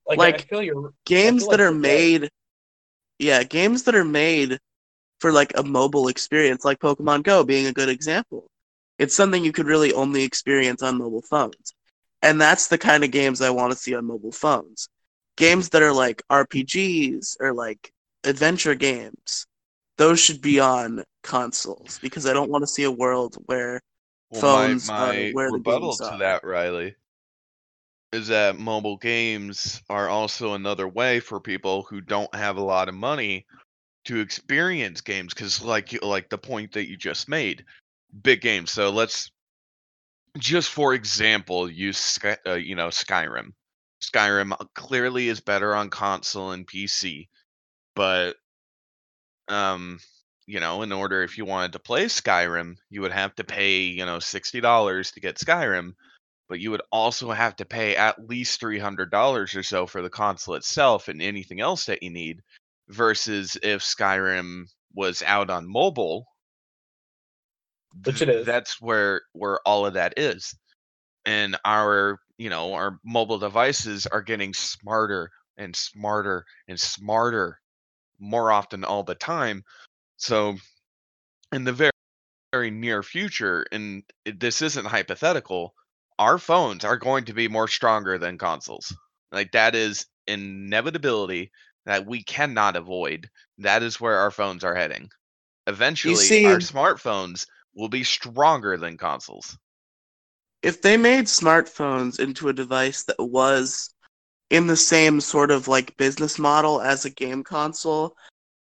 Like, 0.08 0.18
Like, 0.18 0.36
I 0.36 0.42
feel 0.44 0.64
you're 0.64 0.94
games 1.06 1.48
that 1.48 1.60
like 1.60 1.68
are 1.68 1.72
made 1.72 2.30
yeah 3.20 3.44
games 3.44 3.84
that 3.84 3.96
are 3.96 4.04
made 4.06 4.60
for 5.20 5.32
like 5.32 5.52
a 5.58 5.64
mobile 5.64 6.08
experience 6.08 6.66
like 6.66 6.80
pokemon 6.80 7.24
go 7.24 7.44
being 7.44 7.68
a 7.68 7.74
good 7.74 7.90
example 7.90 8.50
it's 9.00 9.16
something 9.16 9.44
you 9.44 9.52
could 9.52 9.68
really 9.68 9.94
only 9.94 10.24
experience 10.24 10.84
on 10.84 10.98
mobile 10.98 11.24
phones. 11.24 11.74
And 12.22 12.40
that's 12.40 12.68
the 12.68 12.78
kind 12.78 13.04
of 13.04 13.12
games 13.12 13.42
i 13.42 13.50
want 13.50 13.72
to 13.72 13.78
see 13.78 13.96
on 13.96 14.06
mobile 14.06 14.32
phones. 14.32 14.90
Games 15.38 15.70
that 15.70 15.82
are 15.82 15.94
like 15.94 16.22
rpgs 16.32 17.36
or 17.40 17.54
like 17.54 17.92
adventure 18.24 18.76
games 18.76 19.48
those 19.98 20.20
should 20.20 20.42
be 20.42 20.60
on 20.60 21.04
consoles 21.24 22.00
because 22.02 22.26
i 22.26 22.34
don't 22.34 22.50
want 22.52 22.64
to 22.64 22.68
see 22.68 22.84
a 22.84 22.92
world 22.92 23.36
where 23.46 23.82
Well, 24.32 24.42
phones 24.42 24.88
my, 24.88 24.98
my 24.98 25.30
where 25.34 25.48
the 25.48 25.58
rebuttal 25.58 25.96
to 25.98 26.18
that, 26.20 26.44
Riley, 26.44 26.96
is 28.14 28.28
that 28.28 28.58
mobile 28.58 28.98
games 28.98 29.82
are 29.90 30.10
also 30.10 30.54
another 30.54 30.88
way 30.88 31.20
for 31.20 31.40
people 31.40 31.84
who 31.84 32.02
don't 32.02 32.34
have 32.36 32.58
a 32.58 32.64
lot 32.64 32.90
of 32.90 32.96
money 32.96 33.46
to 34.06 34.20
experience 34.20 35.02
games. 35.02 35.34
Because, 35.34 35.62
like, 35.62 36.02
like 36.04 36.30
the 36.30 36.38
point 36.38 36.74
that 36.74 36.88
you 36.90 36.98
just 36.98 37.30
made, 37.30 37.66
big 38.24 38.42
games. 38.42 38.72
So 38.72 38.90
let's 38.90 39.32
just, 40.38 40.70
for 40.70 40.94
example, 40.94 41.70
use 41.70 41.98
Sky, 41.98 42.38
uh, 42.48 42.54
you 42.54 42.76
know 42.76 42.88
Skyrim. 42.88 43.54
Skyrim 44.02 44.54
clearly 44.74 45.28
is 45.28 45.42
better 45.42 45.76
on 45.76 45.90
console 45.90 46.52
and 46.52 46.66
PC, 46.66 47.28
but 47.96 48.36
um 49.48 50.00
you 50.52 50.60
know 50.60 50.82
in 50.82 50.92
order 50.92 51.24
if 51.24 51.38
you 51.38 51.46
wanted 51.46 51.72
to 51.72 51.80
play 51.80 52.06
skyrim 52.06 52.76
you 52.90 53.00
would 53.00 53.14
have 53.14 53.34
to 53.36 53.44
pay 53.44 53.80
you 53.80 54.06
know 54.06 54.18
$60 54.18 55.14
to 55.14 55.20
get 55.22 55.38
skyrim 55.38 55.94
but 56.50 56.60
you 56.60 56.72
would 56.72 56.82
also 56.92 57.32
have 57.32 57.56
to 57.56 57.66
pay 57.66 57.96
at 57.96 58.28
least 58.28 58.60
$300 58.60 59.56
or 59.56 59.64
so 59.64 59.88
for 59.88 60.02
the 60.02 60.10
console 60.10 60.56
itself 60.56 61.08
and 61.08 61.22
anything 61.22 61.62
else 61.62 61.86
that 61.86 62.04
you 62.04 62.10
need 62.10 62.42
versus 62.90 63.58
if 63.64 63.82
skyrim 63.82 64.66
was 64.94 65.24
out 65.24 65.50
on 65.50 65.66
mobile 65.66 66.26
Which 68.04 68.22
it 68.22 68.26
th- 68.26 68.46
that's 68.46 68.82
where 68.82 69.22
where 69.32 69.60
all 69.66 69.86
of 69.86 69.94
that 69.94 70.16
is. 70.18 70.54
And 71.26 71.58
our 71.64 72.20
you 72.38 72.50
know 72.50 72.74
our 72.74 73.00
mobile 73.06 73.40
devices 73.40 74.06
are 74.08 74.22
getting 74.22 74.54
smarter 74.54 75.30
and 75.58 75.74
smarter 75.76 76.46
and 76.68 76.80
smarter 76.80 77.60
more 78.20 78.52
often 78.52 78.84
all 78.84 79.04
the 79.04 79.16
time 79.16 79.64
so 80.22 80.56
in 81.52 81.64
the 81.64 81.74
very 81.74 81.92
very 82.52 82.72
near 82.72 83.02
future 83.04 83.66
and 83.72 84.04
this 84.26 84.62
isn't 84.62 84.86
hypothetical 84.86 85.74
our 86.22 86.38
phones 86.38 86.86
are 86.86 86.98
going 86.98 87.26
to 87.26 87.34
be 87.34 87.48
more 87.48 87.68
stronger 87.68 88.20
than 88.20 88.38
consoles. 88.38 88.96
Like 89.32 89.52
that 89.54 89.74
is 89.74 90.06
inevitability 90.28 91.52
that 91.88 92.06
we 92.06 92.24
cannot 92.24 92.76
avoid. 92.76 93.28
That 93.58 93.82
is 93.82 94.00
where 94.00 94.20
our 94.20 94.30
phones 94.30 94.64
are 94.64 94.76
heading. 94.76 95.10
Eventually 95.66 96.16
see- 96.16 96.46
our 96.46 96.60
smartphones 96.60 97.48
will 97.74 97.90
be 97.90 98.04
stronger 98.04 98.78
than 98.78 99.00
consoles. 99.00 99.58
If 100.62 100.84
they 100.84 100.96
made 100.96 101.26
smartphones 101.26 102.20
into 102.20 102.50
a 102.50 102.54
device 102.54 103.02
that 103.06 103.18
was 103.20 103.96
in 104.52 104.68
the 104.68 104.78
same 104.78 105.22
sort 105.22 105.50
of 105.50 105.68
like 105.68 105.98
business 105.98 106.38
model 106.38 106.82
as 106.82 107.04
a 107.04 107.10
game 107.10 107.44
console, 107.44 108.16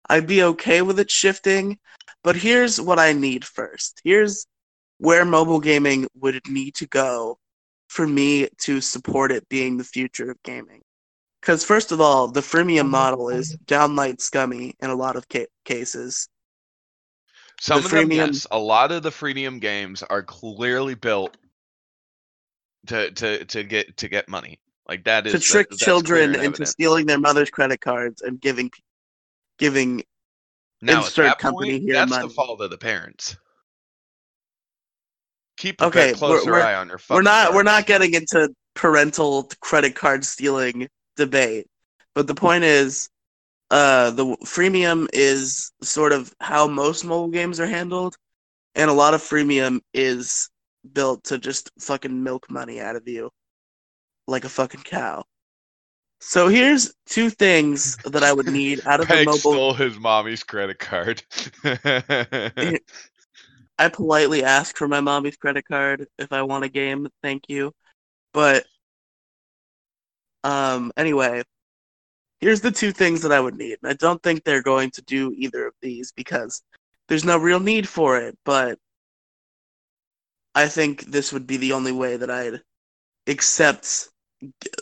I'd 0.09 0.27
be 0.27 0.43
okay 0.43 0.83
with 0.83 0.99
it 1.01 1.11
shifting. 1.11 1.79
But 2.23 2.37
here's 2.37 2.81
what 2.81 2.99
I 2.99 3.13
need 3.13 3.45
first. 3.45 4.01
Here's 4.05 4.47
where 4.99 5.25
mobile 5.25 5.61
gaming 5.61 6.07
would 6.17 6.41
need 6.49 6.75
to 6.77 6.87
go 6.87 7.39
for 7.89 8.07
me 8.07 8.49
to 8.59 8.81
support 8.81 9.31
it 9.31 9.49
being 9.49 9.77
the 9.77 9.85
future 9.85 10.31
of 10.31 10.43
gaming. 10.43 10.83
Because, 11.41 11.65
first 11.65 11.93
of 11.93 12.01
all, 12.01 12.29
the 12.29 12.41
freemium 12.41 12.81
mm-hmm. 12.81 12.91
model 12.91 13.29
is 13.29 13.57
downright 13.67 14.21
scummy 14.21 14.75
in 14.81 14.91
a 14.91 14.95
lot 14.95 15.15
of 15.17 15.29
ca- 15.29 15.47
cases. 15.65 16.29
Some 17.61 17.81
The 17.81 17.85
of 17.87 17.91
them, 17.91 18.09
freemium- 18.09 18.27
yes. 18.33 18.47
A 18.51 18.59
lot 18.59 18.91
of 18.91 19.03
the 19.03 19.11
freemium 19.11 19.61
games 19.61 20.03
are 20.03 20.23
clearly 20.23 20.95
built 20.95 21.37
to 22.89 23.11
to 23.13 23.45
to 23.45 23.63
get 23.63 23.97
to 23.99 24.09
get 24.09 24.29
money. 24.29 24.59
Like 24.89 25.05
that 25.05 25.27
is 25.27 25.33
to 25.33 25.39
trick 25.39 25.69
clear 25.69 25.79
children 25.79 26.35
into 26.35 26.67
stealing 26.67 27.07
their 27.07 27.19
mother's 27.19 27.51
credit 27.51 27.81
cards 27.81 28.23
and 28.23 28.41
giving 28.41 28.71
giving 29.59 30.03
Now, 30.83 31.05
insert 31.05 31.39
company 31.39 31.73
point, 31.73 31.83
here 31.83 31.95
that's 31.95 32.11
money. 32.11 32.29
the 32.29 32.35
fault 32.35 32.61
of 32.61 32.71
the 32.71 32.79
parents. 32.79 33.37
Keep 35.57 35.81
a 35.81 35.87
Okay, 35.87 36.13
closer 36.13 36.51
we're- 36.51 36.63
eye 36.63 36.75
on 36.75 36.89
your. 36.89 37.01
we're 37.09 37.23
not 37.23 37.55
we're 37.55 37.63
not 37.63 37.87
getting 37.87 38.13
into 38.15 38.49
parental 38.75 39.49
credit 39.61 39.95
card 39.95 40.23
stealing 40.23 40.87
debate 41.17 41.67
but 42.15 42.27
the 42.27 42.35
point 42.35 42.63
is 42.63 43.09
uh 43.71 44.11
the 44.11 44.25
freemium 44.45 45.09
is 45.15 45.73
sort 45.83 46.13
of 46.13 46.35
how 46.41 46.69
most 46.69 47.03
mobile 47.07 47.29
games 47.31 47.59
are 47.59 47.67
handled 47.67 48.15
and 48.75 48.91
a 48.91 48.93
lot 48.93 49.15
of 49.15 49.23
freemium 49.23 49.81
is 49.95 50.51
built 50.93 51.25
to 51.25 51.39
just 51.39 51.71
fucking 51.81 52.23
milk 52.23 52.51
money 52.51 52.79
out 52.83 52.97
of 52.97 53.09
you 53.09 53.31
like 54.29 54.45
a 54.45 54.49
fucking 54.51 54.83
cow 54.83 55.25
So 56.21 56.49
here's 56.49 56.95
two 57.07 57.31
things 57.31 57.97
that 57.99 58.25
I 58.25 58.33
would 58.33 58.49
need 58.49 58.81
out 58.87 59.01
of 59.01 59.09
the 59.09 59.15
Peg 59.15 59.27
mobile. 59.27 59.39
stole 59.39 59.75
his 59.75 59.99
mommy's 59.99 60.43
credit 60.43 60.79
card. 60.79 61.23
I 63.79 63.89
politely 63.91 64.43
ask 64.43 64.77
for 64.77 64.89
my 64.89 65.01
mommy's 65.01 65.37
credit 65.37 65.67
card 65.67 66.07
if 66.19 66.33
I 66.33 66.43
want 66.43 66.65
a 66.65 66.69
game. 66.69 67.09
Thank 67.23 67.45
you. 67.49 67.73
But 68.33 68.65
um 70.43 70.93
anyway, 70.97 71.43
here's 72.41 72.61
the 72.61 72.71
two 72.71 72.93
things 72.93 73.23
that 73.23 73.33
I 73.33 73.41
would 73.41 73.57
need. 73.57 73.79
I 73.85 73.95
don't 73.95 74.23
think 74.23 74.43
they're 74.43 74.63
going 74.63 74.91
to 74.93 75.03
do 75.03 75.33
either 75.37 75.67
of 75.67 75.75
these 75.83 76.13
because 76.13 76.63
there's 77.09 77.25
no 77.25 77.39
real 77.39 77.61
need 77.61 77.89
for 77.89 78.19
it, 78.19 78.37
but 78.45 78.79
I 80.55 80.69
think 80.69 81.05
this 81.05 81.33
would 81.33 81.47
be 81.47 81.59
the 81.59 81.73
only 81.75 81.93
way 81.93 82.17
that 82.17 82.31
I'd 82.31 82.63
accept 83.27 84.09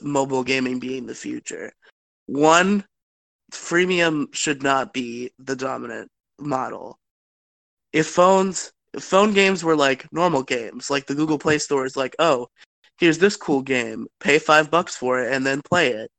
mobile 0.03 0.45
gaming 0.45 0.79
being 0.79 1.07
the 1.07 1.15
future. 1.15 1.73
One, 2.27 2.85
freemium 3.53 4.35
should 4.35 4.63
not 4.63 4.93
be 4.93 5.31
the 5.39 5.57
dominant 5.57 6.11
model. 6.39 6.99
If 7.93 8.07
phones, 8.09 8.73
if 8.93 9.05
phone 9.05 9.33
games 9.33 9.63
were 9.63 9.77
like 9.77 10.11
normal 10.13 10.43
games, 10.43 10.91
like 10.91 11.07
the 11.07 11.15
Google 11.15 11.39
Play 11.39 11.59
Store 11.59 11.85
is 11.85 11.97
like, 11.97 12.17
oh, 12.19 12.49
here's 12.99 13.19
this 13.19 13.37
cool 13.37 13.63
game, 13.63 14.07
pay 14.21 14.39
five 14.39 14.71
bucks 14.71 14.97
for 14.97 15.21
it 15.21 15.33
and 15.33 15.47
then 15.47 15.61
play 15.63 15.91
it. 15.91 16.11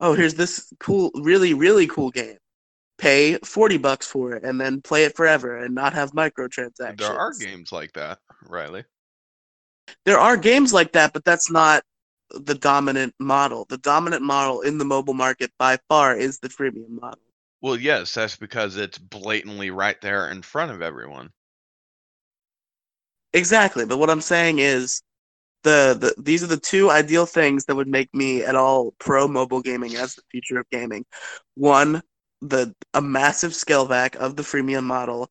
Oh, 0.00 0.12
here's 0.12 0.34
this 0.34 0.72
cool, 0.78 1.10
really, 1.14 1.54
really 1.54 1.86
cool 1.86 2.10
game, 2.10 2.36
pay 2.98 3.38
forty 3.38 3.78
bucks 3.78 4.06
for 4.06 4.34
it 4.34 4.44
and 4.44 4.60
then 4.60 4.82
play 4.82 5.04
it 5.04 5.16
forever 5.16 5.56
and 5.64 5.74
not 5.74 5.94
have 5.94 6.12
microtransactions. 6.12 6.98
there 6.98 7.18
are 7.18 7.32
games 7.32 7.72
like 7.72 7.92
that, 7.92 8.18
Riley. 8.48 8.84
There 10.04 10.18
are 10.18 10.36
games 10.36 10.72
like 10.72 10.92
that, 10.92 11.12
but 11.12 11.24
that's 11.24 11.50
not 11.50 11.82
the 12.30 12.54
dominant 12.54 13.14
model. 13.18 13.66
The 13.68 13.78
dominant 13.78 14.22
model 14.22 14.62
in 14.62 14.78
the 14.78 14.84
mobile 14.84 15.14
market 15.14 15.52
by 15.58 15.78
far 15.88 16.16
is 16.16 16.38
the 16.38 16.48
freemium 16.48 17.00
model. 17.00 17.20
Well, 17.60 17.76
yes, 17.76 18.14
that's 18.14 18.36
because 18.36 18.76
it's 18.76 18.98
blatantly 18.98 19.70
right 19.70 20.00
there 20.00 20.30
in 20.30 20.42
front 20.42 20.72
of 20.72 20.82
everyone. 20.82 21.30
Exactly, 23.32 23.84
but 23.84 23.98
what 23.98 24.10
I'm 24.10 24.20
saying 24.20 24.60
is 24.60 25.02
the, 25.62 25.96
the 25.98 26.22
these 26.22 26.42
are 26.42 26.48
the 26.48 26.58
two 26.58 26.90
ideal 26.90 27.26
things 27.26 27.64
that 27.64 27.74
would 27.74 27.88
make 27.88 28.14
me 28.14 28.42
at 28.42 28.54
all 28.54 28.94
pro 28.98 29.26
mobile 29.26 29.60
gaming 29.60 29.96
as 29.96 30.14
the 30.14 30.22
future 30.30 30.60
of 30.60 30.70
gaming. 30.70 31.04
One, 31.54 32.02
the 32.40 32.74
a 32.94 33.02
massive 33.02 33.54
scale 33.54 33.86
back 33.86 34.14
of 34.14 34.36
the 34.36 34.42
freemium 34.42 34.84
model, 34.84 35.28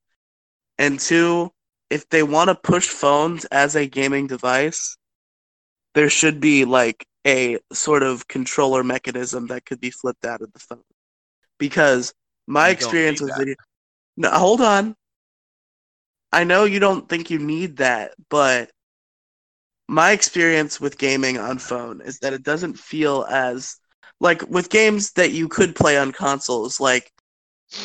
and 0.77 0.99
two, 0.99 1.51
if 1.89 2.07
they 2.09 2.21
want 2.23 2.49
to 2.49 2.55
push 2.55 2.87
phones 2.87 3.45
as 3.45 3.75
a 3.75 3.87
gaming 3.87 4.27
device, 4.27 4.97
there 5.95 6.09
should 6.09 6.39
be 6.39 6.65
like 6.65 7.07
a 7.25 7.57
sort 7.73 8.03
of 8.03 8.27
controller 8.27 8.83
mechanism 8.83 9.47
that 9.47 9.65
could 9.65 9.79
be 9.79 9.89
flipped 9.89 10.25
out 10.25 10.41
of 10.41 10.53
the 10.53 10.59
phone. 10.59 10.83
Because 11.57 12.13
my 12.47 12.67
You 12.67 12.73
experience 12.73 13.21
with 13.21 13.31
that. 13.31 13.39
video 13.39 13.55
No, 14.17 14.29
hold 14.29 14.61
on. 14.61 14.95
I 16.31 16.43
know 16.43 16.65
you 16.65 16.79
don't 16.79 17.07
think 17.09 17.29
you 17.29 17.39
need 17.39 17.77
that, 17.77 18.13
but 18.29 18.69
my 19.87 20.11
experience 20.11 20.79
with 20.81 20.97
gaming 20.97 21.37
on 21.37 21.59
phone 21.59 22.01
is 22.01 22.19
that 22.19 22.33
it 22.33 22.43
doesn't 22.43 22.77
feel 22.77 23.25
as 23.29 23.77
like 24.19 24.47
with 24.49 24.69
games 24.69 25.11
that 25.13 25.31
you 25.31 25.47
could 25.47 25.75
play 25.75 25.97
on 25.97 26.11
consoles, 26.11 26.79
like 26.79 27.11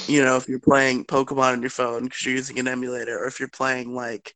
you 0.09 0.23
know, 0.23 0.37
if 0.37 0.49
you're 0.49 0.61
playing 0.61 1.05
Pokemon 1.05 1.53
on 1.53 1.61
your 1.61 1.71
phone 1.71 2.05
because 2.05 2.25
you're 2.25 2.35
using 2.35 2.59
an 2.59 2.69
emulator, 2.69 3.19
or 3.19 3.27
if 3.27 3.39
you're 3.41 3.49
playing 3.49 3.95
like 3.95 4.35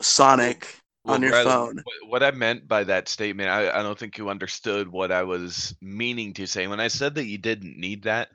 Sonic 0.00 0.80
on 1.08 1.22
your 1.22 1.32
phone. 1.32 1.82
What, 2.08 2.22
I 2.22 2.30
meant 2.30 2.68
by 2.68 2.84
that 2.84 3.08
statement, 3.08 3.50
I, 3.50 3.70
I 3.70 3.82
don't 3.82 3.98
think 3.98 4.18
you 4.18 4.28
understood 4.28 4.88
what 4.88 5.10
I 5.12 5.22
was 5.22 5.74
meaning 5.80 6.32
to 6.34 6.46
say. 6.46 6.66
When 6.66 6.80
I 6.80 6.88
said 6.88 7.14
that 7.16 7.26
you 7.26 7.38
didn't 7.38 7.78
need 7.78 8.02
that, 8.04 8.28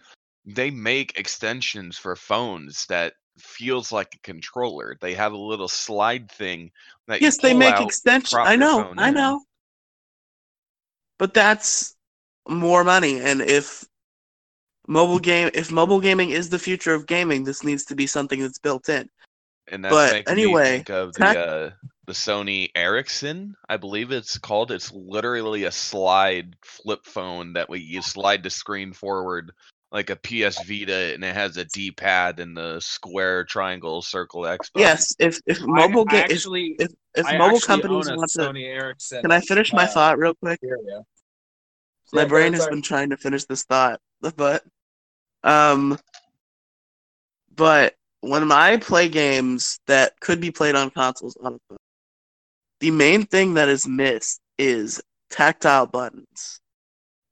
they 0.45 0.69
make 0.71 1.17
extensions 1.17 1.97
for 1.97 2.15
phones 2.15 2.86
that 2.88 3.13
feels 3.38 3.91
like 3.91 4.13
a 4.15 4.19
controller. 4.19 4.97
They 5.01 5.13
have 5.13 5.34
a 5.34 5.38
little 5.38 5.67
slide 5.67 6.32
thing 6.32 6.71
that 7.07 7.21
you 7.21 7.28
Yes, 7.28 7.38
they 7.38 7.53
make 7.53 7.80
extensions. 7.80 8.34
I 8.34 8.55
know, 8.55 8.93
I 8.97 9.09
in. 9.09 9.13
know. 9.13 9.41
But 11.19 11.34
that's 11.34 11.95
more 12.49 12.84
money, 12.84 13.21
and 13.21 13.41
if 13.41 13.86
mobile 14.88 15.19
game, 15.19 15.49
if 15.53 15.71
mobile 15.71 16.01
gaming 16.01 16.32
is 16.32 16.49
the 16.49 16.59
future 16.59 16.93
of 16.93 17.07
gaming, 17.07 17.43
this 17.43 17.63
needs 17.63 17.86
to 17.86 17.95
be 17.95 18.05
something 18.07 18.41
that's 18.41 18.59
built 18.59 18.89
in. 18.89 19.09
And 19.71 19.86
that's 19.86 20.11
But 20.11 20.28
anyway, 20.30 20.78
think 20.78 20.89
of 20.89 21.13
the 21.13 21.39
uh, 21.39 21.69
the 22.05 22.13
Sony 22.13 22.69
Ericsson, 22.75 23.55
I 23.69 23.77
believe 23.77 24.11
it's 24.11 24.37
called. 24.37 24.71
It's 24.71 24.91
literally 24.91 25.63
a 25.63 25.71
slide 25.71 26.55
flip 26.61 27.05
phone 27.05 27.53
that 27.53 27.69
we 27.69 27.79
you 27.79 28.01
slide 28.01 28.43
the 28.43 28.49
screen 28.49 28.93
forward 28.93 29.51
like 29.93 30.09
a 30.09 30.15
PS 30.15 30.63
Vita, 30.63 31.13
and 31.13 31.23
it 31.23 31.35
has 31.35 31.55
a 31.57 31.65
D 31.65 31.91
pad 31.91 32.39
and 32.39 32.57
the 32.57 32.79
square, 32.79 33.45
triangle, 33.45 34.01
circle, 34.01 34.45
X. 34.47 34.69
button. 34.71 34.87
Yes, 34.87 35.15
if 35.19 35.39
if 35.45 35.61
mobile 35.61 36.05
I, 36.09 36.15
I 36.15 36.15
game, 36.15 36.25
if, 36.25 36.31
actually, 36.31 36.75
if, 36.79 36.91
if 37.15 37.25
I 37.27 37.37
mobile 37.37 37.59
companies 37.59 38.09
own 38.09 38.17
want 38.17 38.31
to, 38.31 38.39
Sony 38.39 38.65
Ericsson. 38.65 39.21
can 39.21 39.31
I 39.31 39.39
finish 39.39 39.71
my 39.71 39.83
uh, 39.83 39.87
thought 39.87 40.17
real 40.17 40.33
quick? 40.33 40.57
stereo. 40.57 41.05
My 42.11 42.21
Yeah, 42.21 42.25
go 42.25 42.29
brain 42.29 42.53
has 42.53 42.63
sorry. 42.63 42.75
been 42.75 42.81
trying 42.81 43.09
to 43.11 43.17
finish 43.17 43.45
this 43.45 43.63
thought, 43.63 44.01
but 44.35 44.63
um, 45.43 45.97
but 47.55 47.95
when 48.21 48.51
I 48.51 48.77
play 48.77 49.09
games 49.09 49.79
that 49.87 50.19
could 50.19 50.41
be 50.41 50.49
played 50.49 50.75
on 50.75 50.89
consoles 50.89 51.37
on 51.41 51.53
a 51.53 51.57
phone, 51.69 51.77
the 52.84 52.91
main 52.91 53.25
thing 53.25 53.53
that 53.53 53.69
is 53.69 53.88
missed 53.88 54.41
is 54.57 55.01
tactile 55.29 55.86
buttons. 55.86 56.59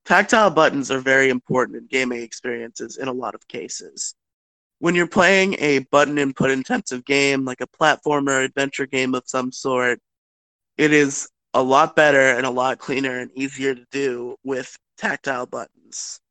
Tactile 0.06 0.50
buttons 0.50 0.90
are 0.90 1.02
very 1.02 1.28
important 1.28 1.78
in 1.78 1.88
gaming 1.88 2.22
experiences 2.22 2.96
in 2.96 3.10
a 3.10 3.12
lot 3.12 3.36
of 3.36 3.46
cases. 3.50 4.16
When 4.80 4.96
you're 4.96 5.08
playing 5.08 5.58
a 5.60 5.80
button 5.92 6.18
input 6.18 6.52
intensive 6.52 7.04
game 7.04 7.44
like 7.44 7.60
a 7.60 7.68
platformer 7.68 8.46
adventure 8.46 8.86
game 8.86 9.14
of 9.14 9.24
some 9.26 9.52
sort, 9.52 10.00
it 10.78 10.94
is 10.94 11.28
a 11.54 11.62
lot 11.62 11.98
better 11.98 12.30
and 12.30 12.46
a 12.46 12.50
lot 12.50 12.78
cleaner 12.78 13.20
and 13.20 13.30
easier 13.36 13.76
to 13.76 13.86
do 13.92 14.38
with 14.46 14.74
tactile 14.98 15.48
buttons. 15.48 16.22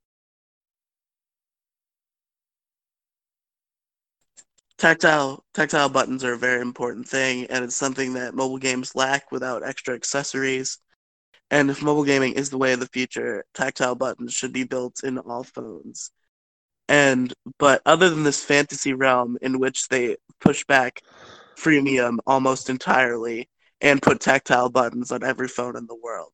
Tactile 4.81 5.45
tactile 5.55 5.89
buttons 5.89 6.25
are 6.25 6.33
a 6.33 6.37
very 6.39 6.61
important 6.61 7.09
thing, 7.09 7.47
and 7.47 7.63
it's 7.65 7.77
something 7.77 8.15
that 8.15 8.35
mobile 8.35 8.59
games 8.59 8.97
lack 8.97 9.31
without 9.31 9.63
extra 9.63 9.95
accessories. 9.95 10.79
And 11.51 11.71
if 11.71 11.83
mobile 11.83 12.05
gaming 12.05 12.35
is 12.35 12.51
the 12.51 12.59
way 12.59 12.73
of 12.73 12.81
the 12.81 12.89
future, 12.89 13.45
tactile 13.55 13.95
buttons 13.95 14.35
should 14.35 14.53
be 14.53 14.65
built 14.65 15.05
in 15.05 15.19
all 15.19 15.45
phones. 15.45 16.11
And 16.89 17.33
but 17.59 17.83
other 17.87 18.11
than 18.11 18.25
this 18.25 18.45
fantasy 18.45 18.93
realm 18.95 19.39
in 19.43 19.61
which 19.61 19.89
they 19.89 20.17
push 20.41 20.65
back 20.67 21.03
freemium 21.57 22.19
almost 22.27 22.71
entirely 22.71 23.51
and 23.81 24.03
put 24.03 24.21
tactile 24.21 24.71
buttons 24.71 25.13
on 25.13 25.25
every 25.25 25.49
phone 25.49 25.77
in 25.77 25.87
the 25.87 25.97
world, 26.03 26.33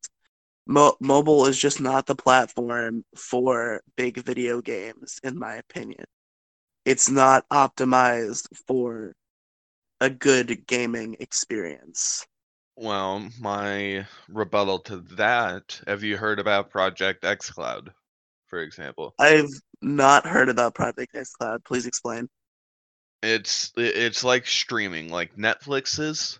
Mo- 0.67 0.97
mobile 1.01 1.45
is 1.47 1.57
just 1.59 1.81
not 1.81 2.07
the 2.07 2.15
platform 2.15 3.05
for 3.17 3.81
big 3.97 4.17
video 4.19 4.61
games, 4.61 5.19
in 5.23 5.39
my 5.39 5.55
opinion. 5.57 6.05
It's 6.87 7.09
not 7.09 7.43
optimized 7.49 8.47
for 8.65 9.13
a 9.99 10.09
good 10.09 10.65
gaming 10.67 11.17
experience. 11.19 12.25
Well, 12.77 13.27
my 13.41 14.07
rebuttal 14.29 14.79
to 14.83 14.99
that, 15.17 15.81
have 15.85 16.03
you 16.03 16.15
heard 16.15 16.39
about 16.39 16.69
Project 16.69 17.23
xCloud, 17.23 17.89
for 18.45 18.59
example? 18.59 19.13
I've 19.19 19.49
not 19.81 20.25
heard 20.25 20.47
about 20.47 20.75
Project 20.75 21.13
xCloud. 21.13 21.65
Please 21.65 21.87
explain. 21.87 22.29
It's 23.21 23.73
it's 23.75 24.23
like 24.23 24.47
streaming, 24.47 25.09
like 25.09 25.35
Netflix 25.35 25.99
is, 25.99 26.39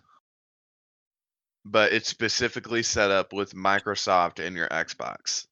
but 1.66 1.92
it's 1.92 2.08
specifically 2.08 2.82
set 2.82 3.10
up 3.10 3.34
with 3.34 3.52
Microsoft 3.52 4.42
and 4.42 4.56
your 4.56 4.68
Xbox. 4.68 5.46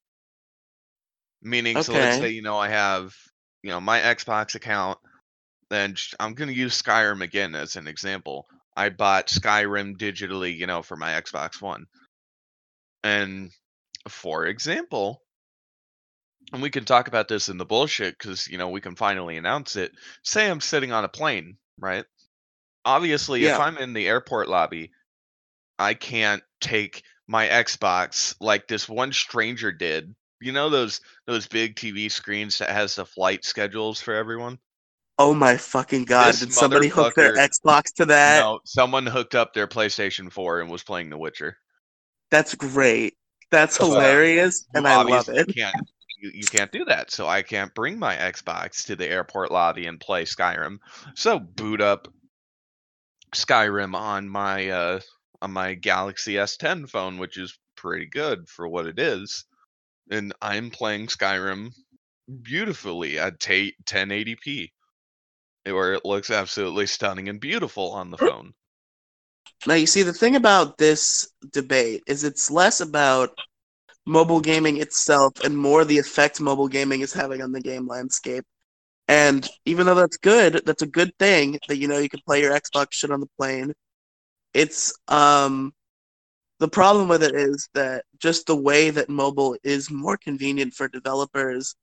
Meaning, 1.43 1.83
so 1.83 1.93
let's 1.93 2.17
say 2.17 2.29
you 2.29 2.41
know 2.41 2.57
I 2.57 2.69
have 2.69 3.13
you 3.63 3.69
know 3.69 3.79
my 3.79 3.99
Xbox 3.99 4.55
account, 4.55 4.99
then 5.69 5.95
I'm 6.19 6.33
gonna 6.33 6.51
use 6.51 6.81
Skyrim 6.81 7.21
again 7.21 7.55
as 7.55 7.75
an 7.75 7.87
example. 7.87 8.47
I 8.75 8.89
bought 8.89 9.27
Skyrim 9.27 9.97
digitally, 9.97 10.55
you 10.55 10.67
know, 10.67 10.81
for 10.83 10.95
my 10.95 11.13
Xbox 11.13 11.61
One, 11.61 11.85
and 13.03 13.51
for 14.07 14.45
example, 14.45 15.21
and 16.53 16.61
we 16.61 16.69
can 16.69 16.85
talk 16.85 17.07
about 17.07 17.27
this 17.27 17.49
in 17.49 17.57
the 17.57 17.65
bullshit 17.65 18.17
because 18.17 18.47
you 18.47 18.57
know 18.57 18.69
we 18.69 18.81
can 18.81 18.95
finally 18.95 19.37
announce 19.37 19.75
it. 19.75 19.91
Say 20.23 20.49
I'm 20.49 20.61
sitting 20.61 20.91
on 20.91 21.03
a 21.03 21.09
plane, 21.09 21.57
right? 21.79 22.05
Obviously, 22.85 23.43
if 23.45 23.59
I'm 23.59 23.77
in 23.77 23.93
the 23.93 24.07
airport 24.07 24.47
lobby, 24.47 24.91
I 25.77 25.93
can't 25.93 26.41
take 26.61 27.03
my 27.27 27.47
Xbox 27.47 28.35
like 28.39 28.67
this 28.67 28.87
one 28.87 29.11
stranger 29.11 29.71
did. 29.71 30.15
You 30.39 30.51
know 30.51 30.69
those 30.69 31.01
those 31.25 31.47
big 31.47 31.75
TV 31.75 32.11
screens 32.11 32.57
that 32.59 32.69
has 32.69 32.95
the 32.95 33.05
flight 33.05 33.43
schedules 33.43 34.01
for 34.01 34.13
everyone. 34.13 34.59
Oh 35.19 35.33
my 35.33 35.57
fucking 35.57 36.05
god! 36.05 36.33
This 36.33 36.41
Did 36.41 36.53
somebody 36.53 36.89
hook 36.89 37.15
their 37.15 37.33
Xbox 37.35 37.93
to 37.95 38.05
that? 38.05 38.39
no, 38.41 38.59
someone 38.65 39.05
hooked 39.05 39.35
up 39.35 39.53
their 39.53 39.67
PlayStation 39.67 40.31
4 40.31 40.61
and 40.61 40.69
was 40.69 40.83
playing 40.83 41.09
The 41.09 41.17
Witcher. 41.17 41.57
That's 42.29 42.55
great. 42.55 43.15
That's 43.51 43.79
Well, 43.79 43.91
hilarious, 43.91 44.65
You 44.73 44.79
and 44.79 44.87
I 44.87 45.01
love 45.01 45.29
it. 45.29 45.55
Can't, 45.55 45.75
you, 46.19 46.31
you 46.33 46.43
can't 46.45 46.71
do 46.71 46.85
that, 46.85 47.11
so 47.11 47.27
I 47.27 47.41
can't 47.41 47.73
bring 47.73 47.97
my 47.97 48.15
Xbox 48.15 48.85
to 48.85 48.95
the 48.95 49.07
airport 49.07 49.51
lobby 49.51 49.87
and 49.87 49.99
play 49.99 50.25
Skyrim. 50.25 50.77
So 51.15 51.39
boot 51.39 51.81
up 51.81 52.07
Skyrim 53.33 53.95
on 53.95 54.27
my 54.27 54.69
uh 54.69 54.99
on 55.41 55.51
my 55.51 55.73
Galaxy 55.75 56.37
S10 56.37 56.85
phone, 56.85 57.17
which 57.17 57.37
is 57.37 57.57
pretty 57.75 58.07
good 58.07 58.49
for 58.49 58.67
what 58.67 58.87
it 58.87 58.99
is, 58.99 59.45
and 60.09 60.33
I'm 60.41 60.69
playing 60.69 61.07
Skyrim 61.07 61.71
beautifully 62.41 63.19
at 63.19 63.39
ta 63.39 63.71
1080p, 63.85 64.69
where 65.65 65.93
it 65.93 66.05
looks 66.05 66.29
absolutely 66.29 66.87
stunning 66.87 67.29
and 67.29 67.39
beautiful 67.39 67.91
on 67.91 68.11
the 68.11 68.17
phone. 68.17 68.53
Now, 69.65 69.73
you 69.73 69.87
see, 69.87 70.03
the 70.03 70.13
thing 70.13 70.35
about 70.35 70.77
this 70.77 71.27
debate 71.51 72.03
is 72.07 72.23
it's 72.23 72.51
less 72.51 72.79
about 72.79 73.37
mobile 74.05 74.39
gaming 74.39 74.77
itself 74.79 75.33
and 75.43 75.57
more 75.57 75.83
the 75.83 75.97
effect 75.97 76.39
mobile 76.39 76.67
gaming 76.67 77.01
is 77.01 77.13
having 77.13 77.41
on 77.41 77.51
the 77.51 77.61
game 77.61 77.87
landscape. 77.87 78.45
And 79.09 79.47
even 79.65 79.85
though 79.85 79.95
that's 79.95 80.17
good, 80.17 80.61
that's 80.65 80.81
a 80.81 80.87
good 80.87 81.11
thing 81.17 81.59
that 81.67 81.77
you 81.77 81.87
know 81.87 81.97
you 81.97 82.09
can 82.09 82.21
play 82.25 82.41
your 82.41 82.53
Xbox 82.53 82.87
shit 82.91 83.11
on 83.11 83.19
the 83.19 83.29
plane. 83.37 83.73
It's 84.53 84.93
um 85.07 85.73
the 86.59 86.67
problem 86.67 87.07
with 87.07 87.23
it 87.23 87.35
is 87.35 87.69
that 87.73 88.03
just 88.19 88.47
the 88.47 88.55
way 88.55 88.89
that 88.89 89.09
mobile 89.09 89.55
is 89.63 89.91
more 89.91 90.17
convenient 90.17 90.73
for 90.73 90.87
developers 90.87 91.75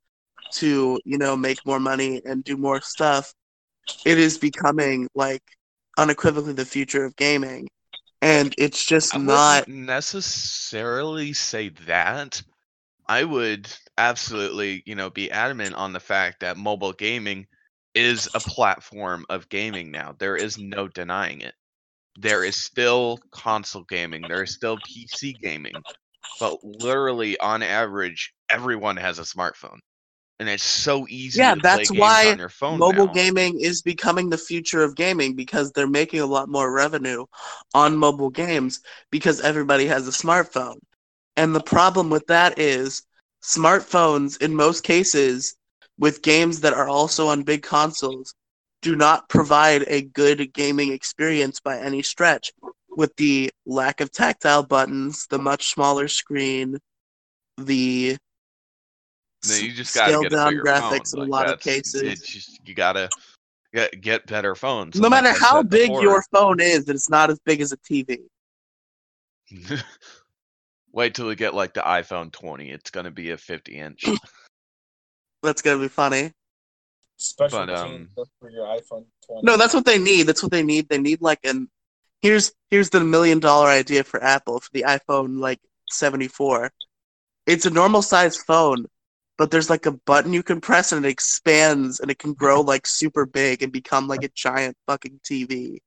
to, 0.54 1.00
you 1.04 1.18
know, 1.18 1.36
make 1.36 1.64
more 1.64 1.80
money 1.80 2.20
and 2.24 2.44
do 2.44 2.56
more 2.56 2.80
stuff, 2.80 3.32
it 4.04 4.18
is 4.18 4.38
becoming 4.38 5.08
like 5.14 5.42
unequivocally 5.98 6.52
the 6.52 6.64
future 6.64 7.04
of 7.04 7.14
gaming. 7.16 7.68
And 8.20 8.54
it's 8.58 8.84
just 8.84 9.14
I 9.14 9.18
not 9.18 9.68
necessarily 9.68 11.32
say 11.34 11.70
that. 11.86 12.42
I 13.06 13.22
would 13.22 13.70
absolutely, 13.98 14.82
you 14.86 14.94
know, 14.94 15.10
be 15.10 15.30
adamant 15.30 15.74
on 15.74 15.92
the 15.92 16.00
fact 16.00 16.40
that 16.40 16.56
mobile 16.56 16.92
gaming 16.94 17.46
is 17.94 18.28
a 18.34 18.40
platform 18.40 19.26
of 19.28 19.48
gaming 19.48 19.90
now. 19.90 20.16
There 20.18 20.36
is 20.36 20.58
no 20.58 20.88
denying 20.88 21.42
it. 21.42 21.54
There 22.16 22.44
is 22.44 22.56
still 22.56 23.20
console 23.30 23.84
gaming, 23.84 24.26
there 24.26 24.42
is 24.42 24.52
still 24.52 24.78
PC 24.78 25.34
gaming, 25.34 25.84
but 26.38 26.62
literally 26.64 27.38
on 27.40 27.62
average, 27.62 28.34
everyone 28.50 28.96
has 28.96 29.18
a 29.18 29.22
smartphone. 29.22 29.78
And 30.38 30.48
it's 30.48 30.64
so 30.64 31.06
easy 31.08 31.46
Yeah, 31.46 31.54
to 31.54 31.62
play 31.62 31.86
that's 31.86 31.90
why 31.90 32.36
on 32.36 32.38
your 32.38 32.48
phone. 32.50 32.86
mobile 32.86 33.08
now. 33.08 33.08
gaming 33.08 33.58
is 33.60 33.82
becoming 33.82 34.30
the 34.30 34.38
future 34.38 34.82
of 34.82 34.94
gaming 34.96 35.34
because 35.34 35.72
they're 35.72 35.86
making 35.86 36.20
a 36.20 36.26
lot 36.26 36.48
more 36.48 36.72
revenue 36.72 37.26
on 37.74 37.96
mobile 37.96 38.30
games 38.30 38.80
because 39.10 39.40
everybody 39.40 39.86
has 39.86 40.06
a 40.08 40.12
smartphone. 40.12 40.78
And 41.36 41.54
the 41.54 41.60
problem 41.60 42.10
with 42.10 42.26
that 42.28 42.58
is 42.58 43.02
smartphones, 43.42 44.40
in 44.40 44.54
most 44.54 44.82
cases, 44.84 45.56
with 45.98 46.22
games 46.22 46.60
that 46.60 46.72
are 46.74 46.88
also 46.88 47.28
on 47.28 47.42
big 47.42 47.62
consoles, 47.62 48.34
do 48.84 48.94
not 48.94 49.26
provide 49.30 49.82
a 49.88 50.02
good 50.02 50.52
gaming 50.52 50.92
experience 50.92 51.58
by 51.58 51.78
any 51.80 52.02
stretch. 52.02 52.52
With 52.90 53.16
the 53.16 53.50
lack 53.66 54.00
of 54.02 54.12
tactile 54.12 54.62
buttons, 54.62 55.26
the 55.28 55.38
much 55.38 55.70
smaller 55.72 56.06
screen, 56.06 56.78
the 57.56 58.16
Then 59.42 59.64
you 59.64 59.72
just 59.72 59.94
gotta 59.94 60.12
scaled 60.12 60.28
down 60.30 60.54
graphics 60.56 61.12
phone. 61.12 61.22
in 61.22 61.28
a 61.28 61.30
lot 61.30 61.50
of 61.50 61.60
cases. 61.60 62.20
Just 62.20 62.60
you 62.68 62.74
gotta 62.74 63.08
get 63.72 64.00
get 64.02 64.26
better 64.26 64.54
phones. 64.54 64.96
No 64.96 65.08
like 65.08 65.22
matter 65.24 65.36
how 65.38 65.62
big 65.62 65.88
before- 65.88 66.02
your 66.02 66.22
phone 66.30 66.60
is, 66.60 66.88
it's 66.88 67.08
not 67.10 67.30
as 67.30 67.40
big 67.40 67.60
as 67.62 67.72
a 67.72 67.78
TV. 67.78 68.18
Wait 70.92 71.14
till 71.14 71.26
we 71.26 71.34
get 71.34 71.54
like 71.54 71.72
the 71.74 71.80
iPhone 71.80 72.30
20. 72.30 72.70
It's 72.70 72.90
gonna 72.90 73.10
be 73.10 73.30
a 73.30 73.36
50 73.38 73.76
inch. 73.76 74.04
That's 75.42 75.62
gonna 75.62 75.80
be 75.80 75.88
funny. 75.88 76.32
Special 77.24 77.60
But, 77.60 77.68
machine 77.70 78.08
um, 78.18 78.26
for 78.40 78.50
your 78.50 78.66
iPhone 78.66 79.06
20. 79.26 79.42
No, 79.42 79.56
that's 79.56 79.74
what 79.74 79.84
they 79.84 79.98
need. 79.98 80.24
That's 80.24 80.42
what 80.42 80.52
they 80.52 80.62
need. 80.62 80.88
They 80.88 80.98
need 80.98 81.20
like 81.22 81.40
an 81.44 81.68
here's 82.24 82.52
here's 82.70 82.90
the 82.90 83.00
million 83.00 83.38
dollar 83.38 83.68
idea 83.68 84.02
for 84.02 84.22
Apple 84.22 84.60
for 84.60 84.70
the 84.72 84.84
iPhone 84.88 85.40
like 85.40 85.60
74. 85.90 86.72
It's 87.46 87.66
a 87.66 87.70
normal 87.70 88.02
sized 88.02 88.40
phone, 88.46 88.86
but 89.36 89.50
there's 89.50 89.70
like 89.70 89.86
a 89.86 89.92
button 89.92 90.32
you 90.32 90.42
can 90.42 90.60
press 90.60 90.92
and 90.92 91.04
it 91.04 91.08
expands 91.08 92.00
and 92.00 92.10
it 92.10 92.18
can 92.18 92.32
grow 92.32 92.60
like 92.62 92.86
super 92.86 93.26
big 93.26 93.62
and 93.62 93.72
become 93.72 94.08
like 94.08 94.24
a 94.24 94.30
giant 94.34 94.76
fucking 94.86 95.20
TV. 95.22 95.78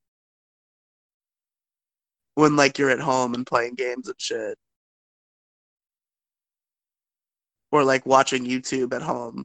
When 2.34 2.56
like 2.56 2.78
you're 2.78 2.90
at 2.90 3.00
home 3.00 3.34
and 3.34 3.46
playing 3.46 3.74
games 3.74 4.06
and 4.06 4.20
shit. 4.20 4.56
Or 7.72 7.84
like 7.84 8.06
watching 8.06 8.46
YouTube 8.46 8.94
at 8.94 9.02
home. 9.02 9.44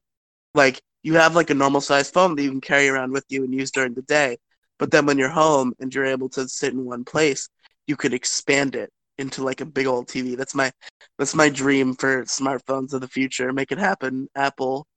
Like 0.54 0.82
you 1.04 1.14
have 1.16 1.36
like 1.36 1.50
a 1.50 1.54
normal 1.54 1.82
sized 1.82 2.14
phone 2.14 2.36
that 2.36 2.44
you 2.44 2.50
can 2.50 2.62
carry 2.62 2.88
around 2.88 3.12
with 3.12 3.26
you 3.30 3.44
and 3.44 3.54
use 3.54 3.72
during 3.72 3.94
the 3.94 4.02
day. 4.02 4.38
But 4.80 4.92
then 4.92 5.06
when 5.06 5.18
you're 5.18 5.30
home 5.30 5.74
and 5.80 5.94
you're 5.94 6.06
able 6.06 6.30
to 6.30 6.48
sit 6.48 6.74
in 6.74 6.86
one 6.86 7.06
place, 7.06 7.50
you 7.88 7.96
could 7.96 8.14
expand 8.14 8.76
it 8.76 8.92
into 9.18 9.44
like 9.44 9.62
a 9.62 9.66
big 9.66 9.86
old 9.86 10.08
TV. 10.08 10.36
That's 10.36 10.56
my 10.56 10.72
that's 11.20 11.36
my 11.36 11.50
dream 11.50 11.94
for 11.96 12.24
smartphones 12.24 12.94
of 12.94 13.02
the 13.02 13.08
future. 13.08 13.54
Make 13.54 13.72
it 13.72 13.78
happen, 13.78 14.30
Apple. 14.36 14.88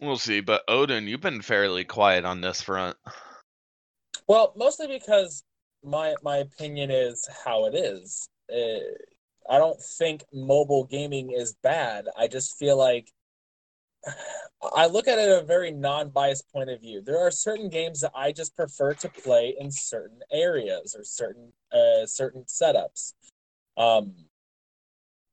We'll 0.00 0.18
see. 0.18 0.40
But 0.40 0.62
Odin, 0.68 1.06
you've 1.06 1.20
been 1.20 1.42
fairly 1.42 1.84
quiet 1.84 2.24
on 2.24 2.40
this 2.40 2.60
front. 2.60 2.96
Well, 4.26 4.52
mostly 4.56 4.88
because 4.88 5.44
my 5.84 6.14
my 6.22 6.38
opinion 6.38 6.90
is 6.90 7.28
how 7.44 7.66
it 7.66 7.74
is. 7.74 8.28
Uh, 8.52 8.80
I 9.48 9.58
don't 9.58 9.80
think 9.98 10.24
mobile 10.32 10.84
gaming 10.84 11.32
is 11.32 11.54
bad. 11.62 12.06
I 12.16 12.28
just 12.28 12.56
feel 12.58 12.76
like 12.76 13.10
I 14.74 14.86
look 14.86 15.08
at 15.08 15.18
it 15.18 15.28
a 15.28 15.44
very 15.44 15.72
non-biased 15.72 16.50
point 16.52 16.70
of 16.70 16.80
view. 16.80 17.02
There 17.02 17.18
are 17.18 17.30
certain 17.30 17.68
games 17.68 18.00
that 18.00 18.12
I 18.14 18.32
just 18.32 18.56
prefer 18.56 18.94
to 18.94 19.08
play 19.08 19.54
in 19.58 19.70
certain 19.70 20.20
areas 20.30 20.94
or 20.96 21.04
certain 21.04 21.52
uh, 21.72 22.06
certain 22.06 22.44
setups. 22.44 23.14
Um, 23.76 24.14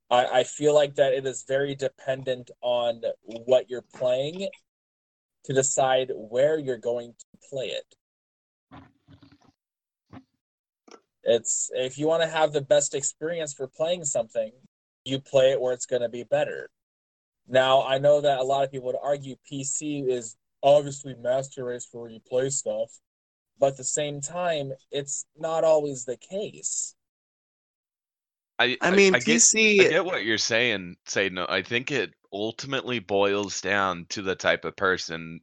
I, 0.10 0.26
I 0.26 0.44
feel 0.44 0.74
like 0.74 0.96
that 0.96 1.14
it 1.14 1.26
is 1.26 1.46
very 1.48 1.76
dependent 1.76 2.52
on 2.62 3.02
what 3.24 3.70
you're 3.70 3.86
playing 3.94 4.50
to 5.46 5.54
decide 5.54 6.12
where 6.16 6.58
you're 6.58 6.78
going 6.78 7.14
to 7.14 7.50
play 7.50 7.68
it. 7.68 7.96
It's 11.24 11.70
if 11.74 11.98
you 11.98 12.08
want 12.08 12.24
to 12.24 12.30
have 12.30 12.54
the 12.54 12.62
best 12.62 12.96
experience 12.96 13.54
for 13.54 13.68
playing 13.68 14.06
something, 14.06 14.52
you 15.06 15.20
play 15.20 15.52
it 15.52 15.62
where 15.62 15.74
it's 15.74 15.86
going 15.86 16.02
to 16.02 16.10
be 16.10 16.24
better. 16.24 16.70
Now, 17.50 17.82
I 17.82 17.97
know 17.97 18.22
that 18.22 18.39
a 18.39 18.43
lot 18.43 18.64
of 18.64 18.72
people 18.72 18.88
would 18.88 18.95
argue 19.02 19.36
PC 19.52 20.08
is 20.08 20.38
obviously 20.62 21.16
master 21.16 21.66
race 21.66 21.86
for 21.86 22.02
where 22.02 22.12
you 22.12 22.20
play 22.20 22.50
stuff, 22.52 22.91
but 23.60 23.72
at 23.72 23.78
the 23.78 23.84
same 23.84 24.22
time, 24.22 24.72
it's 24.91 25.26
not 25.36 25.64
always 25.64 26.06
the 26.06 26.18
case. 26.18 26.95
I 28.60 28.78
I 28.82 28.91
mean, 28.91 29.16
I 29.16 29.20
get, 29.20 29.38
PC. 29.38 29.82
I 29.82 29.89
get 29.89 30.06
what 30.06 30.26
you're 30.26 30.38
saying. 30.38 30.97
Say 31.06 31.30
no. 31.30 31.45
I 31.50 31.64
think 31.64 31.91
it 31.91 32.14
ultimately 32.32 33.00
boils 33.00 33.62
down 33.62 34.06
to 34.10 34.22
the 34.22 34.36
type 34.36 34.64
of 34.66 34.76
person 34.76 35.39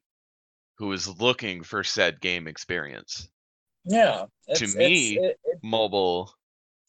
who 0.78 0.92
is 0.92 1.08
looking 1.18 1.64
for 1.64 1.82
said 1.82 2.20
game 2.20 2.46
experience. 2.46 3.28
Yeah, 3.84 4.26
it's, 4.46 4.76
me, 4.76 5.16
it's, 5.16 5.24
it, 5.24 5.40
it, 5.44 5.58
Mobile 5.62 6.32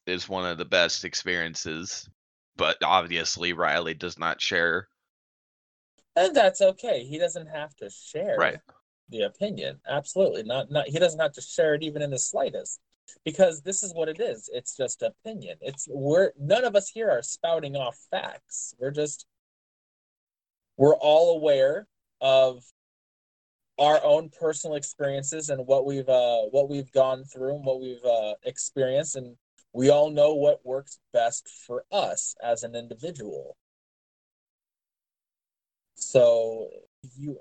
is 0.06 0.28
one 0.28 0.46
of 0.46 0.58
the 0.58 0.66
best 0.66 1.06
experiences, 1.06 2.10
but 2.56 2.78
obviously 2.84 3.54
Riley 3.54 3.94
does 3.94 4.20
not 4.20 4.42
share. 4.42 4.90
And 6.18 6.36
that's 6.36 6.60
okay. 6.62 7.04
He 7.06 7.18
doesn't 7.18 7.48
have 7.48 7.74
to 7.78 7.90
share 7.90 8.36
Right. 8.38 8.60
the 9.10 9.22
opinion. 9.22 9.80
Absolutely 9.88 10.44
not. 10.44 10.70
Not 10.70 10.88
he 10.88 11.00
doesn't 11.00 11.20
have 11.20 11.34
to 11.34 11.42
share 11.42 11.76
it 11.76 11.84
even 11.84 12.02
in 12.02 12.10
the 12.10 12.20
slightest, 12.20 12.80
because 13.24 13.62
this 13.62 13.84
is 13.84 13.94
what 13.94 14.10
it 14.10 14.20
is. 14.20 14.50
It's 14.54 14.76
just 14.76 15.02
opinion. 15.02 15.58
It's 15.62 15.88
we're 15.90 16.32
none 16.38 16.66
of 16.66 16.76
us 16.76 16.90
here 16.90 17.10
are 17.10 17.22
spouting 17.22 17.76
off 17.76 17.98
facts. 18.12 18.74
We're 18.80 18.92
just 18.92 19.26
we're 20.76 20.96
all 20.96 21.38
aware 21.38 21.88
of 22.20 22.64
our 23.80 24.04
own 24.04 24.30
personal 24.30 24.76
experiences 24.76 25.50
and 25.50 25.66
what 25.68 25.86
we've 25.86 26.10
uh 26.10 26.42
what 26.52 26.68
we've 26.70 26.92
gone 26.92 27.24
through 27.26 27.56
and 27.56 27.66
what 27.66 27.80
we've 27.80 28.04
uh 28.04 28.34
experienced 28.44 29.16
and 29.16 29.36
we 29.74 29.90
all 29.92 30.10
know 30.10 30.34
what 30.34 30.66
works 30.66 30.98
best 31.14 31.48
for 31.68 31.84
us 31.92 32.36
as 32.44 32.64
an 32.64 32.76
individual 32.76 33.56
so 36.12 36.70
you 37.18 37.38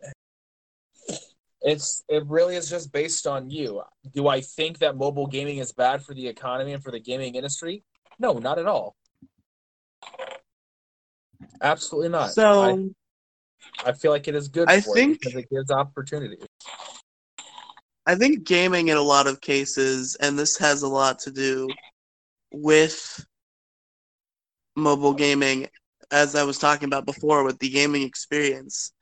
it's 1.62 2.04
it 2.08 2.24
really 2.26 2.56
is 2.56 2.68
just 2.68 2.92
based 2.92 3.26
on 3.26 3.48
you. 3.50 3.82
Do 4.12 4.28
i 4.28 4.40
think 4.40 4.78
that 4.78 4.96
mobile 4.96 5.26
gaming 5.26 5.58
is 5.58 5.72
bad 5.72 6.02
for 6.02 6.14
the 6.14 6.26
economy 6.26 6.72
and 6.72 6.82
for 6.82 6.90
the 6.90 7.00
gaming 7.00 7.34
industry? 7.36 7.84
No 8.18 8.38
not 8.38 8.58
at 8.58 8.66
all. 8.66 8.96
Absolutely 11.62 12.08
not. 12.10 12.30
So 12.30 12.92
I 13.84 13.92
feel 13.92 14.10
like 14.10 14.26
it 14.28 14.34
is 14.34 14.48
good 14.48 14.68
I 14.68 14.80
for 14.80 14.94
think- 14.94 15.16
it 15.16 15.20
because 15.20 15.36
it 15.36 15.48
gives 15.50 15.70
opportunity. 15.70 16.38
I 18.08 18.14
think 18.14 18.44
gaming 18.44 18.88
in 18.88 18.96
a 18.96 19.02
lot 19.02 19.26
of 19.26 19.40
cases, 19.40 20.16
and 20.16 20.38
this 20.38 20.56
has 20.58 20.82
a 20.82 20.88
lot 20.88 21.18
to 21.20 21.32
do 21.32 21.74
with 22.52 23.26
mobile 24.76 25.14
gaming, 25.14 25.66
as 26.10 26.34
I 26.34 26.44
was 26.44 26.58
talking 26.58 26.86
about 26.86 27.06
before 27.06 27.44
with 27.44 27.58
the 27.58 27.68
gaming 27.68 28.02
experience, 28.02 28.92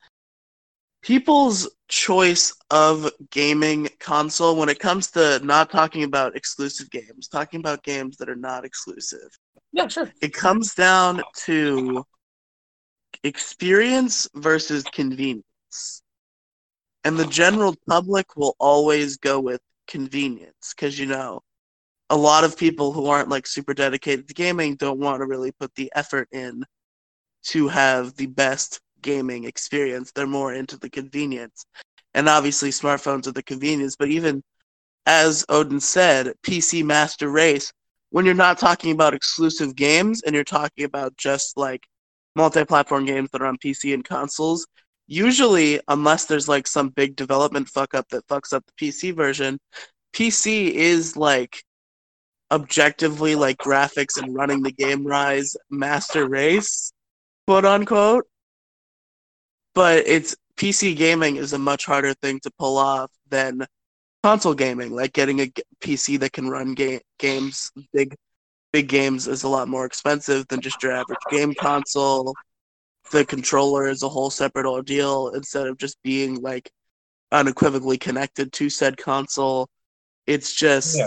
people's 1.02 1.68
choice 1.88 2.52
of 2.70 3.10
gaming 3.30 3.88
console 4.00 4.56
when 4.56 4.68
it 4.68 4.78
comes 4.78 5.10
to 5.12 5.38
not 5.44 5.70
talking 5.70 6.02
about 6.02 6.36
exclusive 6.36 6.90
games, 6.90 7.28
talking 7.28 7.60
about 7.60 7.82
games 7.82 8.16
that 8.16 8.28
are 8.28 8.36
not 8.36 8.64
exclusive, 8.64 9.28
Yeah, 9.72 9.86
sure. 9.88 10.10
it 10.22 10.32
comes 10.32 10.74
down 10.74 11.22
to 11.44 12.04
experience 13.22 14.28
versus 14.34 14.82
convenience. 14.84 16.02
And 17.04 17.18
the 17.18 17.26
general 17.26 17.74
public 17.86 18.34
will 18.36 18.56
always 18.58 19.18
go 19.18 19.38
with 19.40 19.60
convenience 19.86 20.72
because, 20.74 20.98
you 20.98 21.06
know, 21.06 21.42
a 22.08 22.16
lot 22.16 22.44
of 22.44 22.56
people 22.56 22.92
who 22.92 23.06
aren't 23.06 23.28
like 23.28 23.46
super 23.46 23.74
dedicated 23.74 24.28
to 24.28 24.34
gaming 24.34 24.76
don't 24.76 25.00
want 25.00 25.20
to 25.20 25.26
really 25.26 25.52
put 25.52 25.74
the 25.74 25.92
effort 25.94 26.28
in 26.32 26.64
to 27.44 27.68
have 27.68 28.14
the 28.16 28.26
best 28.26 28.80
gaming 29.02 29.44
experience. 29.44 30.12
They're 30.12 30.26
more 30.26 30.54
into 30.54 30.78
the 30.78 30.90
convenience. 30.90 31.66
And 32.14 32.28
obviously, 32.28 32.70
smartphones 32.70 33.26
are 33.26 33.32
the 33.32 33.42
convenience, 33.42 33.96
but 33.96 34.08
even 34.08 34.42
as 35.06 35.44
Odin 35.48 35.80
said, 35.80 36.32
PC 36.42 36.84
Master 36.84 37.28
Race, 37.28 37.72
when 38.10 38.24
you're 38.24 38.34
not 38.34 38.58
talking 38.58 38.92
about 38.92 39.14
exclusive 39.14 39.74
games 39.74 40.22
and 40.22 40.34
you're 40.34 40.44
talking 40.44 40.84
about 40.84 41.16
just 41.16 41.56
like 41.56 41.82
multi-platform 42.36 43.04
games 43.04 43.28
that 43.30 43.42
are 43.42 43.46
on 43.46 43.58
PC 43.58 43.92
and 43.92 44.04
consoles, 44.04 44.66
usually 45.06 45.80
unless 45.88 46.24
there's 46.24 46.48
like 46.48 46.66
some 46.66 46.88
big 46.88 47.16
development 47.16 47.68
fuck 47.68 47.94
up 47.94 48.08
that 48.08 48.26
fucks 48.28 48.52
up 48.52 48.64
the 48.64 48.86
PC 48.86 49.14
version, 49.14 49.58
PC 50.14 50.70
is 50.70 51.16
like 51.16 51.62
objectively 52.50 53.34
like 53.34 53.58
graphics 53.58 54.16
and 54.16 54.34
running 54.34 54.62
the 54.62 54.72
game 54.72 55.06
rise 55.06 55.56
master 55.70 56.28
race, 56.28 56.92
quote 57.46 57.64
unquote. 57.64 58.26
But 59.74 60.06
it's 60.06 60.36
PC 60.56 60.94
gaming 60.94 61.36
is 61.36 61.52
a 61.52 61.58
much 61.58 61.84
harder 61.84 62.14
thing 62.14 62.40
to 62.40 62.50
pull 62.58 62.78
off 62.78 63.10
than 63.28 63.66
console 64.22 64.54
gaming. 64.54 64.94
Like 64.94 65.12
getting 65.12 65.40
a 65.40 65.50
PC 65.80 66.16
that 66.18 66.32
can 66.32 66.48
run 66.48 66.74
ga- 66.74 67.02
games, 67.18 67.70
big 67.92 68.14
big 68.72 68.88
games, 68.88 69.28
is 69.28 69.42
a 69.42 69.48
lot 69.48 69.68
more 69.68 69.84
expensive 69.84 70.46
than 70.48 70.60
just 70.60 70.82
your 70.82 70.92
average 70.92 71.18
game 71.30 71.54
console. 71.54 72.34
The 73.12 73.24
controller 73.24 73.86
is 73.88 74.02
a 74.02 74.08
whole 74.08 74.30
separate 74.30 74.66
ordeal 74.66 75.30
instead 75.34 75.66
of 75.66 75.76
just 75.76 76.02
being 76.02 76.40
like 76.40 76.70
unequivocally 77.32 77.98
connected 77.98 78.52
to 78.54 78.70
said 78.70 78.96
console. 78.96 79.68
It's 80.26 80.54
just 80.54 80.96
Yeah. 80.96 81.06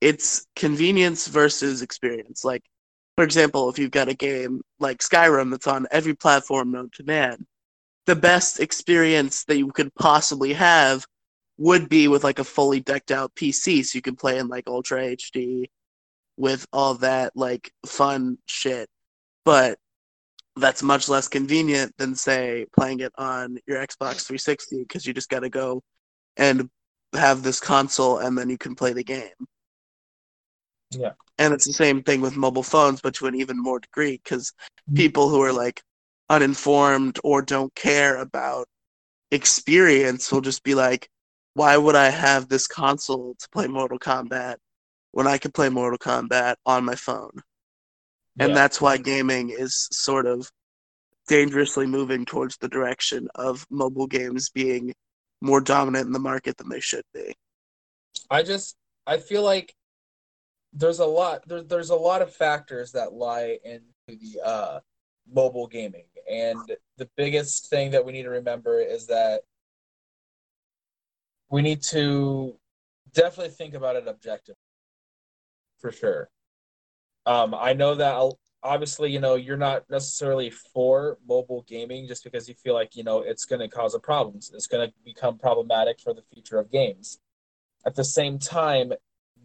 it's 0.00 0.46
convenience 0.56 1.26
versus 1.28 1.82
experience. 1.82 2.44
Like, 2.44 2.62
for 3.20 3.24
example, 3.24 3.68
if 3.68 3.78
you've 3.78 3.90
got 3.90 4.08
a 4.08 4.14
game 4.14 4.62
like 4.78 5.00
Skyrim 5.00 5.50
that's 5.50 5.66
on 5.66 5.86
every 5.90 6.14
platform 6.14 6.72
known 6.72 6.88
to 6.94 7.04
man, 7.04 7.46
the 8.06 8.16
best 8.16 8.60
experience 8.60 9.44
that 9.44 9.58
you 9.58 9.70
could 9.72 9.94
possibly 9.94 10.54
have 10.54 11.04
would 11.58 11.90
be 11.90 12.08
with 12.08 12.24
like 12.24 12.38
a 12.38 12.44
fully 12.44 12.80
decked 12.80 13.10
out 13.10 13.34
PC 13.34 13.84
so 13.84 13.94
you 13.94 14.00
can 14.00 14.16
play 14.16 14.38
in 14.38 14.48
like 14.48 14.66
Ultra 14.66 15.02
HD 15.02 15.66
with 16.38 16.66
all 16.72 16.94
that 16.94 17.36
like 17.36 17.70
fun 17.84 18.38
shit. 18.46 18.88
But 19.44 19.78
that's 20.56 20.82
much 20.82 21.10
less 21.10 21.28
convenient 21.28 21.94
than 21.98 22.14
say 22.14 22.64
playing 22.74 23.00
it 23.00 23.12
on 23.18 23.58
your 23.66 23.86
Xbox 23.86 24.24
360 24.24 24.78
because 24.78 25.06
you 25.06 25.12
just 25.12 25.28
got 25.28 25.40
to 25.40 25.50
go 25.50 25.82
and 26.38 26.70
have 27.12 27.42
this 27.42 27.60
console 27.60 28.16
and 28.16 28.38
then 28.38 28.48
you 28.48 28.56
can 28.56 28.74
play 28.74 28.94
the 28.94 29.04
game. 29.04 29.28
Yeah. 30.90 31.12
And 31.38 31.54
it's 31.54 31.66
the 31.66 31.72
same 31.72 32.02
thing 32.02 32.20
with 32.20 32.36
mobile 32.36 32.62
phones, 32.62 33.00
but 33.00 33.14
to 33.14 33.26
an 33.26 33.34
even 33.34 33.62
more 33.62 33.80
degree 33.80 34.20
because 34.22 34.50
mm-hmm. 34.50 34.96
people 34.96 35.28
who 35.28 35.42
are 35.42 35.52
like 35.52 35.82
uninformed 36.28 37.18
or 37.24 37.42
don't 37.42 37.74
care 37.74 38.16
about 38.16 38.66
experience 39.30 40.30
will 40.30 40.40
just 40.40 40.62
be 40.62 40.74
like, 40.74 41.08
why 41.54 41.76
would 41.76 41.96
I 41.96 42.10
have 42.10 42.48
this 42.48 42.66
console 42.66 43.34
to 43.38 43.48
play 43.50 43.66
Mortal 43.66 43.98
Kombat 43.98 44.56
when 45.12 45.26
I 45.26 45.38
could 45.38 45.54
play 45.54 45.68
Mortal 45.68 45.98
Kombat 45.98 46.56
on 46.66 46.84
my 46.84 46.94
phone? 46.94 47.42
And 48.38 48.50
Yeah. 48.50 48.54
that's 48.54 48.80
why 48.80 48.96
gaming 48.96 49.50
is 49.50 49.88
sort 49.90 50.26
of 50.26 50.50
dangerously 51.26 51.86
moving 51.86 52.24
towards 52.24 52.56
the 52.56 52.68
direction 52.68 53.28
of 53.34 53.66
mobile 53.70 54.06
games 54.06 54.50
being 54.50 54.94
more 55.40 55.60
dominant 55.60 56.06
in 56.06 56.12
the 56.12 56.18
market 56.18 56.56
than 56.56 56.68
they 56.68 56.80
should 56.80 57.04
be. 57.12 57.34
I 58.30 58.42
just 58.42 58.76
I 59.06 59.18
feel 59.18 59.42
like 59.42 59.74
there's 60.72 61.00
a 61.00 61.06
lot 61.06 61.46
there, 61.48 61.62
there's 61.62 61.90
a 61.90 61.96
lot 61.96 62.22
of 62.22 62.32
factors 62.32 62.92
that 62.92 63.12
lie 63.12 63.58
into 63.64 63.84
the 64.06 64.40
uh, 64.44 64.80
mobile 65.32 65.66
gaming, 65.66 66.04
and 66.30 66.58
the 66.96 67.08
biggest 67.16 67.68
thing 67.70 67.90
that 67.90 68.04
we 68.04 68.12
need 68.12 68.22
to 68.22 68.30
remember 68.30 68.80
is 68.80 69.06
that 69.06 69.42
we 71.50 71.62
need 71.62 71.82
to 71.82 72.56
definitely 73.12 73.52
think 73.52 73.74
about 73.74 73.96
it 73.96 74.06
objectively, 74.06 74.60
for 75.80 75.90
sure. 75.90 76.28
Um, 77.26 77.54
I 77.54 77.72
know 77.72 77.94
that 77.96 78.14
I'll, 78.14 78.38
obviously, 78.62 79.10
you 79.10 79.20
know, 79.20 79.34
you're 79.34 79.56
not 79.56 79.84
necessarily 79.90 80.50
for 80.50 81.18
mobile 81.28 81.64
gaming 81.68 82.06
just 82.06 82.24
because 82.24 82.48
you 82.48 82.54
feel 82.54 82.74
like 82.74 82.96
you 82.96 83.04
know 83.04 83.20
it's 83.20 83.44
going 83.44 83.60
to 83.60 83.68
cause 83.68 83.94
a 83.94 83.98
problems. 83.98 84.52
It's 84.54 84.66
going 84.66 84.88
to 84.88 84.94
become 85.04 85.38
problematic 85.38 86.00
for 86.00 86.14
the 86.14 86.22
future 86.32 86.58
of 86.58 86.70
games. 86.70 87.18
At 87.84 87.94
the 87.94 88.04
same 88.04 88.38
time, 88.38 88.92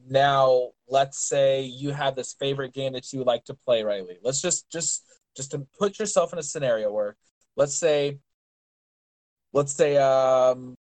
now 0.08 0.70
let's 0.88 1.20
say 1.28 1.64
you 1.64 1.91
have 1.91 2.16
this 2.16 2.36
favorite 2.39 2.74
game 2.74 2.93
that 2.93 3.12
you 3.14 3.24
like 3.24 3.45
to 3.45 3.53
play, 3.53 3.84
Riley. 3.84 4.18
Let's 4.24 4.41
just 4.41 4.70
just 4.72 5.03
just 5.36 5.51
to 5.51 5.68
put 5.80 5.99
yourself 5.99 6.34
in 6.34 6.39
a 6.39 6.43
scenario 6.43 6.91
where 6.91 7.16
let's 7.56 7.76
say 7.78 8.20
let's 9.53 9.74
say 9.74 9.97
um 9.97 10.76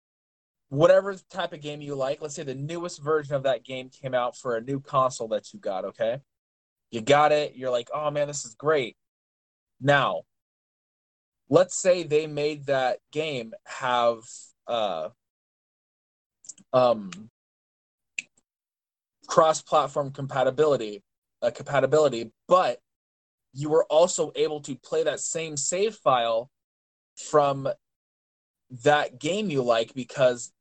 whatever 0.69 1.15
type 1.29 1.53
of 1.53 1.61
game 1.61 1.81
you 1.81 1.95
like, 1.95 2.21
let's 2.21 2.35
say 2.35 2.43
the 2.43 2.55
newest 2.55 3.01
version 3.01 3.35
of 3.35 3.43
that 3.43 3.63
game 3.63 3.89
came 3.89 4.13
out 4.13 4.35
for 4.35 4.55
a 4.55 4.61
new 4.61 4.79
console 4.79 5.27
that 5.29 5.53
you 5.53 5.59
got, 5.59 5.85
okay? 5.85 6.19
You 6.91 7.01
got 7.01 7.31
it, 7.31 7.55
you're 7.55 7.71
like, 7.71 7.89
"Oh 7.93 8.11
man, 8.11 8.27
this 8.27 8.45
is 8.45 8.55
great." 8.55 8.95
Now, 9.81 10.23
let's 11.49 11.77
say 11.77 12.03
they 12.03 12.27
made 12.27 12.65
that 12.67 12.99
game 13.11 13.53
have 13.65 14.19
uh 14.67 15.09
um 16.73 17.11
cross-platform 19.27 20.11
compatibility 20.11 21.03
uh, 21.41 21.51
compatibility 21.51 22.31
but 22.47 22.79
you 23.53 23.69
were 23.69 23.85
also 23.85 24.31
able 24.35 24.59
to 24.59 24.75
play 24.75 25.03
that 25.03 25.19
same 25.19 25.55
save 25.55 25.95
file 25.95 26.49
from 27.15 27.67
that 28.83 29.19
game 29.19 29.49
you 29.49 29.63
like 29.63 29.93
because 29.93 30.51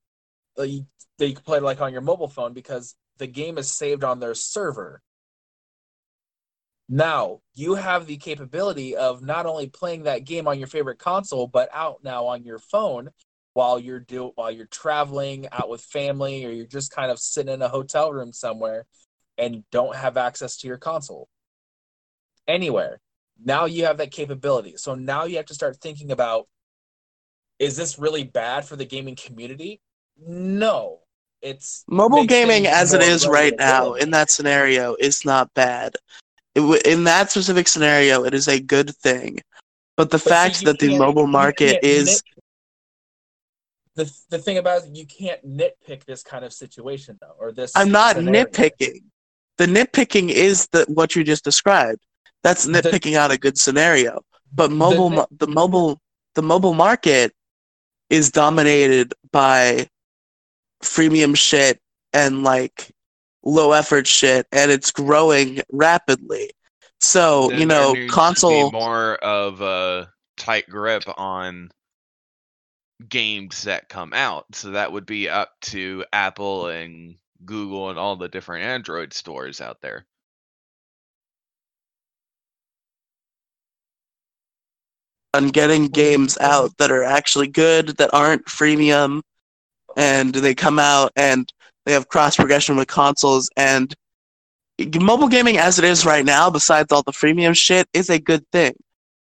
uh, 0.58 0.62
you, 0.62 0.86
they 1.18 1.32
play 1.32 1.60
like 1.60 1.80
on 1.80 1.92
your 1.92 2.02
mobile 2.02 2.28
phone 2.28 2.52
because 2.52 2.94
the 3.18 3.26
game 3.26 3.58
is 3.58 3.70
saved 3.70 4.04
on 4.04 4.20
their 4.20 4.34
server. 4.34 5.02
Now 6.88 7.40
you 7.54 7.74
have 7.74 8.06
the 8.06 8.16
capability 8.16 8.94
of 8.96 9.22
not 9.22 9.46
only 9.46 9.68
playing 9.68 10.04
that 10.04 10.24
game 10.24 10.46
on 10.46 10.58
your 10.58 10.68
favorite 10.68 10.98
console 10.98 11.46
but 11.46 11.68
out 11.72 12.04
now 12.04 12.26
on 12.26 12.44
your 12.44 12.58
phone 12.58 13.08
while 13.54 13.78
you're 13.78 14.00
do 14.00 14.32
while 14.34 14.50
you're 14.50 14.66
traveling 14.66 15.46
out 15.52 15.70
with 15.70 15.80
family 15.80 16.44
or 16.44 16.50
you're 16.50 16.66
just 16.66 16.92
kind 16.92 17.10
of 17.10 17.18
sitting 17.18 17.54
in 17.54 17.62
a 17.62 17.68
hotel 17.68 18.12
room 18.12 18.32
somewhere 18.32 18.84
and 19.38 19.64
don't 19.70 19.96
have 19.96 20.16
access 20.16 20.58
to 20.58 20.68
your 20.68 20.76
console 20.76 21.28
anywhere. 22.46 23.00
Now 23.42 23.64
you 23.64 23.86
have 23.86 23.96
that 23.98 24.10
capability. 24.10 24.76
So 24.76 24.94
now 24.94 25.24
you 25.24 25.36
have 25.36 25.46
to 25.46 25.54
start 25.54 25.78
thinking 25.80 26.10
about 26.10 26.46
is 27.58 27.76
this 27.76 27.98
really 27.98 28.24
bad 28.24 28.64
for 28.64 28.76
the 28.76 28.84
gaming 28.84 29.16
community? 29.16 29.80
No. 30.18 31.00
It's 31.40 31.84
Mobile 31.86 32.24
gaming, 32.24 32.66
as 32.66 32.94
it 32.94 33.02
is 33.02 33.28
right 33.28 33.54
now, 33.58 33.94
in 33.94 34.10
that 34.10 34.30
scenario, 34.30 34.96
is 34.98 35.24
not 35.24 35.52
bad. 35.54 35.94
It 36.54 36.86
in 36.86 37.04
that 37.04 37.30
specific 37.30 37.68
scenario, 37.68 38.24
it 38.24 38.32
is 38.32 38.48
a 38.48 38.58
good 38.58 38.96
thing. 38.96 39.40
But 39.96 40.10
the 40.10 40.16
But 40.16 40.28
fact 40.28 40.64
that 40.64 40.78
the 40.78 40.98
mobile 40.98 41.26
market 41.26 41.84
is 41.84 42.22
the 43.96 44.10
the 44.30 44.38
thing 44.38 44.58
about 44.58 44.82
it 44.84 44.90
is 44.90 44.98
you 44.98 45.06
can't 45.06 45.44
nitpick 45.46 46.04
this 46.04 46.22
kind 46.22 46.44
of 46.44 46.52
situation 46.52 47.16
though 47.20 47.34
or 47.38 47.52
this 47.52 47.72
I'm 47.76 47.90
not 47.90 48.16
scenario. 48.16 48.44
nitpicking. 48.46 49.02
The 49.58 49.66
nitpicking 49.66 50.30
is 50.30 50.66
the 50.72 50.84
what 50.88 51.14
you 51.14 51.22
just 51.24 51.44
described. 51.44 52.00
That's 52.42 52.64
The- 52.64 52.72
nitpicking 52.82 53.14
out 53.16 53.30
a 53.30 53.38
good 53.38 53.56
scenario. 53.58 54.20
But 54.52 54.70
mobile, 54.70 55.10
nit- 55.10 55.16
mo- 55.18 55.26
the 55.38 55.46
mobile, 55.48 56.00
the 56.34 56.42
mobile 56.42 56.74
market 56.74 57.32
is 58.10 58.30
dominated 58.30 59.14
by 59.32 59.88
freemium 60.82 61.36
shit 61.36 61.80
and 62.12 62.42
like 62.44 62.90
low 63.44 63.72
effort 63.72 64.06
shit, 64.06 64.46
and 64.52 64.70
it's 64.70 64.90
growing 64.90 65.60
rapidly. 65.72 66.50
So 67.00 67.50
you 67.52 67.66
know, 67.66 67.92
needs 67.92 68.06
be 68.06 68.08
console. 68.08 68.70
more 68.72 69.16
of 69.16 69.60
a 69.60 70.08
tight 70.36 70.68
grip 70.68 71.04
on 71.16 71.70
games 73.08 73.64
that 73.64 73.88
come 73.88 74.12
out. 74.12 74.46
So 74.52 74.72
that 74.72 74.92
would 74.92 75.06
be 75.06 75.28
up 75.28 75.52
to 75.62 76.04
Apple 76.12 76.68
and 76.68 77.16
Google 77.44 77.90
and 77.90 77.98
all 77.98 78.16
the 78.16 78.28
different 78.28 78.64
Android 78.64 79.12
stores 79.12 79.60
out 79.60 79.80
there. 79.80 80.06
on 85.34 85.48
getting 85.48 85.88
games 85.88 86.38
out 86.38 86.76
that 86.78 86.92
are 86.92 87.02
actually 87.02 87.48
good, 87.48 87.88
that 87.96 88.14
aren't 88.14 88.46
freemium, 88.46 89.20
and 89.96 90.32
they 90.32 90.54
come 90.54 90.78
out 90.78 91.12
and 91.16 91.52
they 91.84 91.92
have 91.92 92.08
cross 92.08 92.36
progression 92.36 92.76
with 92.76 92.88
consoles. 92.88 93.50
And 93.56 93.94
mobile 95.00 95.28
gaming, 95.28 95.58
as 95.58 95.78
it 95.78 95.84
is 95.84 96.06
right 96.06 96.24
now, 96.24 96.48
besides 96.50 96.92
all 96.92 97.02
the 97.02 97.12
freemium 97.12 97.56
shit, 97.56 97.88
is 97.92 98.10
a 98.10 98.18
good 98.18 98.48
thing. 98.52 98.74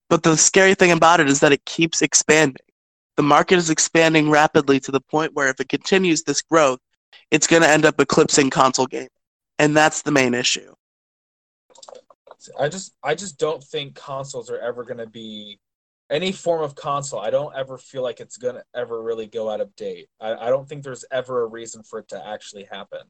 But 0.10 0.24
the 0.24 0.38
scary 0.38 0.76
thing 0.76 0.92
about 0.92 1.20
it 1.20 1.30
is 1.30 1.42
that 1.42 1.52
it 1.52 1.66
keeps 1.66 2.02
expanding. 2.02 2.67
The 3.18 3.24
market 3.24 3.58
is 3.58 3.70
expanding 3.70 4.30
rapidly 4.30 4.80
to 4.82 4.92
the 4.92 5.02
point 5.02 5.34
where 5.34 5.50
if 5.50 5.60
it 5.60 5.70
continues 5.70 6.24
this 6.24 6.42
growth, 6.42 6.80
it's 7.32 7.48
going 7.48 7.64
to 7.64 7.70
end 7.70 7.84
up 7.84 8.00
eclipsing 8.00 8.50
console 8.50 8.86
gaming. 8.86 9.10
And 9.60 9.76
that's 9.76 10.04
the 10.04 10.12
main 10.12 10.34
issue. 10.34 10.74
I 12.58 12.70
just 12.70 12.94
I 13.04 13.16
just 13.16 13.38
don't 13.38 13.64
think 13.64 13.96
consoles 13.96 14.50
are 14.50 14.60
ever 14.60 14.84
going 14.84 15.00
to 15.00 15.08
be 15.08 15.60
any 16.10 16.32
form 16.32 16.62
of 16.62 16.76
console. 16.76 17.20
I 17.20 17.30
don't 17.30 17.54
ever 17.56 17.78
feel 17.78 18.04
like 18.04 18.20
it's 18.20 18.38
going 18.38 18.56
to 18.56 18.64
ever 18.74 19.02
really 19.02 19.28
go 19.28 19.50
out 19.50 19.62
of 19.62 19.76
date. 19.76 20.08
I, 20.22 20.34
I 20.36 20.50
don't 20.50 20.70
think 20.70 20.84
there's 20.84 21.04
ever 21.12 21.42
a 21.42 21.48
reason 21.48 21.84
for 21.84 22.00
it 22.00 22.08
to 22.10 22.26
actually 22.26 22.66
happen. 22.66 23.02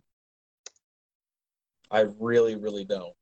I 1.92 2.06
really, 2.20 2.56
really 2.56 2.86
don't. 2.86 3.14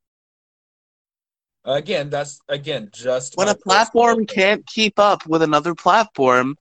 Again, 1.66 2.10
that's 2.10 2.40
again 2.48 2.90
just 2.92 3.34
When 3.36 3.48
a 3.48 3.54
platform 3.54 4.22
opinion. 4.22 4.26
can't 4.26 4.66
keep 4.66 4.98
up 4.98 5.26
with 5.26 5.42
another 5.42 5.74
platform, 5.74 6.56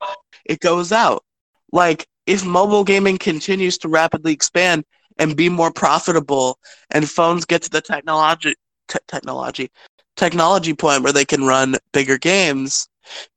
it 0.45 0.59
goes 0.59 0.91
out. 0.91 1.23
Like, 1.71 2.07
if 2.25 2.43
mobile 2.43 2.83
gaming 2.83 3.17
continues 3.17 3.77
to 3.79 3.87
rapidly 3.87 4.33
expand 4.33 4.83
and 5.19 5.37
be 5.37 5.47
more 5.47 5.71
profitable, 5.71 6.57
and 6.89 7.09
phones 7.09 7.45
get 7.45 7.61
to 7.63 7.69
the 7.69 7.81
technology, 7.81 8.55
te- 8.87 8.99
technology, 9.07 9.69
technology 10.15 10.73
point 10.73 11.03
where 11.03 11.13
they 11.13 11.25
can 11.25 11.45
run 11.45 11.75
bigger 11.93 12.17
games, 12.17 12.87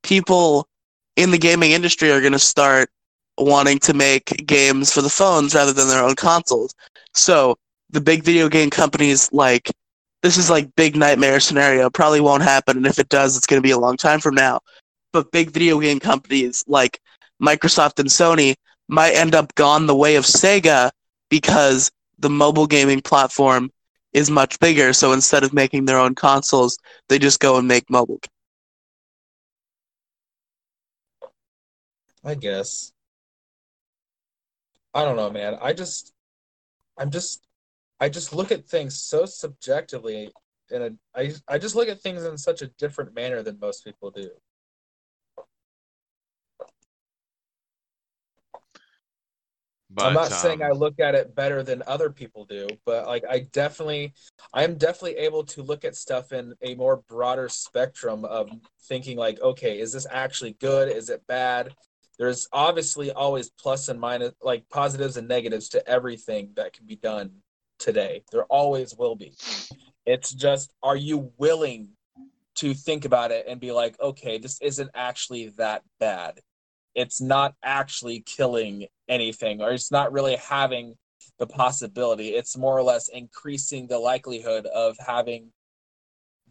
people 0.02 0.66
in 1.16 1.30
the 1.30 1.38
gaming 1.38 1.72
industry 1.72 2.10
are 2.10 2.20
going 2.20 2.32
to 2.32 2.38
start 2.38 2.90
wanting 3.36 3.78
to 3.80 3.92
make 3.94 4.46
games 4.46 4.92
for 4.92 5.02
the 5.02 5.10
phones 5.10 5.54
rather 5.54 5.72
than 5.72 5.88
their 5.88 6.02
own 6.02 6.16
consoles. 6.16 6.74
So 7.14 7.56
the 7.90 8.00
big 8.00 8.24
video 8.24 8.48
game 8.48 8.70
companies 8.70 9.30
like 9.32 9.70
this 10.22 10.36
is 10.36 10.50
like 10.50 10.74
big 10.76 10.96
nightmare 10.96 11.40
scenario 11.40 11.90
probably 11.90 12.20
won't 12.20 12.42
happen 12.42 12.76
and 12.76 12.86
if 12.86 12.98
it 12.98 13.08
does 13.08 13.36
it's 13.36 13.46
going 13.46 13.60
to 13.60 13.66
be 13.66 13.72
a 13.72 13.78
long 13.78 13.96
time 13.96 14.20
from 14.20 14.34
now 14.34 14.60
but 15.12 15.30
big 15.32 15.50
video 15.50 15.78
game 15.80 16.00
companies 16.00 16.64
like 16.66 17.00
microsoft 17.42 17.98
and 17.98 18.08
sony 18.08 18.54
might 18.88 19.14
end 19.14 19.34
up 19.34 19.54
gone 19.54 19.86
the 19.86 19.96
way 19.96 20.16
of 20.16 20.24
sega 20.24 20.90
because 21.30 21.90
the 22.18 22.30
mobile 22.30 22.66
gaming 22.66 23.00
platform 23.00 23.70
is 24.12 24.30
much 24.30 24.58
bigger 24.60 24.92
so 24.92 25.12
instead 25.12 25.44
of 25.44 25.52
making 25.52 25.84
their 25.84 25.98
own 25.98 26.14
consoles 26.14 26.78
they 27.08 27.18
just 27.18 27.40
go 27.40 27.58
and 27.58 27.68
make 27.68 27.88
mobile 27.90 28.20
I 32.24 32.34
guess. 32.34 32.92
I 34.92 35.04
don't 35.04 35.16
know, 35.16 35.30
man. 35.30 35.56
I 35.62 35.72
just, 35.72 36.12
I'm 36.98 37.10
just, 37.10 37.47
I 38.00 38.08
just 38.08 38.32
look 38.32 38.52
at 38.52 38.68
things 38.68 39.00
so 39.00 39.24
subjectively, 39.26 40.30
and 40.70 40.98
I, 41.14 41.34
I 41.48 41.58
just 41.58 41.74
look 41.74 41.88
at 41.88 42.00
things 42.00 42.24
in 42.24 42.38
such 42.38 42.62
a 42.62 42.68
different 42.78 43.14
manner 43.14 43.42
than 43.42 43.58
most 43.60 43.84
people 43.84 44.10
do. 44.10 44.30
But, 49.90 50.06
I'm 50.06 50.14
not 50.14 50.30
saying 50.30 50.62
I 50.62 50.70
um, 50.70 50.78
look 50.78 51.00
at 51.00 51.14
it 51.14 51.34
better 51.34 51.62
than 51.62 51.82
other 51.86 52.10
people 52.10 52.44
do, 52.44 52.68
but 52.84 53.06
like 53.06 53.24
I 53.28 53.48
definitely, 53.52 54.12
I 54.52 54.62
am 54.62 54.76
definitely 54.76 55.16
able 55.16 55.44
to 55.44 55.62
look 55.62 55.84
at 55.84 55.96
stuff 55.96 56.30
in 56.30 56.54
a 56.62 56.74
more 56.74 56.98
broader 57.08 57.48
spectrum 57.48 58.26
of 58.26 58.50
thinking 58.82 59.16
like, 59.16 59.40
okay, 59.40 59.80
is 59.80 59.92
this 59.92 60.06
actually 60.10 60.52
good? 60.60 60.94
Is 60.94 61.08
it 61.08 61.26
bad? 61.26 61.74
There's 62.18 62.48
obviously 62.52 63.10
always 63.10 63.48
plus 63.48 63.88
and 63.88 63.98
minus, 63.98 64.34
like 64.42 64.68
positives 64.68 65.16
and 65.16 65.26
negatives 65.26 65.70
to 65.70 65.88
everything 65.88 66.50
that 66.56 66.74
can 66.74 66.86
be 66.86 66.96
done 66.96 67.30
today. 67.78 68.22
There 68.32 68.44
always 68.44 68.94
will 68.96 69.16
be. 69.16 69.34
It's 70.06 70.32
just, 70.32 70.72
are 70.82 70.96
you 70.96 71.32
willing 71.38 71.90
to 72.56 72.74
think 72.74 73.04
about 73.04 73.30
it 73.30 73.46
and 73.48 73.60
be 73.60 73.72
like, 73.72 74.00
okay, 74.00 74.38
this 74.38 74.60
isn't 74.60 74.90
actually 74.94 75.48
that 75.58 75.82
bad? 76.00 76.40
It's 76.94 77.20
not 77.20 77.54
actually 77.62 78.20
killing 78.20 78.86
anything, 79.08 79.60
or 79.62 79.72
it's 79.72 79.92
not 79.92 80.12
really 80.12 80.36
having 80.36 80.94
the 81.38 81.46
possibility. 81.46 82.30
It's 82.30 82.56
more 82.56 82.76
or 82.76 82.82
less 82.82 83.08
increasing 83.08 83.86
the 83.86 83.98
likelihood 83.98 84.66
of 84.66 84.96
having 84.98 85.52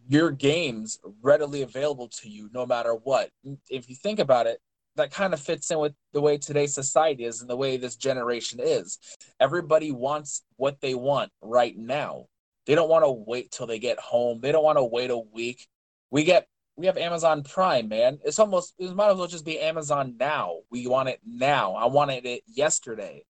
your 0.08 0.30
games 0.30 0.98
readily 1.20 1.60
available 1.62 2.08
to 2.08 2.28
you 2.30 2.48
no 2.54 2.64
matter 2.64 2.94
what. 2.94 3.30
If 3.68 3.90
you 3.90 3.96
think 3.96 4.18
about 4.18 4.46
it, 4.46 4.58
that 4.98 5.10
kind 5.10 5.32
of 5.32 5.40
fits 5.40 5.70
in 5.70 5.78
with 5.78 5.94
the 6.12 6.20
way 6.20 6.38
today's 6.38 6.74
society 6.74 7.24
is 7.24 7.40
and 7.40 7.48
the 7.48 7.56
way 7.56 7.76
this 7.76 7.96
generation 7.96 8.60
is. 8.62 8.98
Everybody 9.40 9.90
wants 9.90 10.42
what 10.56 10.80
they 10.80 10.94
want 10.94 11.30
right 11.40 11.76
now. 11.76 12.26
They 12.66 12.74
don't 12.74 12.90
want 12.90 13.04
to 13.04 13.10
wait 13.10 13.50
till 13.50 13.66
they 13.66 13.78
get 13.78 13.98
home. 13.98 14.40
They 14.40 14.52
don't 14.52 14.64
want 14.64 14.78
to 14.78 14.84
wait 14.84 15.10
a 15.10 15.18
week. 15.18 15.66
We 16.10 16.24
get 16.24 16.46
we 16.76 16.86
have 16.86 16.96
Amazon 16.96 17.42
Prime, 17.42 17.88
man. 17.88 18.18
It's 18.24 18.38
almost 18.38 18.74
it 18.78 18.94
might 18.94 19.10
as 19.10 19.16
well 19.16 19.26
just 19.26 19.44
be 19.44 19.58
Amazon 19.58 20.16
now. 20.18 20.58
We 20.70 20.86
want 20.86 21.08
it 21.08 21.20
now. 21.26 21.74
I 21.74 21.86
wanted 21.86 22.26
it 22.26 22.42
yesterday. 22.46 23.24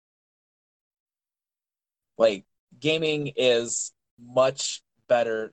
Like 2.19 2.45
gaming 2.79 3.33
is 3.37 3.93
much 4.21 4.83
better 5.09 5.53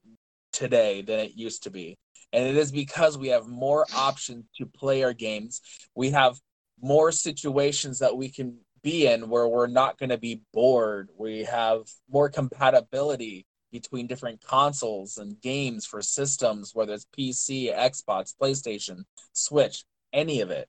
today 0.51 1.01
than 1.03 1.19
it 1.19 1.35
used 1.35 1.63
to 1.63 1.69
be. 1.69 1.97
And 2.35 2.45
it 2.45 2.57
is 2.57 2.69
because 2.69 3.17
we 3.17 3.29
have 3.29 3.47
more 3.47 3.85
options 3.95 4.43
to 4.57 4.65
play 4.65 5.03
our 5.03 5.13
games. 5.13 5.61
We 5.95 6.09
have 6.09 6.37
more 6.81 7.13
situations 7.13 7.99
that 7.99 8.17
we 8.17 8.27
can 8.27 8.57
be 8.83 9.07
in 9.07 9.29
where 9.29 9.47
we're 9.47 9.67
not 9.67 9.97
going 9.97 10.09
to 10.09 10.17
be 10.17 10.41
bored. 10.53 11.11
We 11.17 11.45
have 11.45 11.83
more 12.09 12.27
compatibility 12.27 13.45
between 13.71 14.07
different 14.07 14.41
consoles 14.41 15.15
and 15.17 15.39
games 15.39 15.85
for 15.85 16.01
systems, 16.01 16.71
whether 16.75 16.93
it's 16.93 17.07
PC, 17.17 17.73
Xbox, 17.73 18.33
PlayStation, 18.35 19.05
Switch, 19.31 19.85
any 20.11 20.41
of 20.41 20.51
it. 20.51 20.67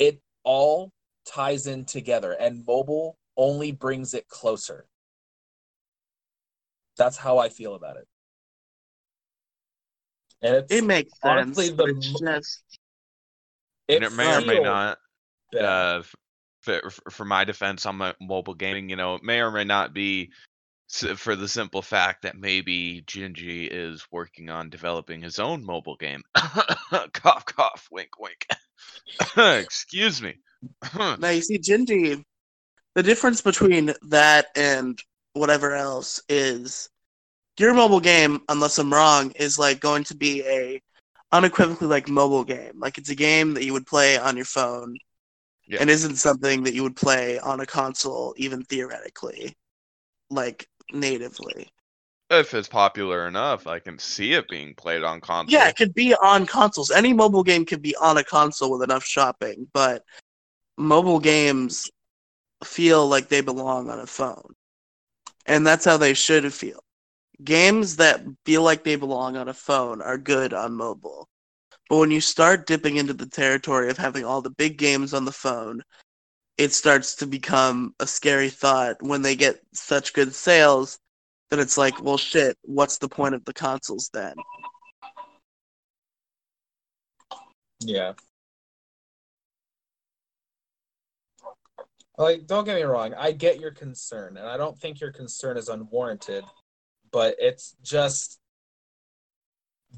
It 0.00 0.20
all 0.42 0.90
ties 1.24 1.68
in 1.68 1.84
together, 1.84 2.32
and 2.32 2.66
mobile 2.66 3.16
only 3.36 3.70
brings 3.70 4.12
it 4.12 4.26
closer. 4.26 4.86
That's 6.96 7.16
how 7.16 7.38
I 7.38 7.48
feel 7.48 7.76
about 7.76 7.96
it. 7.96 8.08
And 10.42 10.54
it's 10.56 10.72
it 10.72 10.84
makes 10.84 11.12
sense 11.20 11.58
honestly 11.58 11.70
but 11.70 11.86
the 11.86 11.92
it's 11.92 12.12
mo- 12.12 12.18
just 12.30 12.62
and 13.88 14.04
it 14.04 14.12
may 14.12 14.34
or 14.36 14.40
may 14.40 14.60
not 14.60 14.98
bad. 15.52 15.64
uh, 15.64 15.98
f- 16.00 16.14
f- 16.84 17.00
for 17.10 17.24
my 17.24 17.44
defense 17.44 17.86
on 17.86 17.96
my 17.96 18.14
mobile 18.20 18.54
gaming, 18.54 18.88
you 18.90 18.96
know, 18.96 19.14
it 19.14 19.22
may 19.22 19.40
or 19.40 19.50
may 19.50 19.64
not 19.64 19.94
be 19.94 20.30
for 21.16 21.36
the 21.36 21.48
simple 21.48 21.82
fact 21.82 22.22
that 22.22 22.36
maybe 22.36 23.02
Gingy 23.06 23.68
is 23.70 24.06
working 24.10 24.48
on 24.48 24.70
developing 24.70 25.20
his 25.20 25.38
own 25.38 25.64
mobile 25.64 25.96
game. 25.96 26.22
cough, 26.34 27.44
cough, 27.44 27.88
wink, 27.90 28.10
wink. 28.18 28.46
Excuse 29.36 30.22
me. 30.22 30.36
Now 31.18 31.28
you 31.28 31.42
see, 31.42 31.58
Gingy, 31.58 32.24
the 32.94 33.02
difference 33.02 33.40
between 33.40 33.94
that 34.08 34.46
and 34.56 34.98
whatever 35.34 35.74
else 35.74 36.20
is 36.28 36.88
your 37.60 37.74
mobile 37.74 38.00
game, 38.00 38.40
unless 38.48 38.78
I'm 38.78 38.92
wrong, 38.92 39.32
is 39.32 39.58
like 39.58 39.80
going 39.80 40.04
to 40.04 40.16
be 40.16 40.42
a 40.46 40.80
unequivocally 41.32 41.88
like 41.88 42.08
mobile 42.08 42.44
game. 42.44 42.78
Like 42.78 42.98
it's 42.98 43.10
a 43.10 43.14
game 43.14 43.54
that 43.54 43.64
you 43.64 43.72
would 43.72 43.86
play 43.86 44.18
on 44.18 44.36
your 44.36 44.46
phone 44.46 44.96
Yeah. 45.66 45.78
and 45.80 45.90
isn't 45.90 46.16
something 46.16 46.62
that 46.64 46.74
you 46.74 46.82
would 46.82 46.96
play 46.96 47.38
on 47.38 47.60
a 47.60 47.66
console, 47.66 48.34
even 48.38 48.62
theoretically, 48.64 49.56
like 50.30 50.68
natively. 50.92 51.68
if 52.30 52.52
it's 52.54 52.68
popular 52.68 53.26
enough, 53.26 53.66
I 53.66 53.78
can 53.78 53.98
see 53.98 54.34
it 54.34 54.48
being 54.48 54.74
played 54.74 55.02
on 55.02 55.20
console. 55.20 55.58
Yeah, 55.58 55.68
it 55.68 55.76
could 55.76 55.94
be 55.94 56.14
on 56.14 56.46
consoles. 56.46 56.90
Any 56.90 57.12
mobile 57.12 57.42
game 57.42 57.64
could 57.64 57.82
be 57.82 57.96
on 57.96 58.18
a 58.18 58.24
console 58.24 58.70
with 58.70 58.82
enough 58.82 59.04
shopping, 59.04 59.68
but 59.72 60.04
mobile 60.76 61.20
games 61.20 61.90
feel 62.64 63.08
like 63.08 63.28
they 63.28 63.40
belong 63.40 63.88
on 63.90 64.00
a 64.00 64.06
phone. 64.06 64.54
And 65.46 65.66
that's 65.66 65.84
how 65.84 65.96
they 65.96 66.14
should 66.14 66.52
feel. 66.52 66.80
Games 67.42 67.96
that 67.96 68.22
feel 68.44 68.62
like 68.62 68.82
they 68.82 68.96
belong 68.96 69.36
on 69.36 69.48
a 69.48 69.54
phone 69.54 70.02
are 70.02 70.18
good 70.18 70.52
on 70.52 70.72
mobile. 70.74 71.28
But 71.88 71.98
when 71.98 72.10
you 72.10 72.20
start 72.20 72.66
dipping 72.66 72.96
into 72.96 73.14
the 73.14 73.26
territory 73.26 73.90
of 73.90 73.96
having 73.96 74.24
all 74.24 74.42
the 74.42 74.50
big 74.50 74.76
games 74.76 75.14
on 75.14 75.24
the 75.24 75.32
phone, 75.32 75.82
it 76.58 76.72
starts 76.72 77.14
to 77.16 77.26
become 77.26 77.94
a 78.00 78.06
scary 78.06 78.50
thought 78.50 78.96
when 79.00 79.22
they 79.22 79.36
get 79.36 79.60
such 79.72 80.12
good 80.12 80.34
sales 80.34 80.98
that 81.50 81.60
it's 81.60 81.78
like, 81.78 82.02
well, 82.02 82.18
shit, 82.18 82.58
what's 82.62 82.98
the 82.98 83.08
point 83.08 83.34
of 83.34 83.44
the 83.44 83.54
consoles 83.54 84.10
then? 84.12 84.34
Yeah. 87.80 88.14
Like, 92.18 92.46
don't 92.46 92.64
get 92.64 92.74
me 92.74 92.82
wrong, 92.82 93.14
I 93.14 93.30
get 93.30 93.60
your 93.60 93.70
concern, 93.70 94.36
and 94.36 94.48
I 94.48 94.56
don't 94.56 94.76
think 94.76 95.00
your 95.00 95.12
concern 95.12 95.56
is 95.56 95.68
unwarranted, 95.68 96.42
but 97.10 97.34
it's 97.38 97.76
just 97.82 98.38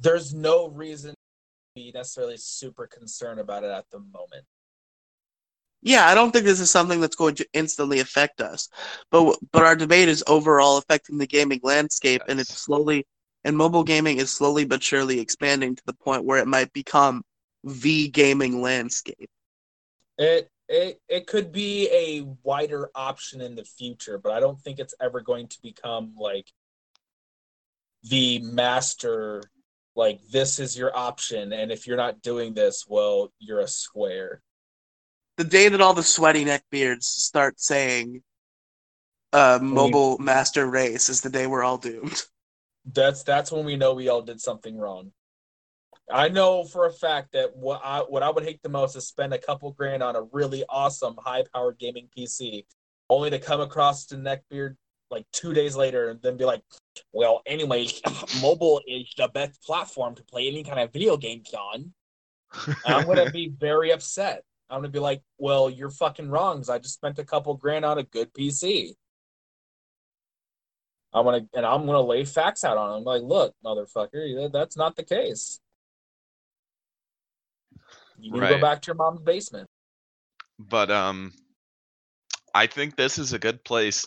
there's 0.01 0.33
no 0.35 0.69
reason 0.69 1.11
to 1.11 1.17
be 1.75 1.93
necessarily 1.95 2.37
super 2.37 2.87
concerned 2.87 3.41
about 3.41 3.65
it 3.65 3.71
at 3.71 3.91
the 3.91 3.99
moment. 3.99 4.45
Yeah, 5.83 6.07
I 6.07 6.15
don't 6.15 6.31
think 6.31 6.45
this 6.45 6.61
is 6.61 6.71
something 6.71 7.01
that's 7.01 7.17
going 7.17 7.37
to 7.37 7.47
instantly 7.55 8.01
affect 8.01 8.41
us, 8.41 8.69
but 9.11 9.39
but 9.53 9.63
our 9.63 9.77
debate 9.77 10.09
is 10.09 10.23
overall 10.27 10.77
affecting 10.77 11.17
the 11.19 11.27
gaming 11.27 11.61
landscape, 11.63 12.23
and 12.29 12.39
it's 12.39 12.57
slowly 12.57 13.07
and 13.45 13.57
mobile 13.57 13.85
gaming 13.85 14.19
is 14.19 14.31
slowly 14.31 14.65
but 14.65 14.83
surely 14.83 15.21
expanding 15.21 15.75
to 15.75 15.83
the 15.87 15.95
point 15.95 16.25
where 16.25 16.39
it 16.39 16.47
might 16.47 16.73
become 16.73 17.23
the 17.65 18.09
gaming 18.09 18.61
landscape. 18.61 19.31
It 20.19 20.51
it 20.69 21.01
it 21.09 21.27
could 21.27 21.51
be 21.51 21.89
a 21.91 22.27
wider 22.43 22.91
option 22.95 23.41
in 23.41 23.57
the 23.57 23.65
future, 23.65 24.19
but 24.19 24.33
I 24.33 24.41
don't 24.41 24.61
think 24.61 24.79
it's 24.79 24.95
ever 25.01 25.21
going 25.21 25.49
to 25.49 25.63
become 25.63 26.15
like 26.19 26.53
the 28.05 28.41
master 28.41 29.43
like 29.97 30.21
this 30.31 30.59
is 30.59 30.77
your 30.77 30.97
option 30.97 31.53
and 31.53 31.71
if 31.71 31.87
you're 31.87 31.97
not 31.97 32.23
doing 32.23 32.55
this, 32.55 32.87
well, 32.89 33.33
you're 33.39 33.61
a 33.61 33.69
square. 33.69 34.41
The 35.37 35.45
day 35.45 35.69
that 35.69 35.81
all 35.81 35.95
the 35.95 36.03
sweaty 36.03 36.45
neckbeards 36.45 37.05
start 37.05 37.61
saying 37.61 38.23
uh, 39.33 39.59
mobile 39.63 40.19
master 40.19 40.67
race 40.67 41.09
is 41.09 41.21
the 41.21 41.31
day 41.31 41.47
we're 41.47 41.63
all 41.63 41.79
doomed. 41.79 42.23
That's 42.93 43.23
that's 43.23 43.53
when 43.53 43.67
we 43.67 43.77
know 43.77 43.93
we 43.93 44.09
all 44.09 44.23
did 44.23 44.41
something 44.41 44.77
wrong. 44.77 45.13
I 46.11 46.29
know 46.29 46.65
for 46.65 46.87
a 46.87 46.93
fact 46.93 47.33
that 47.33 47.55
what 47.55 47.83
I 47.85 47.99
what 48.01 48.23
I 48.23 48.31
would 48.31 48.43
hate 48.43 48.63
the 48.63 48.71
most 48.71 48.97
is 48.97 49.07
spend 49.07 49.35
a 49.35 49.39
couple 49.39 49.71
grand 49.73 50.03
on 50.03 50.17
a 50.17 50.23
really 50.33 50.65
awesome 50.67 51.15
high 51.23 51.45
powered 51.55 51.79
gaming 51.79 52.09
PC, 52.17 52.65
only 53.11 53.29
to 53.31 53.39
come 53.39 53.61
across 53.61 54.07
the 54.07 54.17
neckbeard 54.17 54.77
like 55.11 55.27
two 55.31 55.53
days 55.53 55.77
later 55.77 56.09
and 56.09 56.23
then 56.23 56.39
be 56.39 56.47
like, 56.47 56.63
well, 57.13 57.43
anyways, 57.47 58.01
mobile 58.43 58.81
is 58.87 59.13
the 59.17 59.29
best 59.29 59.63
platform 59.63 60.15
to 60.17 60.23
play 60.25 60.49
any 60.49 60.63
kind 60.65 60.81
of 60.81 60.93
video 60.93 61.17
games 61.17 61.53
on. 61.55 61.93
I'm 62.85 63.07
gonna 63.07 63.31
be 63.31 63.49
very 63.59 63.91
upset. 63.93 64.45
I'm 64.69 64.79
gonna 64.79 64.89
be 64.89 64.99
like, 64.99 65.23
well, 65.39 65.69
you're 65.71 65.91
fucking 65.91 66.31
wrong. 66.31 66.59
'cause 66.59 66.69
I 66.71 66.79
just 66.79 66.95
spent 66.95 67.19
a 67.19 67.25
couple 67.25 67.55
grand 67.55 67.85
on 67.85 67.99
a 67.99 68.03
good 68.05 68.33
PC. 68.35 68.95
I'm 71.13 71.25
gonna 71.25 71.47
and 71.55 71.67
I'm 71.67 71.87
gonna 71.87 72.01
lay 72.01 72.25
facts 72.25 72.63
out 72.65 72.77
on 72.79 72.99
him. 72.99 73.05
Like, 73.05 73.23
look, 73.23 73.55
motherfucker, 73.65 74.53
that's 74.53 74.77
not 74.77 74.95
the 74.97 75.03
case. 75.05 75.61
You 78.19 78.31
need 78.33 78.41
to 78.41 78.47
go 78.57 78.61
back 78.61 78.83
to 78.83 78.87
your 78.89 78.97
mom's 78.97 79.21
basement. 79.23 79.69
but 80.59 80.91
um 80.91 81.33
i 82.55 82.67
think 82.67 82.95
this 82.97 83.19
is 83.19 83.33
a 83.33 83.39
good 83.39 83.65
place 83.65 84.07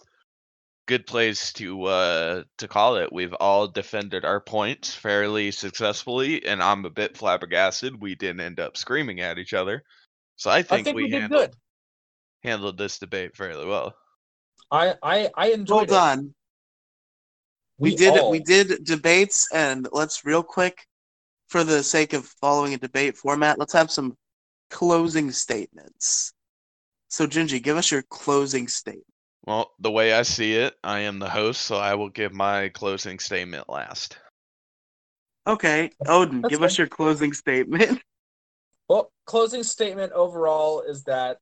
good 0.86 1.08
place 1.08 1.54
to 1.54 1.84
uh 1.86 2.44
to 2.58 2.68
call 2.68 2.98
it 2.98 3.12
we've 3.12 3.34
all 3.36 3.68
defended 3.68 4.26
our 4.26 4.42
points 4.42 4.94
fairly 4.94 5.50
successfully 5.50 6.46
and 6.46 6.62
i'm 6.62 6.84
a 6.84 6.90
bit 6.90 7.16
flabbergasted 7.16 8.02
we 8.02 8.16
didn't 8.16 8.42
end 8.42 8.60
up 8.60 8.76
screaming 8.76 9.22
at 9.22 9.38
each 9.38 9.54
other 9.54 9.82
so 10.36 10.52
i 10.52 10.62
think, 10.62 10.82
I 10.82 10.84
think 10.84 10.96
we, 10.98 11.10
did 11.10 11.22
handled, 11.22 11.42
good. 11.42 11.56
handled 12.44 12.78
this 12.78 13.00
debate 13.00 13.36
fairly 13.36 13.66
well 13.66 13.96
I 14.74 14.96
I 15.04 15.30
I 15.36 15.52
enjoyed 15.52 15.90
Hold 15.90 15.90
it. 15.90 15.94
on. 15.94 16.36
We, 17.78 17.96
did 17.96 18.18
all- 18.18 18.32
we 18.32 18.40
did 18.40 18.84
debates 18.84 19.48
and 19.54 19.88
let's 19.92 20.26
real 20.26 20.42
quick 20.44 20.88
for 21.48 21.64
the 21.64 21.84
sake 21.84 22.14
of 22.14 22.26
following 22.26 22.74
a 22.74 22.78
debate 22.78 23.16
format, 23.16 23.60
let's 23.60 23.74
have 23.74 23.92
some 23.92 24.18
closing 24.72 25.30
statements. 25.32 26.34
So 27.10 27.28
Gingy, 27.28 27.62
give 27.62 27.78
us 27.78 27.92
your 27.92 28.02
closing 28.10 28.68
statement. 28.68 29.06
Well 29.46 29.72
the 29.80 29.92
way 29.92 30.14
i 30.14 30.22
see 30.22 30.54
it 30.54 30.76
i 30.84 31.00
am 31.00 31.20
the 31.20 31.30
host 31.30 31.62
so 31.62 31.78
i 31.78 31.96
will 31.96 32.10
give 32.10 32.34
my 32.34 32.70
closing 32.70 33.20
statement 33.20 33.70
last 33.70 34.18
Okay, 35.46 35.92
Odin, 36.08 36.42
That's 36.42 36.52
give 36.54 36.64
us 36.64 36.78
your 36.78 36.88
closing 36.88 37.34
statement. 37.34 38.02
Well, 38.90 39.14
closing 39.26 39.64
statement 39.64 40.12
overall 40.12 40.82
is 40.82 41.06
that 41.06 41.38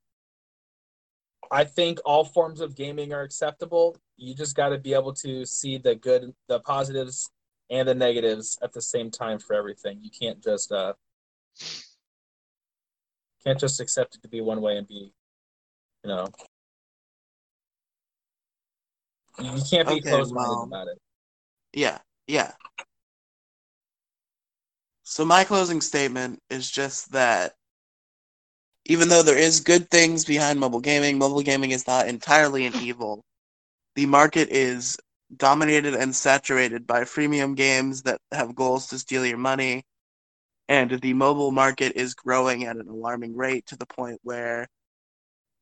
I 1.50 1.64
think 1.64 1.98
all 2.04 2.24
forms 2.24 2.60
of 2.60 2.76
gaming 2.76 3.12
are 3.12 3.22
acceptable. 3.22 3.96
You 4.16 4.32
just 4.32 4.54
got 4.54 4.68
to 4.68 4.78
be 4.78 4.94
able 4.94 5.12
to 5.14 5.44
see 5.44 5.76
the 5.76 5.96
good, 5.96 6.32
the 6.46 6.60
positives, 6.60 7.28
and 7.68 7.86
the 7.88 7.96
negatives 7.96 8.56
at 8.62 8.72
the 8.72 8.80
same 8.80 9.10
time 9.10 9.40
for 9.40 9.54
everything. 9.54 9.98
You 10.02 10.10
can't 10.10 10.42
just 10.42 10.70
uh 10.70 10.92
can't 13.44 13.58
just 13.58 13.80
accept 13.80 14.14
it 14.14 14.22
to 14.22 14.28
be 14.28 14.40
one 14.40 14.60
way 14.60 14.76
and 14.76 14.86
be, 14.86 15.12
you 16.04 16.08
know, 16.08 16.26
you 19.40 19.62
can't 19.70 19.88
be 19.88 20.00
Okay, 20.00 20.10
closed-minded 20.10 20.34
well- 20.34 20.64
about 20.64 20.88
it. 20.88 20.98
Yeah, 21.72 21.98
yeah. 22.26 22.52
So 25.04 25.24
my 25.24 25.44
closing 25.44 25.80
statement 25.80 26.40
is 26.50 26.70
just 26.70 27.12
that 27.12 27.54
even 28.86 29.08
though 29.08 29.22
there 29.22 29.38
is 29.38 29.60
good 29.60 29.90
things 29.90 30.24
behind 30.24 30.58
mobile 30.60 30.80
gaming, 30.80 31.18
mobile 31.18 31.42
gaming 31.42 31.70
is 31.70 31.86
not 31.86 32.08
entirely 32.08 32.66
an 32.66 32.74
evil. 32.82 33.22
The 33.94 34.06
market 34.06 34.48
is 34.50 34.98
dominated 35.36 35.94
and 35.94 36.14
saturated 36.14 36.86
by 36.86 37.02
freemium 37.02 37.56
games 37.56 38.02
that 38.02 38.18
have 38.32 38.54
goals 38.54 38.86
to 38.88 38.98
steal 38.98 39.24
your 39.26 39.38
money. 39.38 39.84
And 40.68 40.90
the 41.00 41.12
mobile 41.14 41.52
market 41.52 41.92
is 41.96 42.14
growing 42.14 42.64
at 42.64 42.76
an 42.76 42.88
alarming 42.88 43.36
rate 43.36 43.66
to 43.66 43.76
the 43.76 43.86
point 43.86 44.20
where 44.22 44.68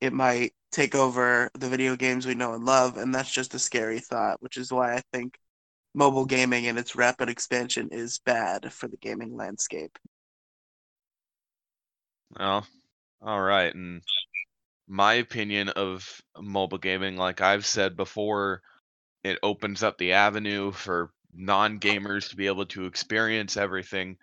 it 0.01 0.13
might 0.13 0.53
take 0.71 0.95
over 0.95 1.51
the 1.55 1.69
video 1.69 1.95
games 1.95 2.25
we 2.27 2.35
know 2.35 2.53
and 2.55 2.65
love, 2.65 2.97
and 2.97 3.13
that's 3.15 3.31
just 3.31 3.53
a 3.55 3.59
scary 3.59 3.99
thought, 3.99 4.41
which 4.41 4.57
is 4.57 4.71
why 4.71 4.95
I 4.95 5.01
think 5.13 5.39
mobile 5.95 6.25
gaming 6.25 6.67
and 6.67 6.79
its 6.79 6.95
rapid 6.95 7.29
expansion 7.29 7.89
is 7.91 8.19
bad 8.19 8.73
for 8.73 8.87
the 8.89 8.97
gaming 8.97 9.35
landscape. 9.35 9.97
Well, 12.37 12.67
all 13.21 13.41
right. 13.41 13.73
And 13.75 14.03
my 14.87 15.15
opinion 15.15 15.69
of 15.69 16.21
mobile 16.39 16.77
gaming, 16.79 17.17
like 17.17 17.41
I've 17.41 17.65
said 17.65 17.95
before, 17.97 18.61
it 19.23 19.39
opens 19.43 19.83
up 19.83 19.97
the 19.97 20.13
avenue 20.13 20.71
for 20.71 21.11
non 21.33 21.79
gamers 21.79 22.29
to 22.29 22.35
be 22.37 22.47
able 22.47 22.65
to 22.67 22.85
experience 22.85 23.57
everything. 23.57 24.17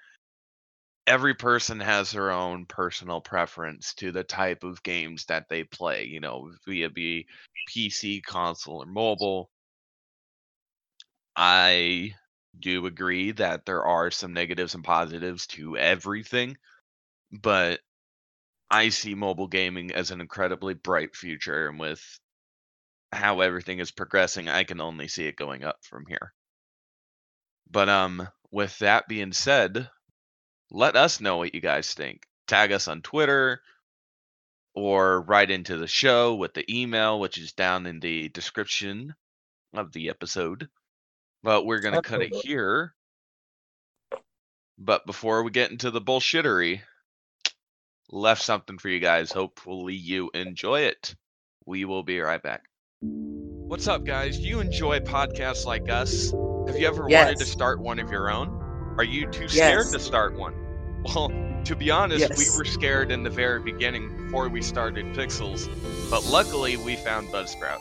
Every 1.09 1.35
person 1.35 1.81
has 1.81 2.11
their 2.11 2.31
own 2.31 2.67
personal 2.67 3.23
preference 3.23 3.95
to 3.95 4.13
the 4.13 4.25
type 4.25 4.63
of 4.63 4.83
games 4.83 5.25
that 5.25 5.49
they 5.49 5.65
play, 5.65 6.05
you 6.05 6.21
know, 6.21 6.53
via 6.67 6.91
be 6.91 7.27
PC, 7.71 8.23
console, 8.23 8.83
or 8.83 8.87
mobile. 8.87 9.51
I 11.35 12.15
do 12.61 12.85
agree 12.85 13.31
that 13.33 13.65
there 13.65 13.87
are 13.87 14.11
some 14.11 14.35
negatives 14.35 14.75
and 14.75 14.85
positives 14.85 15.47
to 15.47 15.79
everything, 15.79 16.59
but 17.33 17.81
I 18.71 18.91
see 18.91 19.15
mobile 19.15 19.49
gaming 19.49 19.93
as 19.93 20.11
an 20.11 20.21
incredibly 20.21 20.75
bright 20.75 21.17
future, 21.17 21.69
and 21.69 21.81
with 21.81 22.03
how 23.13 23.41
everything 23.41 23.79
is 23.79 23.91
progressing, 23.91 24.51
I 24.51 24.65
can 24.65 24.79
only 24.79 25.09
see 25.09 25.27
it 25.27 25.37
going 25.37 25.65
up 25.65 25.79
from 25.85 26.05
here. 26.07 26.35
But 27.71 27.89
um, 27.89 28.29
with 28.51 28.79
that 28.81 29.09
being 29.09 29.33
said, 29.33 29.89
let 30.71 30.97
us 30.97 31.21
know 31.21 31.39
what 31.39 31.55
you 31.55 31.61
guys 31.61 31.95
think. 31.95 32.27
Tag 32.47 32.73
us 32.73 32.89
on 32.89 33.03
Twitter 33.03 33.61
or 34.75 35.23
write 35.23 35.51
into 35.51 35.77
the 35.77 35.87
show 35.87 36.35
with 36.35 36.55
the 36.55 36.65
email, 36.73 37.19
which 37.19 37.39
is 37.39 37.53
down 37.53 37.87
in 37.87 38.01
the 38.01 38.29
description 38.29 39.15
of 39.75 39.93
the 39.93 40.09
episode. 40.09 40.69
But 41.43 41.67
we're 41.67 41.81
gonna 41.81 42.03
cut 42.03 42.23
it 42.23 42.35
here. 42.35 42.95
But 44.79 45.07
before 45.07 45.43
we 45.43 45.51
get 45.51 45.71
into 45.71 45.91
the 45.91 46.01
bullshittery, 46.01 46.81
left 48.11 48.43
something 48.43 48.79
for 48.79 48.89
you 48.89 49.01
guys. 49.01 49.33
Hopefully 49.33 49.95
you 49.95 50.31
enjoy 50.35 50.83
it. 50.83 51.15
We 51.67 51.85
will 51.85 52.03
be 52.03 52.21
right 52.21 52.43
back. 52.43 52.63
What's 53.01 53.87
up, 53.87 54.05
guys? 54.05 54.39
You 54.39 54.61
enjoy 54.61 55.01
podcasts 55.01 55.67
like 55.67 55.91
us? 55.91 56.33
Have 56.67 56.79
you 56.79 56.87
ever 56.87 57.07
wanted 57.07 57.39
to 57.39 57.45
start 57.45 57.81
one 57.81 57.99
of 57.99 58.11
your 58.11 58.31
own? 58.31 58.68
Are 58.99 59.05
you 59.05 59.27
too 59.31 59.49
scared 59.49 59.79
Yes. 59.85 59.93
to 59.93 59.99
start 60.01 60.35
one? 60.37 60.55
Well, 61.15 61.31
to 61.65 61.77
be 61.77 61.91
honest, 61.93 62.21
Yes. 62.29 62.37
we 62.37 62.59
were 62.59 62.65
scared 62.65 63.13
in 63.13 63.23
the 63.23 63.31
very 63.31 63.61
beginning 63.61 64.25
before 64.25 64.49
we 64.49 64.61
started 64.61 65.07
Pixels, 65.15 65.69
but 66.11 66.25
luckily 66.27 66.77
we 66.77 66.97
found 66.97 67.29
Buzzsprout. 67.29 67.79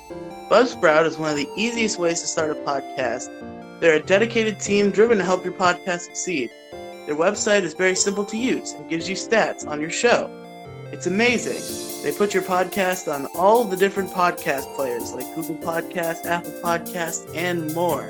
Buzzsprout 0.49 1.05
is 1.07 1.17
one 1.17 1.31
of 1.31 1.35
the 1.35 1.49
easiest 1.57 1.97
ways 1.97 2.21
to 2.21 2.27
start 2.27 2.51
a 2.51 2.55
podcast. 2.55 3.27
They're 3.79 3.95
a 3.95 3.99
dedicated 4.03 4.59
team 4.59 4.91
driven 4.91 5.17
to 5.17 5.23
help 5.23 5.43
your 5.43 5.53
podcast 5.53 6.01
succeed. 6.01 6.51
Their 7.07 7.15
website 7.15 7.63
is 7.63 7.73
very 7.73 7.95
simple 7.95 8.23
to 8.25 8.37
use 8.37 8.73
and 8.73 8.87
gives 8.87 9.09
you 9.09 9.15
stats 9.15 9.67
on 9.67 9.81
your 9.81 9.89
show. 9.91 10.29
It's 10.91 11.07
amazing. 11.07 12.03
They 12.03 12.15
put 12.15 12.35
your 12.35 12.43
podcast 12.43 13.11
on 13.11 13.25
all 13.33 13.63
the 13.63 13.75
different 13.77 14.11
podcast 14.11 14.73
players 14.75 15.11
like 15.13 15.25
Google 15.35 15.55
Podcast, 15.55 16.25
Apple 16.27 16.53
Podcast, 16.63 17.35
and 17.35 17.73
more. 17.73 18.09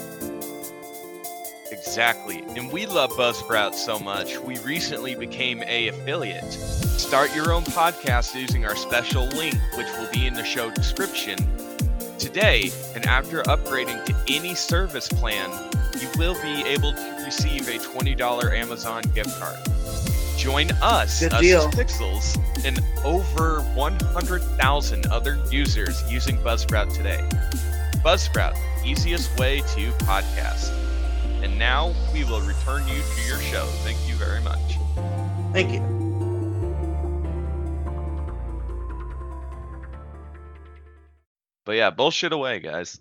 Exactly. 1.71 2.43
And 2.55 2.71
we 2.71 2.85
love 2.85 3.11
Buzzsprout 3.11 3.73
so 3.73 3.99
much, 3.99 4.37
we 4.39 4.57
recently 4.59 5.15
became 5.15 5.63
a 5.63 5.89
affiliate. 5.89 6.53
Start 6.53 7.35
your 7.35 7.53
own 7.53 7.63
podcast 7.63 8.39
using 8.39 8.65
our 8.65 8.75
special 8.75 9.25
link, 9.27 9.55
which 9.75 9.87
will 9.97 10.09
be 10.11 10.27
in 10.27 10.33
the 10.33 10.43
show 10.43 10.71
description. 10.71 11.37
Today, 12.17 12.71
and 12.95 13.05
after 13.05 13.43
upgrading 13.43 14.03
to 14.05 14.15
any 14.27 14.55
service 14.55 15.07
plan, 15.07 15.49
you 15.99 16.07
will 16.17 16.35
be 16.41 16.63
able 16.67 16.93
to 16.93 17.21
receive 17.25 17.67
a 17.67 17.77
$20 17.79 18.53
Amazon 18.53 19.03
gift 19.13 19.39
card. 19.39 19.57
Join 20.37 20.71
us, 20.81 21.19
Good 21.19 21.33
us 21.33 21.41
deal. 21.41 21.69
Pixels, 21.71 22.37
and 22.65 22.79
over 23.03 23.61
100,000 23.75 25.05
other 25.07 25.39
users 25.51 26.11
using 26.11 26.37
Buzzsprout 26.37 26.93
today. 26.95 27.27
Buzzsprout, 28.03 28.55
easiest 28.85 29.37
way 29.37 29.59
to 29.61 29.91
podcast. 30.05 30.86
And 31.43 31.57
now 31.59 31.93
we 32.13 32.23
will 32.23 32.41
return 32.41 32.87
you 32.87 33.01
to 33.15 33.21
your 33.27 33.39
show. 33.39 33.65
Thank 33.83 33.97
you 34.07 34.15
very 34.15 34.41
much. 34.41 34.77
Thank 35.53 35.71
you. 35.71 35.97
But 41.65 41.75
yeah, 41.75 41.89
bullshit 41.89 42.31
away, 42.31 42.59
guys. 42.59 42.99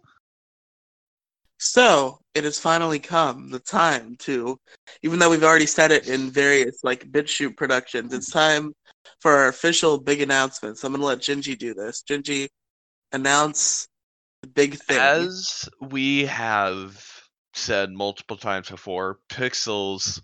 So 1.58 2.18
it 2.34 2.44
has 2.44 2.58
finally 2.58 2.98
come 2.98 3.50
the 3.50 3.60
time 3.60 4.16
to, 4.20 4.58
even 5.02 5.18
though 5.18 5.30
we've 5.30 5.44
already 5.44 5.66
said 5.66 5.90
it 5.90 6.08
in 6.08 6.30
various 6.30 6.80
like 6.82 7.06
shoot 7.26 7.56
productions, 7.56 8.12
it's 8.12 8.30
time 8.30 8.74
for 9.20 9.32
our 9.32 9.48
official 9.48 9.98
big 9.98 10.20
announcements. 10.20 10.84
I'm 10.84 10.92
gonna 10.92 11.04
let 11.04 11.20
Gingy 11.20 11.56
do 11.56 11.74
this. 11.74 12.02
Gingy, 12.08 12.48
announce 13.12 13.88
the 14.42 14.48
big 14.48 14.74
thing. 14.74 14.98
As 14.98 15.68
we 15.80 16.26
have 16.26 17.15
said 17.56 17.90
multiple 17.90 18.36
times 18.36 18.70
before, 18.70 19.20
Pixels 19.28 20.20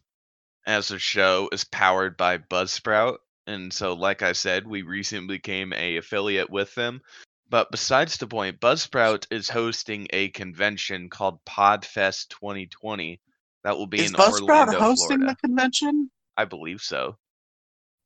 as 0.66 0.90
a 0.90 0.98
show 0.98 1.48
is 1.52 1.64
powered 1.64 2.16
by 2.16 2.38
Buzzsprout. 2.38 3.18
And 3.46 3.72
so, 3.72 3.94
like 3.94 4.22
I 4.22 4.32
said, 4.32 4.66
we 4.66 4.82
recently 4.82 5.36
became 5.36 5.72
a 5.72 5.96
affiliate 5.96 6.50
with 6.50 6.74
them. 6.74 7.00
But 7.48 7.70
besides 7.70 8.16
the 8.16 8.26
point, 8.26 8.60
Buzzsprout 8.60 9.26
is 9.30 9.48
hosting 9.48 10.06
a 10.10 10.28
convention 10.30 11.10
called 11.10 11.44
Podfest 11.44 12.28
2020 12.28 13.20
that 13.64 13.76
will 13.76 13.86
be. 13.86 14.00
Is 14.00 14.10
in 14.10 14.16
Buzzsprout 14.16 14.68
Orlando, 14.68 14.78
hosting 14.78 15.18
Florida. 15.18 15.36
the 15.42 15.48
convention? 15.48 16.10
I 16.36 16.44
believe 16.44 16.80
so. 16.80 17.16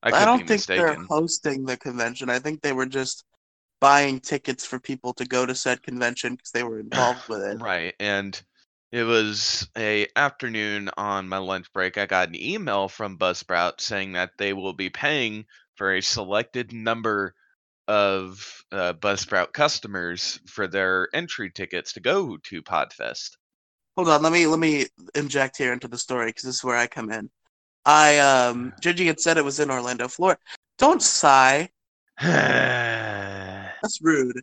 I 0.03 0.11
I, 0.11 0.25
don't 0.25 0.47
think 0.47 0.65
they're 0.65 0.95
hosting 0.95 1.65
the 1.65 1.77
convention. 1.77 2.31
I 2.31 2.39
think 2.39 2.61
they 2.61 2.73
were 2.73 2.87
just 2.87 3.25
buying 3.81 4.21
tickets 4.21 4.65
for 4.65 4.79
people 4.79 5.13
to 5.15 5.25
go 5.25 5.47
to 5.47 5.55
said 5.55 5.83
convention 5.83 6.35
because 6.35 6.51
they 6.51 6.63
were 6.63 6.81
involved 6.81 7.29
with 7.29 7.43
it. 7.43 7.61
Right. 7.61 7.95
And 8.01 8.41
it 8.93 9.03
was 9.03 9.69
a 9.77 10.07
afternoon 10.15 10.91
on 10.97 11.29
my 11.29 11.39
lunch 11.39 11.73
break. 11.73 11.99
I 11.99 12.07
got 12.07 12.29
an 12.29 12.41
email 12.41 12.89
from 12.89 13.19
Buzzsprout 13.19 13.81
saying 13.81 14.13
that 14.13 14.31
they 14.39 14.53
will 14.53 14.73
be 14.73 14.91
paying 14.91 15.45
for 15.75 15.95
a 15.95 16.01
selected 16.01 16.73
number 16.73 17.35
of 17.89 18.65
uh, 18.73 18.93
Buzzsprout 18.95 19.53
customers 19.53 20.41
for 20.47 20.67
their 20.67 21.09
entry 21.15 21.51
tickets 21.51 21.93
to 21.95 22.01
go 22.01 22.37
to 22.45 22.63
Podfest. 22.63 23.37
Hold 23.97 24.09
on, 24.09 24.23
let 24.23 24.33
me 24.33 24.47
let 24.47 24.59
me 24.59 24.87
inject 25.15 25.57
here 25.57 25.73
into 25.73 25.89
the 25.89 25.99
story 25.99 26.27
because 26.27 26.43
this 26.45 26.57
is 26.57 26.65
where 26.65 26.77
I 26.77 26.87
come 26.87 27.11
in. 27.11 27.31
I 27.85 28.19
um 28.19 28.73
Gingy 28.83 29.07
had 29.07 29.21
said 29.21 29.37
it 29.37 29.45
was 29.45 29.61
in 29.61 29.71
Orlando, 29.71 30.09
Florida. 30.09 30.41
Don't 30.79 31.03
sigh. 31.03 31.71
Rude. 32.23 32.31
That's 33.83 34.01
rude. 34.03 34.43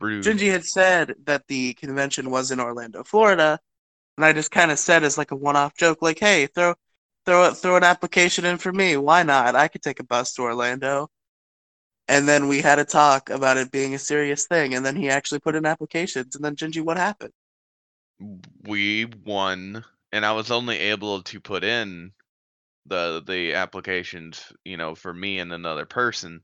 Gingy 0.00 0.50
had 0.50 0.64
said 0.64 1.14
that 1.24 1.46
the 1.48 1.74
convention 1.74 2.30
was 2.30 2.50
in 2.50 2.60
Orlando, 2.60 3.02
Florida, 3.02 3.58
and 4.18 4.26
I 4.26 4.34
just 4.34 4.50
kind 4.52 4.70
of 4.72 4.78
said 4.80 5.04
as 5.04 5.18
like 5.18 5.32
a 5.32 5.36
one-off 5.36 5.74
joke, 5.76 6.02
like, 6.02 6.18
"Hey, 6.20 6.46
throw 6.48 6.74
throw 7.26 7.52
throw 7.54 7.76
an 7.76 7.84
application 7.84 8.44
in 8.44 8.58
for 8.58 8.72
me. 8.72 8.96
Why 8.98 9.22
not? 9.22 9.56
I 9.56 9.68
could 9.68 9.82
take 9.82 10.00
a 10.00 10.04
bus 10.04 10.34
to 10.34 10.42
Orlando." 10.42 11.10
And 12.08 12.28
then 12.28 12.48
we 12.48 12.60
had 12.62 12.78
a 12.80 12.84
talk 12.84 13.30
about 13.30 13.56
it 13.58 13.70
being 13.70 13.94
a 13.94 13.98
serious 13.98 14.46
thing, 14.46 14.74
and 14.74 14.84
then 14.84 14.96
he 14.96 15.10
actually 15.10 15.40
put 15.40 15.54
in 15.56 15.66
applications. 15.66 16.36
And 16.36 16.44
then 16.44 16.56
Gingy, 16.56 16.82
what 16.82 16.96
happened? 16.98 17.32
we 18.64 19.04
won 19.24 19.84
and 20.12 20.24
i 20.26 20.32
was 20.32 20.50
only 20.50 20.78
able 20.78 21.22
to 21.22 21.40
put 21.40 21.64
in 21.64 22.12
the 22.86 23.22
the 23.26 23.54
applications 23.54 24.52
you 24.64 24.76
know 24.76 24.94
for 24.94 25.12
me 25.14 25.38
and 25.38 25.52
another 25.52 25.86
person 25.86 26.42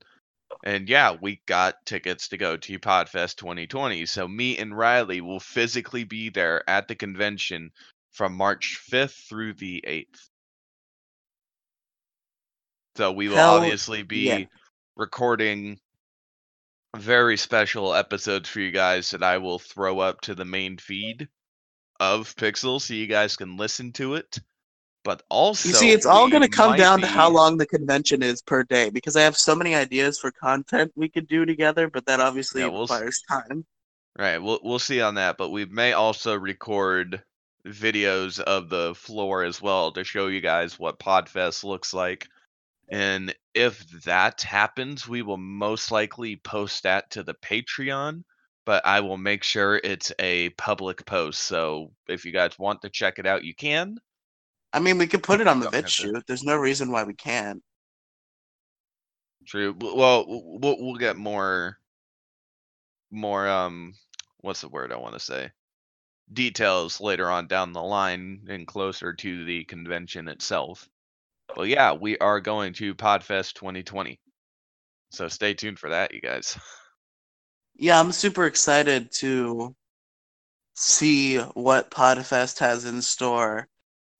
and 0.63 0.89
yeah 0.89 1.15
we 1.19 1.41
got 1.45 1.85
tickets 1.85 2.29
to 2.29 2.37
go 2.37 2.57
to 2.57 2.79
podfest 2.79 3.35
2020 3.37 4.05
so 4.05 4.27
me 4.27 4.57
and 4.57 4.77
riley 4.77 5.21
will 5.21 5.39
physically 5.39 6.03
be 6.03 6.29
there 6.29 6.67
at 6.69 6.87
the 6.87 6.95
convention 6.95 7.71
from 8.11 8.33
march 8.33 8.81
5th 8.91 9.27
through 9.27 9.53
the 9.53 9.83
8th 9.87 10.29
so 12.95 13.11
we 13.11 13.27
will 13.27 13.35
Hell 13.35 13.55
obviously 13.55 14.03
be 14.03 14.27
yeah. 14.27 14.43
recording 14.95 15.79
very 16.95 17.35
special 17.35 17.93
episodes 17.93 18.47
for 18.47 18.61
you 18.61 18.71
guys 18.71 19.11
that 19.11 19.23
i 19.23 19.37
will 19.37 19.59
throw 19.59 19.99
up 19.99 20.21
to 20.21 20.35
the 20.35 20.45
main 20.45 20.77
feed 20.77 21.27
of 21.99 22.35
Pixel 22.35 22.81
so 22.81 22.93
you 22.93 23.07
guys 23.07 23.35
can 23.35 23.57
listen 23.57 23.91
to 23.93 24.15
it. 24.15 24.39
But 25.05 25.21
also, 25.29 25.69
You 25.69 25.75
see, 25.75 25.91
it's 25.91 26.07
all 26.07 26.27
going 26.27 26.41
to 26.41 26.49
come 26.49 26.75
down 26.75 26.99
to 27.01 27.07
how 27.07 27.29
long 27.29 27.57
the 27.57 27.67
convention 27.67 28.23
is 28.23 28.41
per 28.41 28.63
day 28.63 28.89
because 28.89 29.15
I 29.15 29.21
have 29.21 29.37
so 29.37 29.55
many 29.55 29.75
ideas 29.75 30.17
for 30.17 30.31
content 30.31 30.91
we 30.95 31.07
could 31.07 31.27
do 31.27 31.45
together, 31.45 31.87
but 31.87 32.07
that 32.07 32.19
obviously 32.19 32.61
Yeah, 32.61 32.69
we'll 32.69 32.81
requires 32.81 33.21
time. 33.29 33.65
Right, 34.17 34.39
we'll 34.39 34.59
we'll 34.63 34.79
see 34.79 35.01
on 35.01 35.15
that, 35.15 35.37
but 35.37 35.51
we 35.51 35.65
may 35.65 35.93
also 35.93 36.35
record 36.35 37.21
videos 37.67 38.39
of 38.39 38.69
the 38.69 38.95
floor 38.95 39.43
as 39.43 39.61
well 39.61 39.91
to 39.91 40.03
show 40.03 40.25
you 40.25 40.41
guys 40.41 40.79
what 40.79 40.99
Podfest 40.99 41.63
looks 41.63 41.93
like. 41.93 42.27
And 42.89 43.35
if 43.53 43.87
that 44.05 44.41
happens, 44.41 45.07
we 45.07 45.21
will 45.21 45.37
most 45.37 45.91
likely 45.91 46.37
post 46.37 46.81
that 46.81 47.11
to 47.11 47.21
the 47.21 47.35
Patreon, 47.35 48.23
but 48.65 48.83
I 48.83 49.01
will 49.01 49.17
make 49.17 49.43
sure 49.43 49.79
it's 49.83 50.11
a 50.17 50.49
public 50.51 51.05
post. 51.05 51.43
So 51.43 51.91
if 52.07 52.25
you 52.25 52.31
guys 52.31 52.57
want 52.57 52.81
to 52.81 52.89
check 52.89 53.19
it 53.19 53.27
out, 53.27 53.43
you 53.43 53.53
can. 53.53 53.99
I 54.75 54.79
mean, 54.79 54.97
we 54.97 55.07
could 55.07 55.23
put 55.23 55.39
it 55.39 55.47
on 55.47 55.61
the 55.61 55.71
to. 55.71 55.77
BitChute. 55.77 56.25
There's 56.27 56.43
no 56.43 56.57
reason 56.57 56.91
why 56.91 57.05
we 57.05 57.13
can't. 57.13 57.63
True. 59.47 59.73
Well, 59.79 60.25
we'll 60.27 60.77
we'll 60.83 60.95
get 60.95 61.15
more 61.15 61.77
more 63.09 63.47
um 63.47 63.93
what's 64.41 64.59
the 64.59 64.67
word 64.67 64.91
I 64.91 64.97
want 64.97 65.13
to 65.13 65.19
say? 65.19 65.49
Details 66.33 66.99
later 66.99 67.29
on 67.31 67.47
down 67.47 67.71
the 67.71 67.81
line 67.81 68.41
and 68.49 68.67
closer 68.67 69.13
to 69.13 69.45
the 69.45 69.63
convention 69.63 70.27
itself. 70.27 70.89
Well, 71.55 71.65
yeah, 71.65 71.93
we 71.93 72.17
are 72.17 72.41
going 72.41 72.73
to 72.73 72.95
Podfest 72.95 73.53
2020. 73.53 74.19
So 75.11 75.29
stay 75.29 75.53
tuned 75.53 75.79
for 75.79 75.89
that, 75.89 76.13
you 76.13 76.19
guys. 76.19 76.57
Yeah, 77.77 77.99
I'm 77.99 78.13
super 78.13 78.45
excited 78.45 79.11
to 79.15 79.75
see 80.75 81.39
what 81.39 81.91
Podfest 81.91 82.59
has 82.59 82.85
in 82.85 83.01
store 83.01 83.67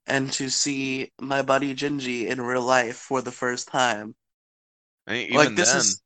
and 0.07 0.32
to 0.34 0.49
see 0.49 1.11
my 1.19 1.41
buddy 1.41 1.76
Gingy 1.76 2.27
in 2.27 2.41
real 2.41 2.61
life 2.61 2.98
for 2.98 3.22
the 3.22 3.32
first 3.32 3.68
time. 3.68 4.15
I 5.07 5.14
mean, 5.14 5.34
Like, 5.34 5.56
this 5.56 5.69
then, 5.69 5.82
is- 5.82 6.02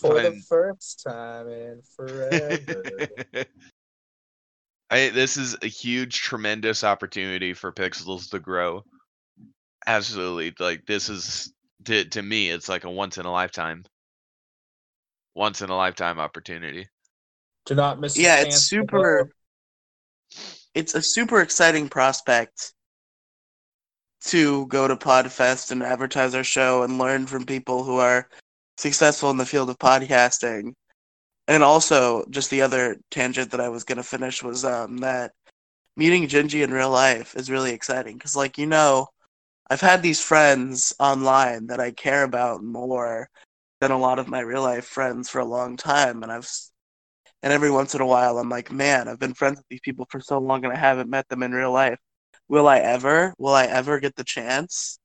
For 0.00 0.14
the 0.20 0.32
first 0.48 1.02
time 1.02 1.48
in 1.48 1.82
forever. 1.96 2.84
I 4.90 5.10
this 5.10 5.36
is 5.36 5.56
a 5.62 5.66
huge, 5.66 6.20
tremendous 6.20 6.82
opportunity 6.82 7.52
for 7.52 7.72
Pixels 7.72 8.30
to 8.30 8.38
grow. 8.38 8.84
Absolutely, 9.86 10.54
like 10.58 10.86
this 10.86 11.08
is 11.08 11.52
to 11.84 12.04
to 12.06 12.22
me, 12.22 12.50
it's 12.50 12.68
like 12.68 12.84
a 12.84 12.90
once 12.90 13.18
in 13.18 13.26
a 13.26 13.32
lifetime, 13.32 13.84
once 15.34 15.62
in 15.62 15.70
a 15.70 15.76
lifetime 15.76 16.18
opportunity. 16.18 16.88
Do 17.66 17.74
not 17.74 18.00
miss. 18.00 18.16
Yeah, 18.16 18.40
it's 18.40 18.64
super 18.64 19.30
it's 20.74 20.94
a 20.94 21.02
super 21.02 21.40
exciting 21.40 21.88
prospect 21.88 22.72
to 24.26 24.66
go 24.66 24.88
to 24.88 24.96
Podfest 24.96 25.70
and 25.70 25.82
advertise 25.82 26.34
our 26.34 26.44
show 26.44 26.82
and 26.82 26.98
learn 26.98 27.26
from 27.26 27.46
people 27.46 27.84
who 27.84 27.98
are 27.98 28.28
successful 28.76 29.30
in 29.30 29.36
the 29.36 29.46
field 29.46 29.70
of 29.70 29.78
podcasting. 29.78 30.72
And 31.46 31.62
also, 31.62 32.24
just 32.30 32.50
the 32.50 32.62
other 32.62 32.98
tangent 33.10 33.52
that 33.52 33.60
I 33.60 33.68
was 33.68 33.84
going 33.84 33.96
to 33.96 34.02
finish 34.02 34.42
was 34.42 34.64
um, 34.64 34.98
that 34.98 35.32
meeting 35.96 36.28
Gingy 36.28 36.62
in 36.62 36.72
real 36.72 36.90
life 36.90 37.34
is 37.36 37.50
really 37.50 37.72
exciting 37.72 38.16
because, 38.16 38.36
like, 38.36 38.58
you 38.58 38.66
know, 38.66 39.08
I've 39.70 39.80
had 39.80 40.02
these 40.02 40.20
friends 40.20 40.94
online 40.98 41.66
that 41.68 41.80
I 41.80 41.90
care 41.90 42.24
about 42.24 42.62
more 42.62 43.28
than 43.80 43.90
a 43.90 43.98
lot 43.98 44.18
of 44.18 44.28
my 44.28 44.40
real 44.40 44.62
life 44.62 44.86
friends 44.86 45.28
for 45.28 45.40
a 45.40 45.44
long 45.44 45.76
time. 45.76 46.22
And 46.22 46.32
I've, 46.32 46.50
and 47.42 47.52
every 47.52 47.70
once 47.70 47.94
in 47.94 48.00
a 48.00 48.06
while, 48.06 48.38
I'm 48.38 48.48
like, 48.48 48.72
man, 48.72 49.08
I've 49.08 49.18
been 49.18 49.34
friends 49.34 49.58
with 49.58 49.68
these 49.68 49.80
people 49.80 50.06
for 50.10 50.20
so 50.20 50.38
long 50.38 50.64
and 50.64 50.72
I 50.72 50.76
haven't 50.76 51.10
met 51.10 51.28
them 51.28 51.42
in 51.42 51.52
real 51.52 51.72
life. 51.72 51.98
Will 52.48 52.66
I 52.66 52.78
ever? 52.78 53.34
Will 53.38 53.54
I 53.54 53.66
ever 53.66 54.00
get 54.00 54.16
the 54.16 54.24
chance? 54.24 54.98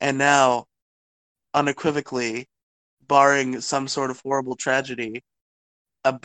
And 0.00 0.18
now, 0.18 0.66
unequivocally, 1.54 2.48
barring 3.06 3.60
some 3.60 3.88
sort 3.88 4.10
of 4.10 4.20
horrible 4.20 4.56
tragedy, 4.56 5.22
a, 6.04 6.18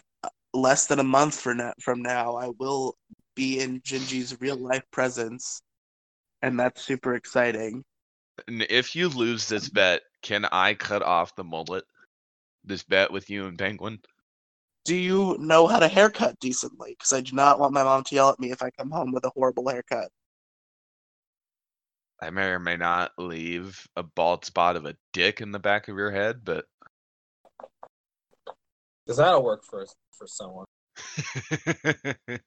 less 0.53 0.87
than 0.87 0.99
a 0.99 1.03
month 1.03 1.39
from 1.39 1.57
now, 1.57 1.73
from 1.81 2.01
now, 2.01 2.35
I 2.35 2.49
will 2.59 2.95
be 3.35 3.59
in 3.59 3.81
Gingy's 3.81 4.39
real 4.39 4.57
life 4.57 4.83
presence, 4.91 5.61
and 6.41 6.59
that's 6.59 6.81
super 6.81 7.15
exciting. 7.15 7.83
And 8.47 8.65
if 8.69 8.95
you 8.95 9.09
lose 9.09 9.47
this 9.47 9.69
bet, 9.69 10.01
can 10.21 10.45
I 10.45 10.73
cut 10.75 11.01
off 11.01 11.35
the 11.35 11.43
mullet? 11.43 11.83
This 12.63 12.83
bet 12.83 13.11
with 13.11 13.29
you 13.29 13.47
and 13.47 13.57
Penguin. 13.57 13.99
Do 14.85 14.95
you 14.95 15.35
know 15.39 15.67
how 15.67 15.79
to 15.79 15.87
haircut 15.87 16.39
decently? 16.39 16.95
Because 16.97 17.13
I 17.13 17.21
do 17.21 17.35
not 17.35 17.59
want 17.59 17.73
my 17.73 17.83
mom 17.83 18.03
to 18.05 18.15
yell 18.15 18.29
at 18.29 18.39
me 18.39 18.51
if 18.51 18.61
I 18.61 18.69
come 18.71 18.89
home 18.89 19.11
with 19.11 19.25
a 19.25 19.31
horrible 19.31 19.67
haircut. 19.67 20.09
I 22.21 22.29
may 22.31 22.47
or 22.47 22.59
may 22.59 22.77
not 22.77 23.11
leave 23.17 23.87
a 23.95 24.03
bald 24.03 24.43
spot 24.45 24.75
of 24.75 24.85
a 24.85 24.95
dick 25.13 25.41
in 25.41 25.51
the 25.51 25.59
back 25.59 25.87
of 25.87 25.97
your 25.97 26.11
head, 26.11 26.41
but 26.43 26.65
Because 29.05 29.17
that'll 29.17 29.43
work 29.43 29.63
for 29.63 29.85
for 30.17 30.25
someone. 30.25 30.65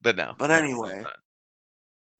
but 0.00 0.16
no. 0.16 0.34
But 0.38 0.50
anyway. 0.50 1.04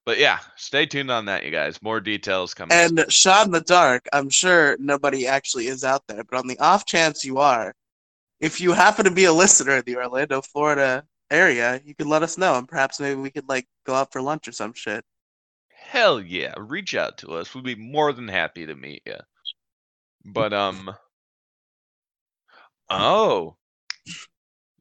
But 0.05 0.19
yeah, 0.19 0.39
stay 0.57 0.87
tuned 0.87 1.11
on 1.11 1.27
that, 1.27 1.45
you 1.45 1.51
guys. 1.51 1.83
More 1.83 2.01
details 2.01 2.55
coming. 2.55 2.77
And 2.77 3.05
shot 3.11 3.47
in 3.47 3.53
the 3.53 3.61
dark, 3.61 4.07
I'm 4.13 4.31
sure 4.31 4.77
nobody 4.79 5.27
actually 5.27 5.67
is 5.67 5.85
out 5.85 6.03
there, 6.09 6.25
but 6.25 6.39
on 6.39 6.47
the 6.47 6.59
off 6.61 6.87
chance 6.87 7.25
you 7.27 7.39
are, 7.39 7.75
if 8.41 8.61
you 8.61 8.73
happen 8.73 9.05
to 9.05 9.11
be 9.11 9.25
a 9.25 9.33
listener 9.33 9.77
in 9.77 9.83
the 9.85 9.97
Orlando, 9.97 10.41
Florida 10.41 11.05
area, 11.31 11.81
you 11.85 11.95
could 11.95 12.07
let 12.07 12.23
us 12.23 12.39
know, 12.39 12.57
and 12.57 12.69
perhaps 12.69 13.01
maybe 13.01 13.21
we 13.21 13.31
could 13.31 13.49
like 13.49 13.67
go 13.85 13.95
out 13.95 14.13
for 14.13 14.23
lunch 14.23 14.49
or 14.49 14.53
some 14.53 14.73
shit. 14.73 15.05
Hell 15.71 16.21
yeah, 16.21 16.55
reach 16.59 16.95
out 16.95 17.19
to 17.19 17.29
us. 17.33 17.55
We'd 17.55 17.65
be 17.65 17.75
more 17.75 18.13
than 18.13 18.29
happy 18.29 18.67
to 18.67 18.75
meet 18.75 19.03
you. 19.07 19.17
But 20.25 20.53
um 20.53 20.95
oh. 22.91 23.57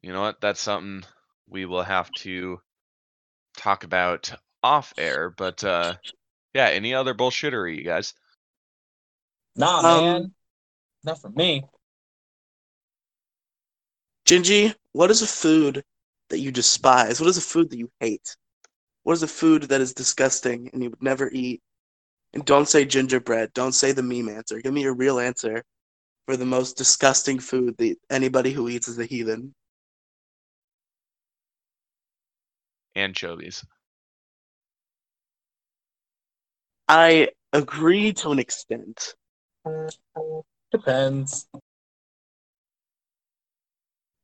You 0.02 0.12
know 0.12 0.20
what? 0.20 0.40
That's 0.40 0.60
something 0.60 1.08
we 1.48 1.66
will 1.66 1.82
have 1.82 2.10
to 2.18 2.60
talk 3.56 3.84
about 3.84 4.32
off 4.62 4.92
air, 4.98 5.30
but 5.30 5.64
uh 5.64 5.94
yeah, 6.54 6.68
any 6.68 6.94
other 6.94 7.14
bullshittery, 7.14 7.76
you 7.76 7.84
guys? 7.84 8.14
Nah, 9.56 9.78
Um, 9.78 10.04
man. 10.04 10.34
Not 11.04 11.20
for 11.20 11.30
me. 11.30 11.64
Gingy, 14.26 14.74
what 14.92 15.10
is 15.10 15.22
a 15.22 15.26
food 15.26 15.84
that 16.30 16.40
you 16.40 16.50
despise? 16.50 17.20
What 17.20 17.30
is 17.30 17.38
a 17.38 17.42
food 17.42 17.70
that 17.70 17.78
you 17.78 17.90
hate? 18.00 18.36
What 19.02 19.14
is 19.14 19.22
a 19.22 19.28
food 19.28 19.64
that 19.64 19.80
is 19.80 19.94
disgusting 19.94 20.70
and 20.72 20.82
you 20.82 20.90
would 20.90 21.02
never 21.02 21.30
eat? 21.32 21.62
And 22.34 22.44
don't 22.44 22.68
say 22.68 22.84
gingerbread. 22.84 23.52
Don't 23.54 23.72
say 23.72 23.92
the 23.92 24.02
meme 24.02 24.28
answer. 24.28 24.60
Give 24.60 24.72
me 24.72 24.82
your 24.82 24.94
real 24.94 25.18
answer 25.18 25.64
for 26.26 26.36
the 26.36 26.44
most 26.44 26.76
disgusting 26.76 27.38
food 27.38 27.76
that 27.78 27.96
anybody 28.10 28.52
who 28.52 28.68
eats 28.68 28.88
is 28.88 28.98
a 28.98 29.06
heathen. 29.06 29.54
Anchovies. 32.94 33.64
I 36.88 37.28
agree 37.52 38.12
to 38.14 38.30
an 38.30 38.38
extent. 38.38 39.14
Depends. 40.72 41.48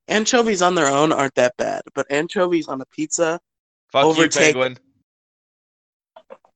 Anchovies 0.08 0.60
on 0.62 0.74
their 0.74 0.86
own 0.88 1.12
aren't 1.12 1.34
that 1.36 1.56
bad, 1.56 1.82
but 1.94 2.06
anchovies 2.10 2.68
on 2.68 2.80
a 2.80 2.86
pizza, 2.86 3.40
Fuck 3.90 4.04
Overtake- 4.04 4.54
you, 4.54 4.60
Penguin. 4.62 4.78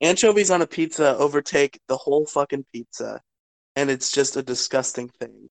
anchovies 0.01 0.51
on 0.51 0.63
a 0.63 0.67
pizza 0.67 1.17
overtake 1.17 1.79
the 1.89 1.97
whole 1.97 2.27
fucking 2.27 2.65
pizza, 2.73 3.21
and 3.77 3.91
it's 3.91 4.11
just 4.11 4.37
a 4.37 4.43
disgusting 4.43 5.09
thing. 5.09 5.49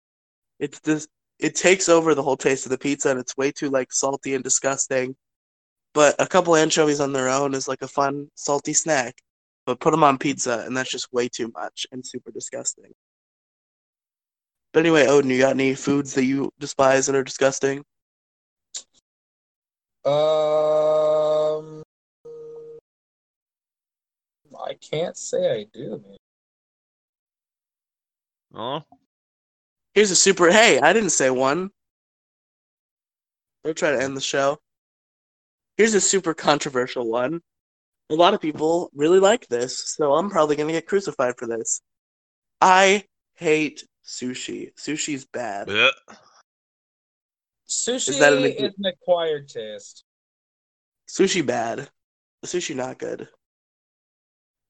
It's 0.60 0.80
this. 0.82 1.08
It 1.40 1.56
takes 1.56 1.88
over 1.88 2.16
the 2.16 2.24
whole 2.24 2.38
taste 2.38 2.66
of 2.66 2.72
the 2.72 2.78
pizza, 2.78 3.10
and 3.10 3.20
it's 3.20 3.38
way 3.38 3.52
too 3.52 3.70
like 3.70 3.94
salty 3.94 4.34
and 4.34 4.44
disgusting. 4.44 5.16
But 5.94 6.16
a 6.20 6.28
couple 6.28 6.56
anchovies 6.56 7.00
on 7.00 7.14
their 7.14 7.30
own 7.30 7.54
is 7.54 7.68
like 7.68 7.82
a 7.82 7.88
fun 7.88 8.30
salty 8.36 8.74
snack. 8.74 9.22
But 9.66 9.80
put 9.80 9.92
them 9.92 10.04
on 10.04 10.18
pizza, 10.18 10.64
and 10.66 10.76
that's 10.78 10.90
just 10.90 11.12
way 11.12 11.28
too 11.30 11.52
much 11.54 11.86
and 11.92 12.06
super 12.06 12.32
disgusting. 12.32 12.94
But 14.78 14.86
anyway, 14.86 15.08
Odin, 15.08 15.32
you 15.32 15.40
got 15.40 15.56
any 15.56 15.74
foods 15.74 16.14
that 16.14 16.26
you 16.26 16.52
despise 16.60 17.08
that 17.08 17.16
are 17.16 17.24
disgusting? 17.24 17.80
Um, 20.06 21.82
I 24.56 24.76
can't 24.80 25.18
say 25.18 25.62
I 25.62 25.66
do. 25.74 26.04
Man. 26.06 26.18
Oh, 28.54 28.84
Here's 29.96 30.12
a 30.12 30.16
super. 30.16 30.52
Hey, 30.52 30.80
I 30.80 30.94
didn't 30.94 31.10
say 31.10 31.32
one. 31.32 31.72
Don't 33.64 33.76
try 33.76 33.90
to 33.90 34.00
end 34.00 34.16
the 34.16 34.22
show. 34.22 34.60
Here's 35.78 35.96
a 35.96 36.02
super 36.02 36.36
controversial 36.36 37.10
one. 37.10 37.42
A 38.12 38.14
lot 38.14 38.36
of 38.36 38.42
people 38.42 38.92
really 38.94 39.20
like 39.20 39.48
this, 39.48 39.96
so 39.96 40.14
I'm 40.14 40.30
probably 40.30 40.56
gonna 40.56 40.72
get 40.72 40.86
crucified 40.86 41.34
for 41.36 41.48
this. 41.48 41.82
I 42.62 43.06
hate 43.38 43.84
sushi. 44.08 44.74
Sushi's 44.76 45.26
bad. 45.26 45.68
bleh. 45.68 45.92
Sushi 47.70 48.10
Is 48.10 48.20
that 48.20 48.34
an- 48.34 48.46
is 48.46 48.74
an 48.80 48.86
acquired 48.86 49.50
taste. 49.50 50.06
Sushi 51.08 51.46
bad. 51.46 51.90
Sushi 52.46 52.76
not 52.76 52.98
good. 52.98 53.28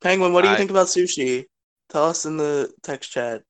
Penguin, 0.02 0.34
what 0.34 0.42
do 0.42 0.48
you 0.48 0.54
I- 0.56 0.58
think 0.58 0.72
about 0.72 0.88
sushi? 0.88 1.46
Tell 1.90 2.06
us 2.06 2.26
in 2.26 2.38
the 2.38 2.74
text 2.84 3.12
chat, 3.12 3.44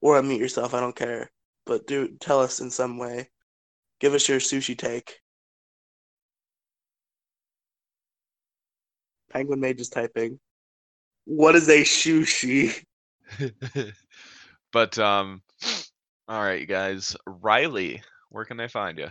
or 0.00 0.20
unmute 0.20 0.38
yourself. 0.38 0.74
I 0.74 0.80
don't 0.80 0.94
care, 0.96 1.30
but 1.64 1.86
do 1.86 2.08
tell 2.18 2.40
us 2.40 2.60
in 2.60 2.70
some 2.70 2.98
way. 2.98 3.30
Give 4.00 4.14
us 4.14 4.28
your 4.28 4.40
sushi 4.40 4.76
take. 4.76 5.20
Penguin 9.30 9.60
Mage 9.60 9.80
is 9.80 9.88
typing. 9.88 10.38
What 11.24 11.54
is 11.54 11.68
a 11.68 11.82
sushi? 11.82 12.84
but 14.72 14.98
um 14.98 15.42
all 16.28 16.42
right, 16.42 16.60
you 16.60 16.66
guys. 16.66 17.16
Riley, 17.26 18.02
where 18.30 18.44
can 18.44 18.56
they 18.56 18.68
find 18.68 18.98
you? 18.98 19.08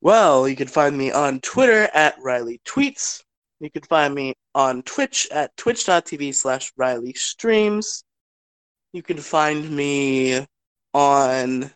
Well, 0.00 0.48
you 0.48 0.56
can 0.56 0.68
find 0.68 0.96
me 0.96 1.10
on 1.10 1.40
Twitter 1.40 1.88
at 1.92 2.16
Riley 2.20 2.60
Tweets. 2.64 3.22
You 3.60 3.70
can 3.70 3.82
find 3.82 4.14
me 4.14 4.34
on 4.54 4.82
Twitch 4.82 5.26
at 5.32 5.56
twitch.tv 5.56 6.34
slash 6.34 6.72
Riley 6.76 7.12
Streams. 7.14 8.04
You 8.92 9.02
can 9.02 9.18
find 9.18 9.68
me 9.70 10.46
on. 10.94 11.70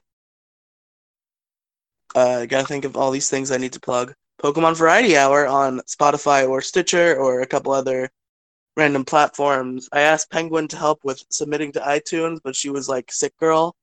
Uh, 2.14 2.40
I 2.42 2.46
gotta 2.46 2.66
think 2.66 2.84
of 2.84 2.96
all 2.96 3.10
these 3.10 3.28
things 3.28 3.50
I 3.50 3.56
need 3.56 3.72
to 3.72 3.80
plug. 3.80 4.14
Pokemon 4.40 4.76
Variety 4.76 5.16
Hour 5.16 5.46
on 5.46 5.80
Spotify 5.80 6.48
or 6.48 6.60
Stitcher 6.60 7.16
or 7.16 7.40
a 7.40 7.46
couple 7.46 7.72
other 7.72 8.10
random 8.76 9.04
platforms. 9.04 9.88
I 9.92 10.02
asked 10.02 10.30
Penguin 10.30 10.68
to 10.68 10.76
help 10.76 11.04
with 11.04 11.22
submitting 11.30 11.72
to 11.72 11.80
iTunes, 11.80 12.40
but 12.42 12.56
she 12.56 12.70
was 12.70 12.88
like 12.88 13.12
sick 13.12 13.36
girl, 13.38 13.76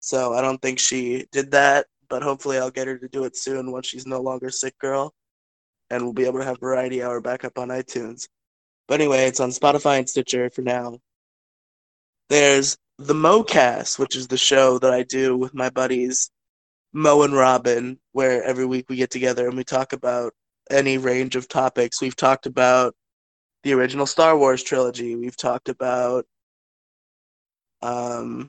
so 0.00 0.34
I 0.34 0.40
don't 0.40 0.60
think 0.60 0.78
she 0.78 1.26
did 1.32 1.50
that. 1.52 1.86
But 2.08 2.22
hopefully, 2.22 2.58
I'll 2.58 2.70
get 2.70 2.86
her 2.86 2.98
to 2.98 3.08
do 3.08 3.24
it 3.24 3.36
soon 3.36 3.72
once 3.72 3.86
she's 3.86 4.06
no 4.06 4.20
longer 4.20 4.50
sick 4.50 4.78
girl, 4.78 5.12
and 5.90 6.02
we'll 6.02 6.12
be 6.12 6.26
able 6.26 6.38
to 6.38 6.44
have 6.44 6.60
Variety 6.60 7.02
Hour 7.02 7.20
back 7.20 7.44
up 7.44 7.58
on 7.58 7.68
iTunes. 7.68 8.28
But 8.88 9.00
anyway, 9.00 9.26
it's 9.26 9.40
on 9.40 9.50
Spotify 9.50 9.98
and 9.98 10.08
Stitcher 10.08 10.48
for 10.50 10.62
now. 10.62 11.00
There's 12.28 12.76
the 12.98 13.14
MoCast, 13.14 13.98
which 13.98 14.16
is 14.16 14.28
the 14.28 14.36
show 14.38 14.78
that 14.78 14.92
I 14.92 15.02
do 15.02 15.36
with 15.36 15.54
my 15.54 15.70
buddies 15.70 16.30
Mo 16.92 17.22
and 17.22 17.34
Robin, 17.34 17.98
where 18.12 18.42
every 18.42 18.64
week 18.64 18.86
we 18.88 18.96
get 18.96 19.10
together 19.10 19.46
and 19.48 19.56
we 19.56 19.64
talk 19.64 19.92
about 19.92 20.32
any 20.70 20.96
range 20.98 21.36
of 21.36 21.46
topics. 21.48 22.00
We've 22.00 22.16
talked 22.16 22.46
about 22.46 22.94
the 23.66 23.72
original 23.72 24.06
Star 24.06 24.38
Wars 24.38 24.62
trilogy. 24.62 25.16
We've 25.16 25.36
talked 25.36 25.68
about 25.68 26.24
um 27.82 28.48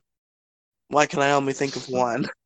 why 0.90 1.08
can 1.08 1.20
I 1.20 1.32
only 1.32 1.54
think 1.54 1.76
of 1.76 1.90
one? 1.90 2.30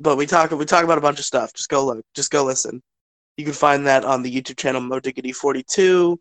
But 0.00 0.16
we 0.16 0.26
talk 0.26 0.50
we 0.50 0.64
talk 0.64 0.82
about 0.82 0.98
a 0.98 1.00
bunch 1.00 1.20
of 1.20 1.24
stuff. 1.24 1.54
Just 1.54 1.68
go 1.68 1.86
look. 1.86 2.04
Just 2.12 2.32
go 2.32 2.42
listen. 2.42 2.82
You 3.36 3.44
can 3.44 3.54
find 3.54 3.86
that 3.86 4.04
on 4.04 4.22
the 4.22 4.34
YouTube 4.34 4.56
channel 4.56 4.80
MoDiggity42 4.80 6.16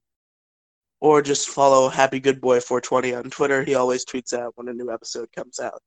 or 1.00 1.22
just 1.24 1.50
follow 1.50 1.90
Happy 1.90 2.20
Good 2.20 2.40
Boy 2.40 2.60
420 2.60 3.16
on 3.16 3.32
Twitter. 3.32 3.64
He 3.64 3.74
always 3.74 4.06
tweets 4.06 4.34
out 4.34 4.54
when 4.56 4.68
a 4.68 4.74
new 4.74 4.92
episode 4.92 5.32
comes 5.36 5.60
out. 5.60 5.82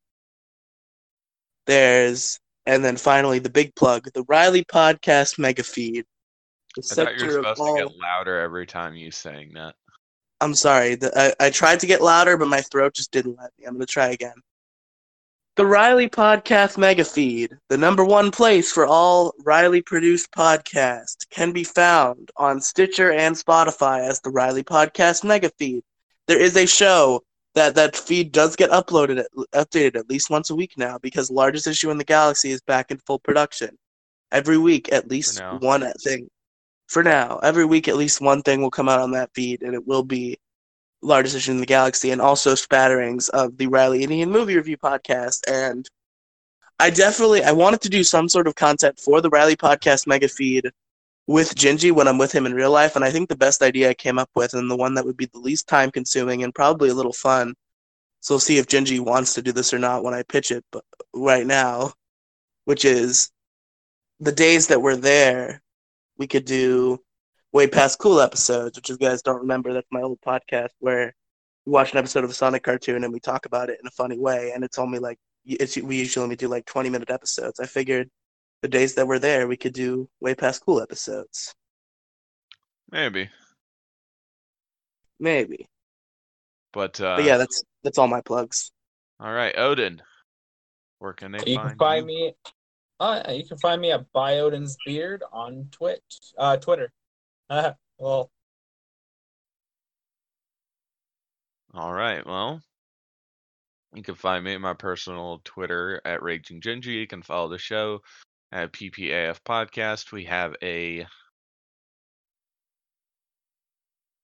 There's 1.67 2.41
and 2.67 2.85
then 2.85 2.97
finally 2.97 3.39
the 3.39 3.51
big 3.51 3.77
plug, 3.77 4.09
the 4.13 4.25
Riley 4.25 4.65
Podcast 4.65 5.39
Mega 5.39 5.63
Feed. 5.63 6.05
The 6.77 6.83
I 6.91 6.95
thought 6.95 7.19
you 7.19 7.27
were 7.27 7.33
supposed 7.33 7.61
all- 7.61 7.77
to 7.77 7.83
get 7.85 7.97
louder 7.97 8.41
every 8.41 8.67
time 8.67 8.95
you 8.95 9.11
saying 9.11 9.53
that. 9.55 9.75
I'm 10.41 10.55
sorry. 10.55 10.97
The, 10.97 11.13
I, 11.41 11.47
I 11.47 11.51
tried 11.51 11.81
to 11.81 11.87
get 11.87 12.03
louder, 12.03 12.37
but 12.37 12.49
my 12.49 12.61
throat 12.61 12.95
just 12.95 13.13
didn't 13.13 13.39
let 13.39 13.51
me. 13.59 13.65
I'm 13.65 13.75
going 13.75 13.87
to 13.87 13.87
try 13.87 14.09
again. 14.09 14.35
The 15.57 15.65
Riley 15.65 16.09
Podcast 16.09 16.77
Mega 16.77 17.05
Feed, 17.05 17.57
the 17.69 17.79
number 17.79 18.05
one 18.05 18.33
place 18.33 18.73
for 18.73 18.87
all 18.87 19.33
Riley 19.45 19.83
produced 19.83 20.33
podcasts, 20.33 21.31
can 21.31 21.53
be 21.53 21.63
found 21.63 22.33
on 22.37 22.61
Stitcher 22.61 23.13
and 23.13 23.37
Spotify 23.37 24.01
as 24.01 24.21
the 24.21 24.31
Riley 24.31 24.65
Podcast 24.65 25.23
Mega 25.23 25.51
Feed. 25.57 25.85
There 26.27 26.41
is 26.41 26.57
a 26.57 26.67
show 26.67 27.23
that 27.55 27.77
that 27.77 27.95
feed 27.95 28.33
does 28.33 28.57
get 28.57 28.71
uploaded, 28.71 29.21
at, 29.21 29.31
updated 29.55 29.97
at 29.97 30.11
least 30.11 30.29
once 30.29 30.51
a 30.51 30.57
week 30.57 30.73
now 30.77 30.99
because 30.99 31.31
largest 31.31 31.69
issue 31.69 31.93
in 31.93 31.99
the 31.99 32.05
galaxy 32.05 32.51
is 32.51 32.61
back 32.63 32.91
in 32.91 32.99
full 33.07 33.21
production. 33.21 33.79
Every 34.33 34.59
week, 34.59 34.93
at 34.93 35.09
least 35.09 35.41
one 35.61 35.93
thing. 36.03 36.29
For 36.89 37.03
now, 37.03 37.39
every 37.43 37.65
week 37.65 37.89
at 37.89 37.97
least 37.97 38.21
one 38.21 38.43
thing 38.43 38.61
will 38.61 38.71
come 38.71 38.89
out 38.89 39.01
on 39.01 39.13
that 39.13 39.31
feed, 39.35 39.63
and 39.63 39.75
it 39.75 39.87
will 39.87 40.03
be 40.03 40.39
largest 41.03 41.37
issue 41.37 41.53
in 41.53 41.61
the 41.61 41.67
galaxy, 41.67 42.11
and 42.11 42.21
also 42.21 42.55
spatterings 42.55 43.29
of 43.31 43.57
the 43.57 43.67
Riley 43.67 44.03
Indian 44.03 44.31
movie 44.31 44.57
review 44.57 44.77
podcast. 44.77 45.41
And 45.49 45.89
I 46.79 46.91
definitely 46.91 47.43
I 47.43 47.53
wanted 47.53 47.81
to 47.83 47.89
do 47.89 48.05
some 48.05 48.29
sort 48.29 48.47
of 48.47 48.55
content 48.55 48.99
for 48.99 49.21
the 49.21 49.31
Riley 49.31 49.57
podcast 49.57 50.07
mega 50.07 50.29
feed 50.29 50.71
with 51.27 51.55
Gingy 51.55 51.91
when 51.93 52.07
I'm 52.07 52.19
with 52.19 52.33
him 52.33 52.47
in 52.47 52.55
real 52.55 52.71
life, 52.71 52.97
and 52.97 53.05
I 53.05 53.11
think 53.11 53.29
the 53.29 53.37
best 53.37 53.63
idea 53.63 53.91
I 53.91 53.95
came 53.95 54.19
up 54.19 54.31
with, 54.35 54.55
and 54.55 54.71
the 54.71 54.77
one 54.77 54.95
that 54.95 55.05
would 55.07 55.17
be 55.17 55.27
the 55.27 55.39
least 55.39 55.67
time 55.69 55.91
consuming 55.91 56.43
and 56.43 56.55
probably 56.55 56.91
a 56.91 56.95
little 56.95 57.13
fun. 57.13 57.55
So 58.21 58.35
we'll 58.35 58.41
see 58.41 58.59
if 58.59 58.67
Gingy 58.67 59.01
wants 59.01 59.35
to 59.35 59.43
do 59.43 59.53
this 59.53 59.73
or 59.75 59.79
not 59.79 60.03
when 60.05 60.15
I 60.15 60.23
pitch 60.23 60.51
it. 60.51 60.65
But 60.73 60.85
right 61.15 61.47
now, 61.47 61.93
which 62.65 62.85
is 62.85 63.31
the 64.21 64.33
days 64.33 64.69
that 64.69 64.83
we're 64.83 64.97
there, 64.97 65.61
we 66.19 66.27
could 66.27 66.45
do 66.45 66.99
way 67.53 67.67
past 67.67 67.99
cool 67.99 68.21
episodes, 68.21 68.77
which 68.77 68.91
if 68.91 68.95
you 69.01 69.07
guys 69.07 69.23
don't 69.23 69.41
remember, 69.41 69.73
that's 69.73 69.87
my 69.91 70.03
old 70.03 70.19
podcast 70.27 70.71
where 70.79 71.15
we 71.67 71.73
watch 71.73 71.93
an 71.93 71.99
episode 71.99 72.25
of 72.25 72.31
a 72.31 72.35
Sonic 72.35 72.63
cartoon 72.63 73.05
and 73.05 73.13
we 73.13 73.21
talk 73.21 73.47
about 73.47 73.71
it 73.71 73.79
in 73.81 73.87
a 73.87 73.91
funny 73.93 74.19
way, 74.19 74.53
and 74.55 74.65
it's 74.65 74.79
only 74.79 74.99
like 74.99 75.19
it's 75.45 75.77
we 75.77 75.97
usually 75.97 76.23
only 76.25 76.37
do 76.37 76.49
like 76.49 76.65
twenty 76.67 76.91
minute 76.91 77.11
episodes. 77.11 77.61
I 77.61 77.67
figured 77.67 78.11
the 78.63 78.69
days 78.69 78.95
that 78.95 79.07
we're 79.07 79.19
there, 79.19 79.47
we 79.47 79.57
could 79.57 79.75
do 79.75 80.09
way 80.21 80.35
past 80.35 80.65
cool 80.65 80.81
episodes. 80.81 81.55
Maybe. 82.91 83.31
Maybe. 85.21 85.69
But 86.73 87.01
uh 87.01 87.17
But 87.17 87.25
yeah, 87.25 87.37
that's 87.37 87.63
that's 87.83 87.99
all 87.99 88.09
my 88.09 88.21
plugs. 88.21 88.73
all 89.21 89.33
right, 89.33 89.55
Odin. 89.57 90.03
Where 90.99 91.13
can 91.13 91.33
they 91.33 91.39
You 91.47 91.57
find 91.57 91.69
can 91.71 91.79
find 91.79 92.01
you? 92.03 92.07
me. 92.07 92.35
Uh, 93.01 93.23
you 93.31 93.45
can 93.45 93.59
find 93.59 93.81
me 93.81 93.93
at 93.93 94.13
Bioden's 94.13 94.77
Beard 94.87 95.23
on 95.33 95.69
Twitch, 95.71 96.33
uh, 96.39 96.57
Twitter. 96.57 96.93
Uh, 97.51 97.73
well, 97.99 98.31
All 101.77 101.93
right. 101.93 102.25
Well, 102.25 102.63
you 103.95 104.03
can 104.05 104.15
find 104.15 104.45
me 104.45 104.55
at 104.55 104.61
my 104.61 104.75
personal 104.75 105.41
Twitter 105.45 106.01
at 106.05 106.21
RaggingGingy. 106.21 106.87
You 106.87 107.07
can 107.09 107.23
follow 107.23 107.49
the 107.49 107.59
show 107.59 108.01
at 108.53 108.73
PPAF 108.73 109.41
Podcast. 109.45 110.13
We 110.13 110.25
have 110.27 110.55
a 110.63 111.05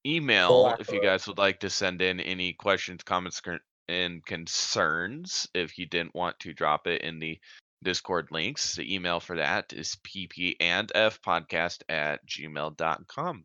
email 0.06 0.76
if 0.78 0.92
you 0.92 1.02
guys 1.02 1.26
would 1.26 1.38
like 1.38 1.58
to 1.60 1.70
send 1.70 2.02
in 2.02 2.20
any 2.20 2.52
questions, 2.52 3.02
comments, 3.02 3.42
and 3.88 4.24
concerns. 4.24 5.48
If 5.52 5.76
you 5.76 5.86
didn't 5.86 6.14
want 6.14 6.38
to 6.40 6.54
drop 6.54 6.86
it 6.86 7.02
in 7.02 7.18
the 7.18 7.36
Discord 7.82 8.28
links, 8.30 8.74
the 8.74 8.94
email 8.94 9.20
for 9.20 9.36
that 9.36 9.72
is 9.72 9.96
ppandfpodcast 10.04 11.82
at 11.88 12.26
gmail.com. 12.26 13.44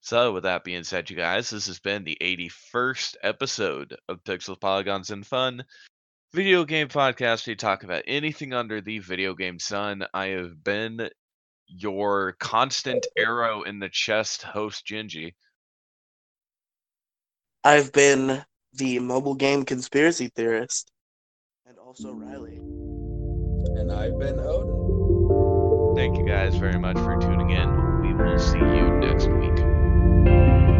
So, 0.00 0.32
with 0.32 0.44
that 0.44 0.64
being 0.64 0.84
said, 0.84 1.10
you 1.10 1.16
guys, 1.16 1.50
this 1.50 1.66
has 1.66 1.80
been 1.80 2.04
the 2.04 2.16
81st 2.20 3.16
episode 3.22 3.96
of 4.08 4.24
Pixels, 4.24 4.60
Polygons, 4.60 5.10
and 5.10 5.26
Fun 5.26 5.64
video 6.32 6.64
game 6.64 6.88
podcast. 6.88 7.46
We 7.46 7.54
talk 7.54 7.84
about 7.84 8.02
anything 8.06 8.52
under 8.52 8.80
the 8.80 8.98
video 8.98 9.34
game 9.34 9.58
sun. 9.58 10.04
I 10.12 10.26
have 10.28 10.62
been 10.62 11.08
your 11.66 12.32
constant 12.38 13.06
arrow 13.16 13.62
in 13.62 13.78
the 13.78 13.88
chest 13.88 14.42
host, 14.42 14.86
Gingy. 14.86 15.34
I've 17.64 17.92
been 17.92 18.44
the 18.72 18.98
mobile 19.00 19.34
game 19.34 19.64
conspiracy 19.64 20.30
theorist, 20.34 20.90
and 21.66 21.78
also 21.78 22.12
Riley. 22.12 22.77
And 23.78 23.92
I've 23.92 24.18
been 24.18 24.40
Odin. 24.40 25.94
Thank 25.96 26.18
you 26.18 26.26
guys 26.26 26.56
very 26.56 26.78
much 26.78 26.96
for 26.96 27.16
tuning 27.20 27.50
in. 27.50 28.00
We 28.02 28.14
will 28.14 28.38
see 28.38 28.58
you 28.58 28.90
next 28.98 29.28
week. 29.28 29.54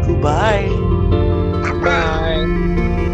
Goodbye. 0.07 0.69
Bye. 1.83 3.05